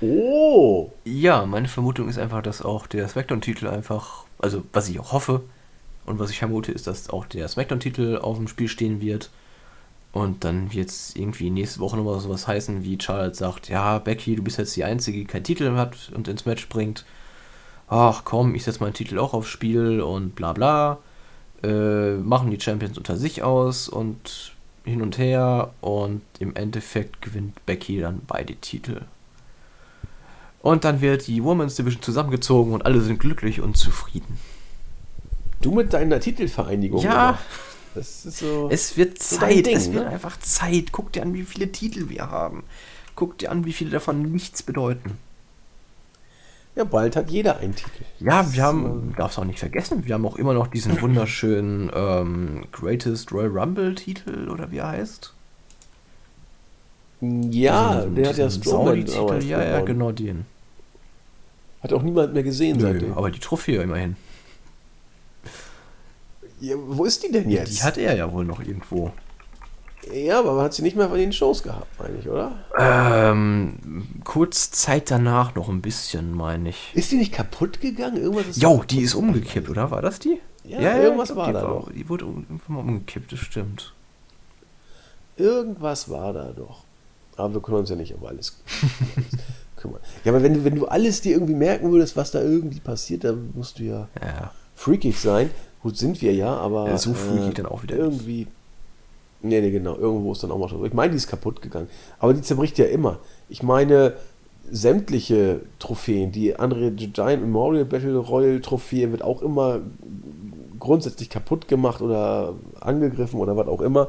[0.00, 5.12] Oh, Ja, meine Vermutung ist einfach, dass auch der SmackDown-Titel einfach, also was ich auch
[5.12, 5.42] hoffe
[6.06, 9.30] und was ich vermute, ist, dass auch der SmackDown-Titel auf dem Spiel stehen wird.
[10.12, 14.36] Und dann wird es irgendwie nächste Woche nochmal sowas heißen, wie Charlotte sagt, ja, Becky,
[14.36, 17.04] du bist jetzt die Einzige, die keinen Titel hat und ins Match bringt.
[17.88, 20.98] Ach komm, ich setze meinen Titel auch aufs Spiel und bla bla.
[21.62, 24.52] Äh, machen die Champions unter sich aus und
[24.84, 25.72] hin und her.
[25.80, 29.02] Und im Endeffekt gewinnt Becky dann beide Titel.
[30.60, 34.38] Und dann wird die Women's Division zusammengezogen und alle sind glücklich und zufrieden.
[35.60, 37.02] du mit deiner Titelvereinigung.
[37.02, 37.30] Ja.
[37.30, 37.38] immer.
[37.98, 38.68] Das ist so.
[38.70, 40.10] Es wird Zeit, Ding, es wird ne?
[40.10, 40.92] einfach Zeit.
[40.92, 42.62] Guck dir an, wie viele Titel wir haben.
[43.16, 45.18] Guck dir an, wie viele davon nichts bedeuten.
[46.76, 48.04] ja, bald hat jeder einen Titel.
[48.20, 52.66] Ja, wir haben, darfst auch nicht vergessen, wir haben auch immer noch diesen wunderschönen ähm,
[52.70, 55.34] Greatest Royal Rumble Titel oder wie er heißt.
[57.20, 59.06] Ja, Diesen- der hat ja Strowman
[59.40, 60.46] Ja, ja, genau den.
[61.82, 63.12] Hat auch niemand mehr gesehen seitdem.
[63.14, 64.14] aber die Trophäe immerhin.
[66.60, 67.72] Ja, wo ist die denn jetzt?
[67.78, 69.12] Die hat er ja wohl noch irgendwo.
[70.12, 72.52] ja, aber man hat sie nicht mehr von den Shows gehabt, meine ich, oder?
[72.78, 76.90] Ähm, kurz Zeit danach noch ein bisschen, meine ich.
[76.94, 78.16] Ist die nicht kaputt gegangen?
[78.16, 79.90] Irgendwas ist Jo, die ist umgekippt, oder?
[79.90, 80.40] War das die?
[80.64, 81.90] Ja, irgendwas ich war da doch.
[81.92, 83.94] Die wurde irgendwann mal umgekippt, das stimmt.
[85.36, 86.84] Irgendwas war da doch.
[87.36, 88.58] Aber wir können uns ja nicht um alles
[89.76, 90.00] kümmern.
[90.24, 93.22] Ja, aber wenn du, wenn du alles dir irgendwie merken würdest, was da irgendwie passiert,
[93.24, 94.52] dann musst du ja Ja.
[94.74, 95.50] freakig sein.
[95.88, 96.86] Gut, sind wir ja, aber.
[96.86, 98.04] Ja, so freakig dann auch wieder nicht.
[98.04, 98.46] Irgendwie.
[99.40, 99.96] Nee, nee, genau.
[99.96, 100.84] Irgendwo ist dann auch mal schon.
[100.84, 101.88] Ich meine, die ist kaputt gegangen.
[102.18, 103.20] Aber die zerbricht ja immer.
[103.48, 104.12] Ich meine,
[104.70, 109.80] sämtliche Trophäen, die andere Giant Memorial Battle Royal Trophäe wird auch immer
[110.78, 114.08] grundsätzlich kaputt gemacht oder angegriffen oder was auch immer.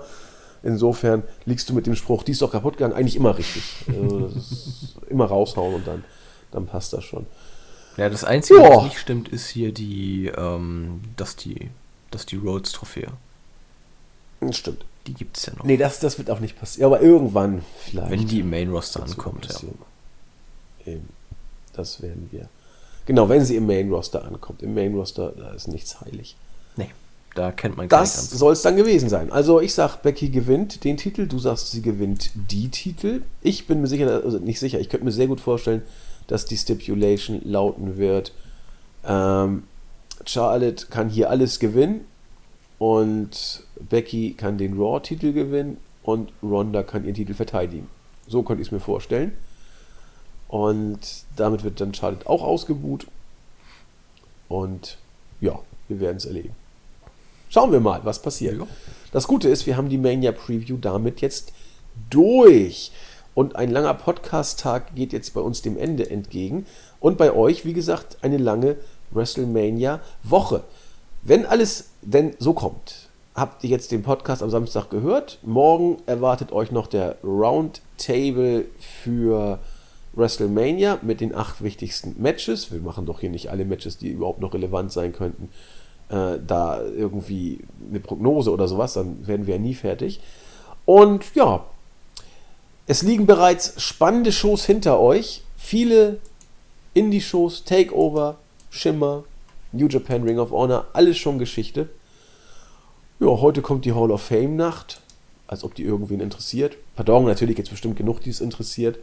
[0.63, 3.63] Insofern liegst du mit dem Spruch, die ist doch kaputt gegangen, eigentlich immer richtig.
[3.87, 4.29] Also,
[5.09, 6.03] immer raushauen und dann,
[6.51, 7.25] dann passt das schon.
[7.99, 8.69] Ja, das Einzige, Ja.
[8.77, 11.69] was nicht stimmt, ist hier die, ähm, dass die,
[12.11, 13.07] dass die Rhodes-Trophäe.
[14.51, 14.85] Stimmt.
[15.07, 15.65] Die gibt es ja noch.
[15.65, 16.91] Nee, das, das wird auch nicht passieren.
[16.91, 18.11] Aber irgendwann vielleicht.
[18.11, 20.93] wenn die im Main-Roster ankommt, ja.
[20.93, 21.09] Eben.
[21.73, 22.47] Das werden wir.
[23.05, 24.61] Genau, wenn sie im Main Roster ankommt.
[24.61, 26.35] Im Main Roster, da ist nichts heilig.
[26.77, 26.89] Nee,
[27.35, 29.31] Da kennt man gar Das soll es dann gewesen sein.
[29.31, 33.23] Also ich sag, Becky gewinnt den Titel, du sagst, sie gewinnt die Titel.
[33.41, 35.81] Ich bin mir sicher, also nicht sicher, ich könnte mir sehr gut vorstellen,
[36.29, 38.33] dass die Stipulation lauten wird,
[39.03, 39.63] ähm,
[40.25, 42.05] Charlotte kann hier alles gewinnen
[42.77, 47.87] und Becky kann den Raw-Titel gewinnen und Ronda kann ihren Titel verteidigen.
[48.27, 49.33] So könnte ich es mir vorstellen.
[50.47, 50.99] Und
[51.35, 53.07] damit wird dann Charlotte auch ausgebuht.
[54.47, 54.97] Und
[55.41, 56.55] ja, wir werden es erleben.
[57.49, 58.57] Schauen wir mal, was passiert.
[58.57, 58.67] Ja.
[59.11, 61.53] Das Gute ist, wir haben die Mania Preview damit jetzt
[62.09, 62.91] durch.
[63.39, 66.65] Und ein langer Podcast-Tag geht jetzt bei uns dem Ende entgegen.
[66.99, 68.75] Und bei euch, wie gesagt, eine lange
[69.11, 70.65] WrestleMania-Woche.
[71.21, 75.39] Wenn alles denn so kommt, habt ihr jetzt den Podcast am Samstag gehört.
[75.41, 79.59] Morgen erwartet euch noch der Roundtable für
[80.11, 82.73] WrestleMania mit den acht wichtigsten Matches.
[82.73, 85.47] Wir machen doch hier nicht alle Matches, die überhaupt noch relevant sein könnten.
[86.09, 90.19] Äh, da irgendwie eine Prognose oder sowas, dann werden wir ja nie fertig.
[90.83, 91.63] Und ja,
[92.89, 95.43] es liegen bereits spannende Shows hinter euch.
[95.55, 96.17] Viele
[96.95, 98.37] Indie-Shows, Takeover,
[98.71, 99.25] Shimmer,
[99.71, 101.89] New Japan Ring of Honor, alles schon Geschichte.
[103.19, 105.01] Ja, heute kommt die Hall of Fame Nacht,
[105.45, 106.77] als ob die irgendwen interessiert.
[106.95, 108.97] Pardon, natürlich es bestimmt genug, die es interessiert.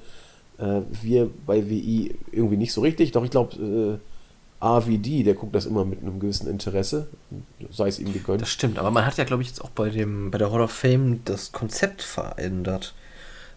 [0.59, 5.55] Äh, wir bei WI irgendwie nicht so richtig, doch ich glaube, äh, AVD, der guckt
[5.55, 7.07] das immer mit einem gewissen Interesse,
[7.71, 8.43] sei es ihm gegönnt.
[8.43, 10.63] Das stimmt, aber man hat ja, glaube ich, jetzt auch bei, dem, bei der Hall
[10.63, 12.93] of Fame das Konzept verändert.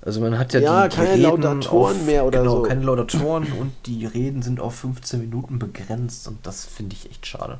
[0.01, 2.63] Also man hat ja, Ja, die, die keine Reden Laudatoren mehr oder genau, so.
[2.63, 7.25] keine Laudatoren und die Reden sind auf 15 Minuten begrenzt und das finde ich echt
[7.25, 7.59] schade.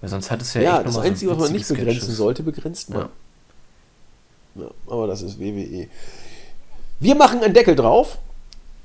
[0.00, 1.78] Weil sonst hat es ja, Ja, echt das nochmal so Einzige, was man nicht witzige
[1.80, 2.16] begrenzen Sketches.
[2.16, 3.00] sollte, begrenzt man.
[3.00, 3.08] Ja.
[4.62, 5.88] Ja, aber das ist WWE.
[7.00, 8.18] Wir machen einen Deckel drauf,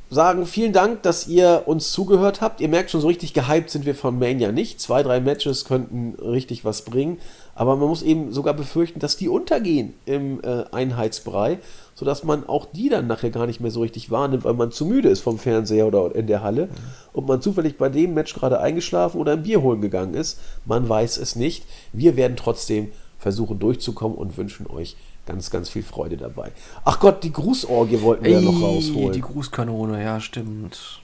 [0.09, 2.61] sagen vielen Dank, dass ihr uns zugehört habt.
[2.61, 4.81] Ihr merkt schon, so richtig gehypt sind wir von Mania nicht.
[4.81, 7.19] Zwei, drei Matches könnten richtig was bringen,
[7.53, 11.59] aber man muss eben sogar befürchten, dass die untergehen im äh, Einheitsbrei,
[11.93, 14.85] sodass man auch die dann nachher gar nicht mehr so richtig wahrnimmt, weil man zu
[14.85, 16.69] müde ist vom Fernseher oder in der Halle
[17.13, 20.39] und man zufällig bei dem Match gerade eingeschlafen oder ein Bier holen gegangen ist.
[20.65, 21.65] Man weiß es nicht.
[21.93, 24.95] Wir werden trotzdem versuchen durchzukommen und wünschen euch
[25.29, 26.51] ganz, ganz viel Freude dabei.
[26.83, 29.11] Ach Gott, die Grußorgie wollten wir ja noch Ey, rausholen.
[29.13, 31.01] die Grußkanone, ja, stimmt.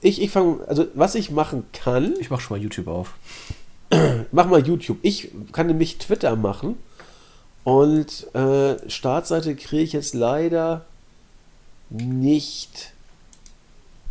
[0.00, 3.14] Ich, ich fange, also was ich machen kann, Ich mach schon mal YouTube auf.
[4.32, 4.98] mach mal YouTube.
[5.02, 6.76] Ich kann nämlich Twitter machen
[7.64, 10.86] und äh, Startseite kriege ich jetzt leider
[11.90, 12.92] nicht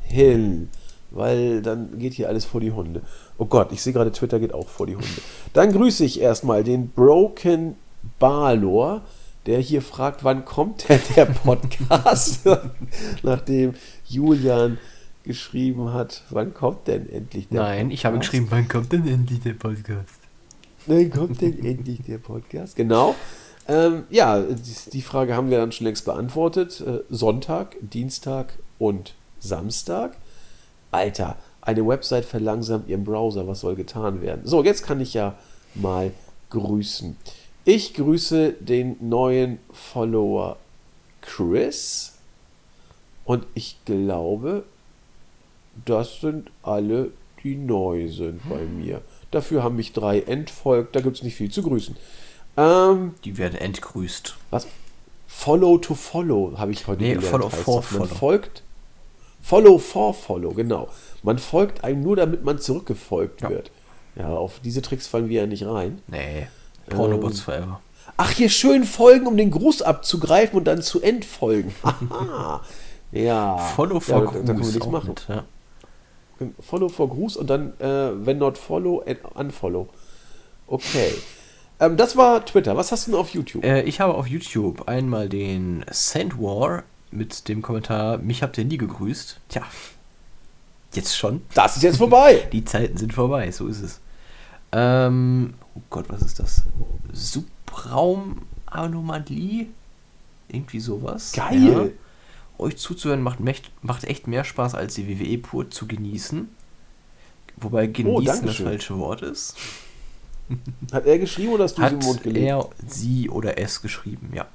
[0.03, 0.69] hin,
[1.11, 3.01] weil dann geht hier alles vor die Hunde.
[3.39, 5.07] Oh Gott, ich sehe gerade, Twitter geht auch vor die Hunde.
[5.53, 7.75] Dann grüße ich erstmal den Broken
[8.19, 9.01] Balor,
[9.47, 12.41] der hier fragt, wann kommt denn der Podcast?
[13.23, 13.73] Nachdem
[14.05, 14.77] Julian
[15.23, 18.31] geschrieben hat, wann kommt denn endlich der Nein, ich habe Podcast?
[18.31, 20.19] geschrieben, wann kommt denn endlich der Podcast?
[20.85, 22.75] Wann kommt denn endlich der Podcast?
[22.75, 23.15] Genau.
[23.67, 26.81] Ähm, ja, die, die Frage haben wir dann schon längst beantwortet.
[26.81, 30.17] Äh, Sonntag, Dienstag und Samstag.
[30.91, 33.47] Alter, eine Website verlangsamt ihren Browser.
[33.47, 34.41] Was soll getan werden?
[34.45, 35.35] So, jetzt kann ich ja
[35.75, 36.11] mal
[36.49, 37.17] grüßen.
[37.69, 40.56] Ich grüße den neuen Follower
[41.19, 42.14] Chris.
[43.26, 44.64] Und ich glaube,
[45.84, 47.11] das sind alle,
[47.44, 49.02] die neu sind bei mir.
[49.31, 50.95] Dafür haben mich drei entfolgt.
[50.95, 51.98] Da gibt es nicht viel zu grüßen.
[52.56, 54.38] Ähm, Die werden entgrüßt.
[54.49, 54.65] was?
[55.27, 57.30] Follow to follow habe ich heute Nee, gelernt.
[57.31, 57.76] follow heißt for.
[57.81, 58.06] Man follow.
[58.06, 58.64] folgt.
[59.41, 60.88] Follow for follow, genau.
[61.22, 63.49] Man folgt einem nur, damit man zurückgefolgt Ja.
[63.49, 63.72] wird.
[64.15, 66.02] Ja, auf diese Tricks fallen wir ja nicht rein.
[66.07, 66.48] Nee.
[66.89, 67.81] Pornobots forever.
[68.18, 71.73] Ach, hier schön folgen, um den Gruß abzugreifen und dann zu entfolgen.
[71.84, 72.61] Haha.
[73.11, 73.57] ja.
[73.57, 74.73] Follow for ja, da, da können wir Gruß.
[74.73, 75.09] nichts machen.
[75.09, 75.43] mit, ja.
[76.59, 79.03] Follow for Gruß und dann, äh, wenn not follow,
[79.34, 79.88] unfollow.
[80.68, 81.14] Okay.
[81.80, 82.76] Ähm, das war Twitter.
[82.77, 83.64] Was hast du denn auf YouTube?
[83.64, 88.65] Äh, ich habe auf YouTube einmal den Sand War mit dem Kommentar, mich habt ihr
[88.65, 89.39] nie gegrüßt.
[89.49, 89.64] Tja,
[90.93, 91.41] jetzt schon.
[91.53, 92.47] Das ist jetzt vorbei.
[92.51, 93.99] Die Zeiten sind vorbei, so ist es.
[94.72, 96.64] Ähm, oh Gott, was ist das?
[97.14, 99.68] Subraum-Anomalie?
[100.49, 101.31] Irgendwie sowas.
[101.34, 101.64] Geil.
[101.64, 101.85] Ja.
[102.64, 106.49] Euch zuzuhören macht, mecht, macht echt mehr Spaß, als die WWE pur zu genießen.
[107.57, 108.65] Wobei genießen das Dankeschön.
[108.65, 109.56] falsche Wort ist.
[110.91, 112.45] Hat er geschrieben oder hast du sie im Hat Mund gelegt?
[112.48, 114.45] er, sie oder es geschrieben, ja.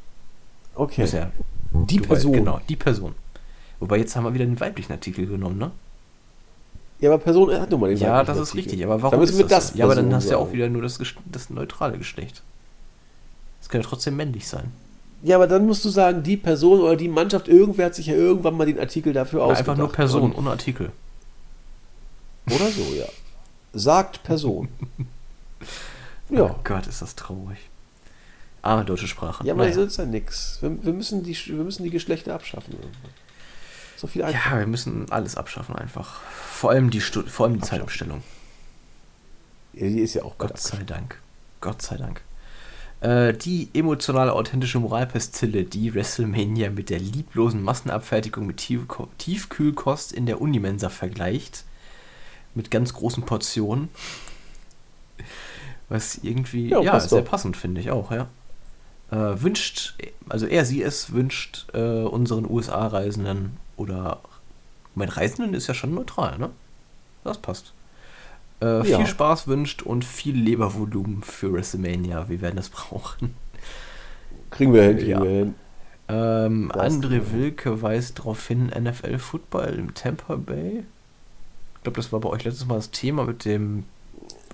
[0.74, 1.04] okay.
[1.06, 1.30] Ja
[1.72, 2.32] Die Du Person.
[2.32, 3.14] weißt, Genau, die Person.
[3.80, 5.70] Wobei jetzt haben wir wieder den weiblichen Artikel genommen, ne?
[7.02, 8.82] Ja, aber Person er hat nun mal den Ja, das ist richtig.
[8.84, 9.70] Aber warum müssen ist wir das?
[9.70, 12.42] das ja, aber dann hast du ja auch wieder nur das, das neutrale Geschlecht.
[13.60, 14.70] Es kann ja trotzdem männlich sein.
[15.24, 18.14] Ja, aber dann musst du sagen, die Person oder die Mannschaft, irgendwer hat sich ja
[18.14, 19.68] irgendwann mal den Artikel dafür Oder ausgedacht.
[19.70, 20.92] einfach nur Person ohne Artikel.
[22.46, 23.06] Oder so, ja.
[23.72, 24.68] Sagt Person.
[26.30, 26.44] Ja.
[26.44, 27.58] Oh Gott, ist das traurig.
[28.62, 29.44] Arme deutsche Sprache.
[29.46, 29.74] Ja, aber Naja.
[29.74, 30.58] so ist ja nix.
[30.62, 32.72] Wir, wir, müssen die, wir müssen die Geschlechter abschaffen.
[32.72, 33.10] irgendwann.
[34.02, 34.50] So viel einfach.
[34.50, 36.20] Ja, wir müssen alles abschaffen einfach.
[36.22, 38.24] Vor allem die, Stu vor allem die Zeitumstellung.
[39.74, 41.20] Ja, die ist ja auch Gott sei Dank.
[41.60, 42.20] Gott sei Dank.
[43.00, 48.86] Äh, die emotionale, authentische Moralpestille, die WrestleMania mit der lieblosen Massenabfertigung mit Tief
[49.18, 51.62] Tiefkühlkost in der Unimensa vergleicht.
[52.56, 53.88] Mit ganz großen Portionen.
[55.88, 57.30] Was irgendwie, Ja, ja, sehr doch.
[57.30, 58.26] passend finde ich auch, ja.
[59.12, 59.94] Äh, wünscht,
[60.28, 64.20] also er, sie es wünscht äh, unseren USA-Reisenden oder,
[64.94, 66.50] mein Reisenden ist ja schon neutral, ne?
[67.24, 67.72] Das passt.
[68.60, 68.98] Äh, Ja.
[68.98, 72.28] Viel Spaß wünscht und viel Lebervolumen für WrestleMania.
[72.28, 73.34] Wir werden das brauchen.
[74.50, 75.22] Kriegen wir hin, kriegen Ja.
[75.22, 75.54] wir hin.
[76.08, 80.84] Ähm, André Wilke weist darauf hin, NFL Football im Tampa Bay.
[81.76, 83.84] Ich glaube, das war bei euch letztes Mal das Thema mit dem.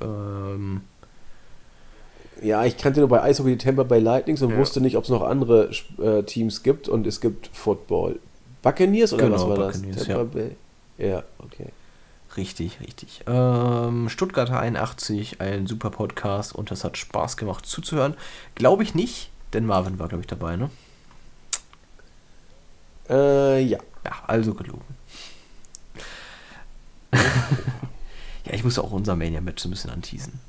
[0.00, 0.82] Ähm,
[2.40, 4.58] Ja, ich kannte nur bei Eishockey die Tampa Bay Lightnings und Ja.
[4.58, 8.20] wusste nicht, ob es noch andere äh, Teams gibt und es gibt Football.
[8.62, 10.06] Buccaneers oder Genau, was war Buccaneers, das?
[10.06, 10.44] Tampa ja.
[10.46, 10.56] Bay.
[10.98, 11.68] Ja, okay.
[12.36, 13.22] richtig, richtig.
[13.26, 18.14] Ähm, Stuttgarter 81, ein super Podcast und das hat Spaß gemacht zuzuhören.
[18.56, 20.70] Glaube ich nicht, denn Marvin war, glaube ich, dabei, ne?
[23.08, 23.78] Äh, ja.
[24.04, 24.82] Ja, also gelogen.
[27.14, 30.40] ja, ich muss auch unser Mania-Match so ein bisschen anteasen.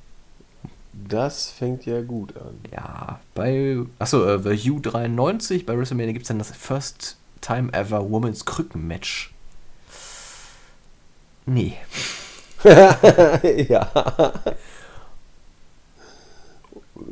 [0.93, 2.59] Das fängt ja gut an.
[2.71, 3.79] Ja, bei.
[3.99, 9.33] Achso, äh, The U93, bei WrestleMania gibt es dann das First Time Ever Women's Krücken-Match.
[11.45, 11.77] Nee.
[12.63, 13.87] ja.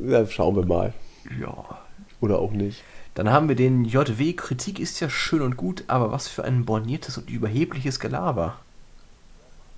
[0.05, 0.27] ja.
[0.27, 0.93] Schauen wir mal.
[1.39, 1.79] Ja.
[2.21, 2.83] Oder auch nicht.
[3.15, 4.33] Dann haben wir den JW.
[4.33, 8.57] Kritik ist ja schön und gut, aber was für ein borniertes und überhebliches Gelaber.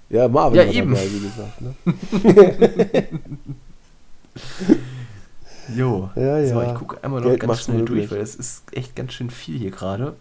[0.10, 0.92] Ja, Marvin Ja, war eben.
[0.94, 1.62] dabei, wie gesagt.
[1.62, 1.76] Ne?
[5.76, 6.10] Jo.
[6.16, 6.72] Ja, So, ja.
[6.74, 8.08] ich gucke einmal noch Geld ganz schnell möglich.
[8.08, 10.16] durch, weil es ist echt ganz schön viel hier gerade.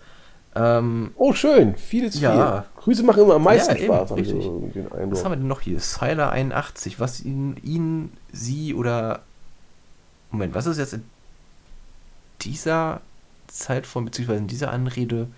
[0.54, 1.76] Ähm, Oh, schön.
[1.76, 2.62] Vieles Ja.
[2.62, 2.82] viel.
[2.82, 4.42] Grüße machen immer am meisten Ja, eben, Spaß, haben richtig.
[4.44, 4.70] so
[5.10, 5.78] was haben wir denn noch hier?
[5.80, 9.22] Sylar 81, was ihn, ihn, sie oder.
[10.30, 11.04] Moment, was ist jetzt in
[12.42, 13.00] dieser
[13.46, 15.28] Zeitform, beziehungsweise in dieser Anrede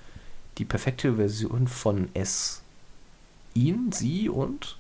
[0.59, 2.63] die perfekte Version von es?
[3.55, 4.77] Ihn, sie und?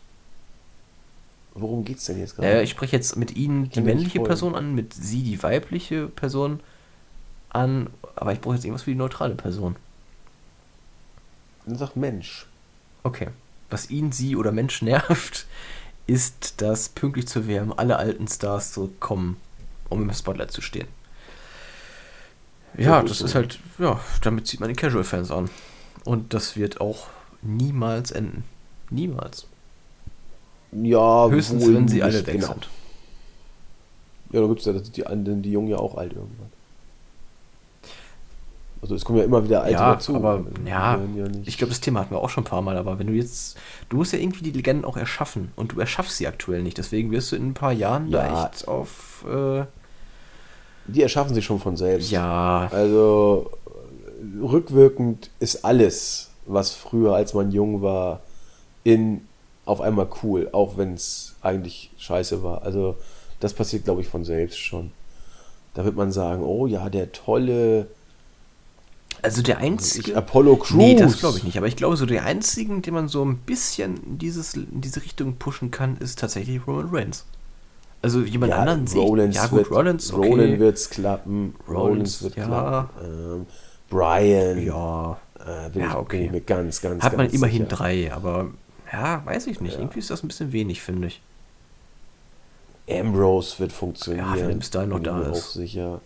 [1.54, 2.48] Worum geht's denn jetzt gerade?
[2.48, 4.20] Äh, ich spreche jetzt mit ihnen die männliche.
[4.20, 6.60] Person an, mit sie die weibliche Person
[7.50, 9.76] an, aber ich brauche jetzt irgendwas für die neutrale Person.
[11.66, 12.46] Dann sag Mensch.
[13.02, 13.28] Okay.
[13.68, 15.46] Was ihn, sie oder Mensch nervt,
[16.06, 19.36] ist, dass pünktlich zur WM alle alten Stars zurückkommen,
[19.88, 20.88] um im Spotlight zu stehen.
[22.76, 23.24] Ja, So, das so.
[23.26, 25.50] ist halt, ja, damit zieht man die Casual-Fans an.
[26.04, 27.08] Und das wird auch
[27.42, 28.44] niemals enden.
[28.90, 29.46] Niemals.
[30.72, 32.48] Ja, Höchstens, wenn sie alle weg genau.
[32.48, 32.68] sind.
[34.32, 36.52] Ja, da gibt's ja, das sind die anderen, die Jungen ja auch alt irgendwann.
[38.82, 40.14] Also es kommen ja immer wieder alte Ja, dazu.
[40.16, 42.98] aber ja, ja ich glaube, das Thema hatten wir auch schon ein paar Mal, aber
[42.98, 43.58] wenn du jetzt,
[43.90, 47.10] du musst ja irgendwie die Legenden auch erschaffen und du erschaffst sie aktuell nicht, deswegen
[47.10, 48.46] wirst du in ein paar Jahren da Ja.
[48.46, 49.64] echt auf, äh,
[50.86, 52.10] die erschaffen sich schon von selbst.
[52.10, 53.50] ja, Also
[54.40, 58.20] rückwirkend ist alles, was früher, als man jung war,
[58.84, 59.26] in
[59.66, 62.62] auf einmal cool, auch wenn es eigentlich scheiße war.
[62.62, 62.96] Also
[63.40, 64.90] das passiert, glaube ich, von selbst schon.
[65.74, 67.86] Da wird man sagen, oh ja, der tolle
[69.22, 70.70] also der weiß einzige, Apollo Crews.
[70.76, 73.38] nee, das glaube ich nicht, aber ich glaube so der einzigen, den man so ein
[73.38, 77.24] bisschen in, dieses, in diese Richtung pushen kann, ist tatsächlich Roman Reigns.
[78.02, 81.54] Also jemand Ja, anderen sehe ich, Rollins ja gut, wird, Rollins, okay, Rollins wird's klappen.
[81.68, 82.44] Rollins, Rollins wird ja.
[82.46, 82.88] klappen.
[83.04, 83.46] Ähm,
[83.90, 84.58] Brian.
[84.64, 86.16] ja, Äh, bin, Ja, ich, okay.
[86.18, 87.76] bin ich mir ganz, ganz, hat man ganz immerhin sicher.
[87.76, 88.50] drei, aber
[88.92, 89.80] ja, weiß ich nicht, Ja.
[89.80, 91.20] irgendwie ist das ein bisschen wenig, finde ich.
[92.88, 94.36] Ambrose wird funktionieren.
[94.36, 95.28] Ja, wenn dahin noch bin da ist.
[95.38, 96.00] Auch sicher.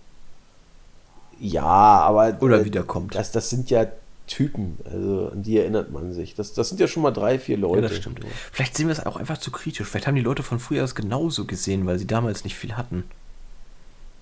[1.40, 2.36] Ja, aber.
[2.40, 3.15] Oder äh, wiederkommt.
[3.15, 3.86] Das, das sind ja
[4.27, 6.35] Typen, also an die erinnert man sich.
[6.35, 7.82] Das, das sind ja schon mal drei, vier Leute.
[7.82, 8.20] Ja, das stimmt.
[8.52, 9.86] Vielleicht sehen wir es auch einfach zu kritisch.
[9.86, 13.05] Vielleicht haben die Leute von früher das genauso gesehen, weil sie damals nicht viel hatten.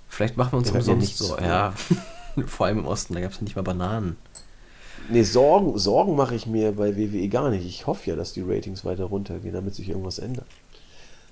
[0.09, 1.39] Vielleicht machen wir uns Ja, umsonst nichts, so.
[1.39, 1.73] Ja,
[2.47, 4.17] vor allem im Osten, da gab es ja nicht mal Bananen.
[5.09, 7.65] Nee, Sorgen, Sorgen mache ich mir bei WWE gar nicht.
[7.65, 10.47] Ich hoffe ja, dass die Ratings weiter runtergehen, damit sich irgendwas ändert.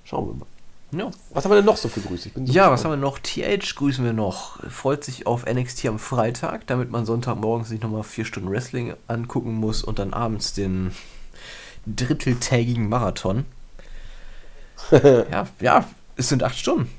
[0.04, 0.46] Schauen wir mal.
[0.92, 2.30] Ja, Was haben wir denn noch so für Grüße?
[2.34, 3.18] So ja was haben wir noch?
[3.20, 4.58] TH grüßen wir noch.
[4.70, 9.54] Freut sich auf NXT am Freitag, damit man Sonntagmorgens sich nochmal vier Stunden Wrestling angucken
[9.54, 10.92] muss und dann abends den
[11.86, 13.44] dritteltägigen Marathon.
[14.90, 15.84] ja, ja,
[16.16, 16.90] es sind acht Stunden.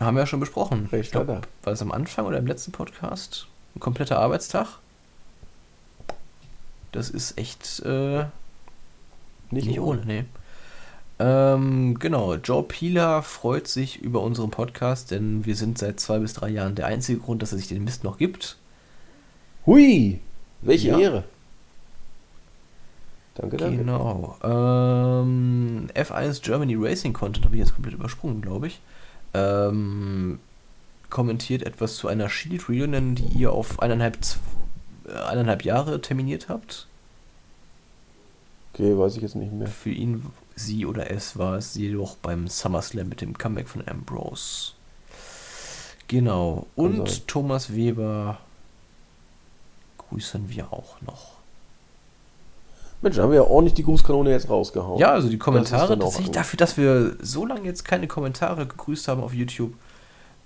[0.00, 0.88] Haben wir ja schon besprochen.
[0.92, 3.46] Ich glaub, war es am Anfang oder im letzten Podcast?
[3.74, 4.78] Ein kompletter Arbeitstag.
[6.92, 8.24] Das ist echt äh,
[9.50, 10.00] Nicht, nicht, ohne.
[10.02, 10.24] ohne, nee.
[11.20, 16.34] Ähm, genau, Joe Pieler freut sich über unseren Podcast, denn wir sind seit zwei bis
[16.34, 18.56] drei Jahren der einzige Grund, dass er sich den Mist noch gibt.
[19.66, 20.20] Hui,
[20.62, 20.98] welche Ja.
[20.98, 21.24] Ehre.
[23.34, 23.78] Danke, danke.
[23.78, 24.36] Genau.
[24.42, 28.80] Ähm, F1 Germany Racing Content habe ich jetzt komplett übersprungen, glaube ich.
[29.34, 30.40] Ähm,
[31.10, 34.18] kommentiert etwas zu einer Shield Reunion, die ihr auf eineinhalb,
[35.06, 36.86] äh, eineinhalb Jahre terminiert habt.
[38.74, 39.68] Okay, weiß ich jetzt nicht mehr.
[39.68, 40.26] Für ihn,
[40.58, 44.72] sie oder es war es jedoch beim SummerSlam mit dem Comeback von Ambrose.
[46.08, 46.66] Genau.
[46.74, 47.20] Und sein.
[47.26, 48.38] Thomas Weber
[49.98, 51.38] grüßen wir auch noch.
[53.00, 54.98] Mensch, da haben wir ja ordentlich die Grußkanone jetzt rausgehauen.
[54.98, 58.66] Ja, also die Das Kommentare, auch tatsächlich dafür, dass wir so lange jetzt keine Kommentare
[58.66, 59.72] gegrüßt haben auf YouTube,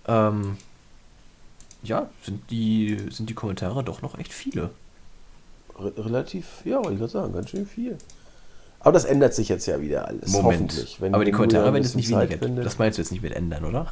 [0.07, 0.59] ähm,
[1.83, 4.71] ja, sind die, sind die Kommentare doch noch echt viele.
[5.79, 7.97] Re relativ, ja, wollte ich gerade sagen, ganz schön viel.
[8.83, 10.35] Aber das ändert sich jetzt ja wieder alles.
[10.35, 11.01] Hoffentlich.
[11.01, 12.45] wenn- Aber die Kommentare werden jetzt nicht Zeit weniger.
[12.47, 12.67] findet.
[12.67, 13.87] Das meinst du jetzt nicht mit ändern, oder?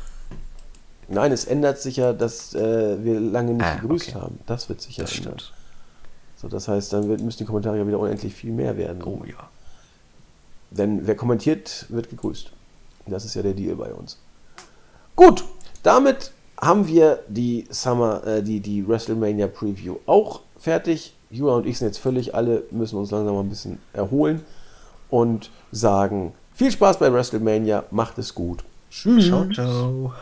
[1.09, 4.19] Nein, es ändert sich ja, dass äh, wir lange nicht Ah, gegrüßt okay.
[4.21, 4.41] haben.
[4.47, 5.39] Das wird sich ja Das ändern.
[5.39, 5.53] stimmt.
[6.37, 9.03] So, das heißt, dann wird, müssen die Kommentare ja wieder unendlich viel mehr werden.
[9.05, 9.49] Oh ja.
[10.71, 12.51] Denn wer kommentiert, wird gegrüßt.
[13.07, 14.19] Das ist ja der Deal bei uns.
[15.17, 15.45] Gut,
[15.83, 21.15] damit haben wir die Summer, äh, die, die WrestleMania Preview auch fertig.
[21.31, 24.43] Jura und ich sind jetzt völlig alle, müssen uns langsam mal ein bisschen erholen
[25.11, 28.65] und sagen viel Spaß bei WrestleMania, macht es gut.
[28.91, 29.29] Tschüss.
[29.29, 30.13] Ciao, ciao.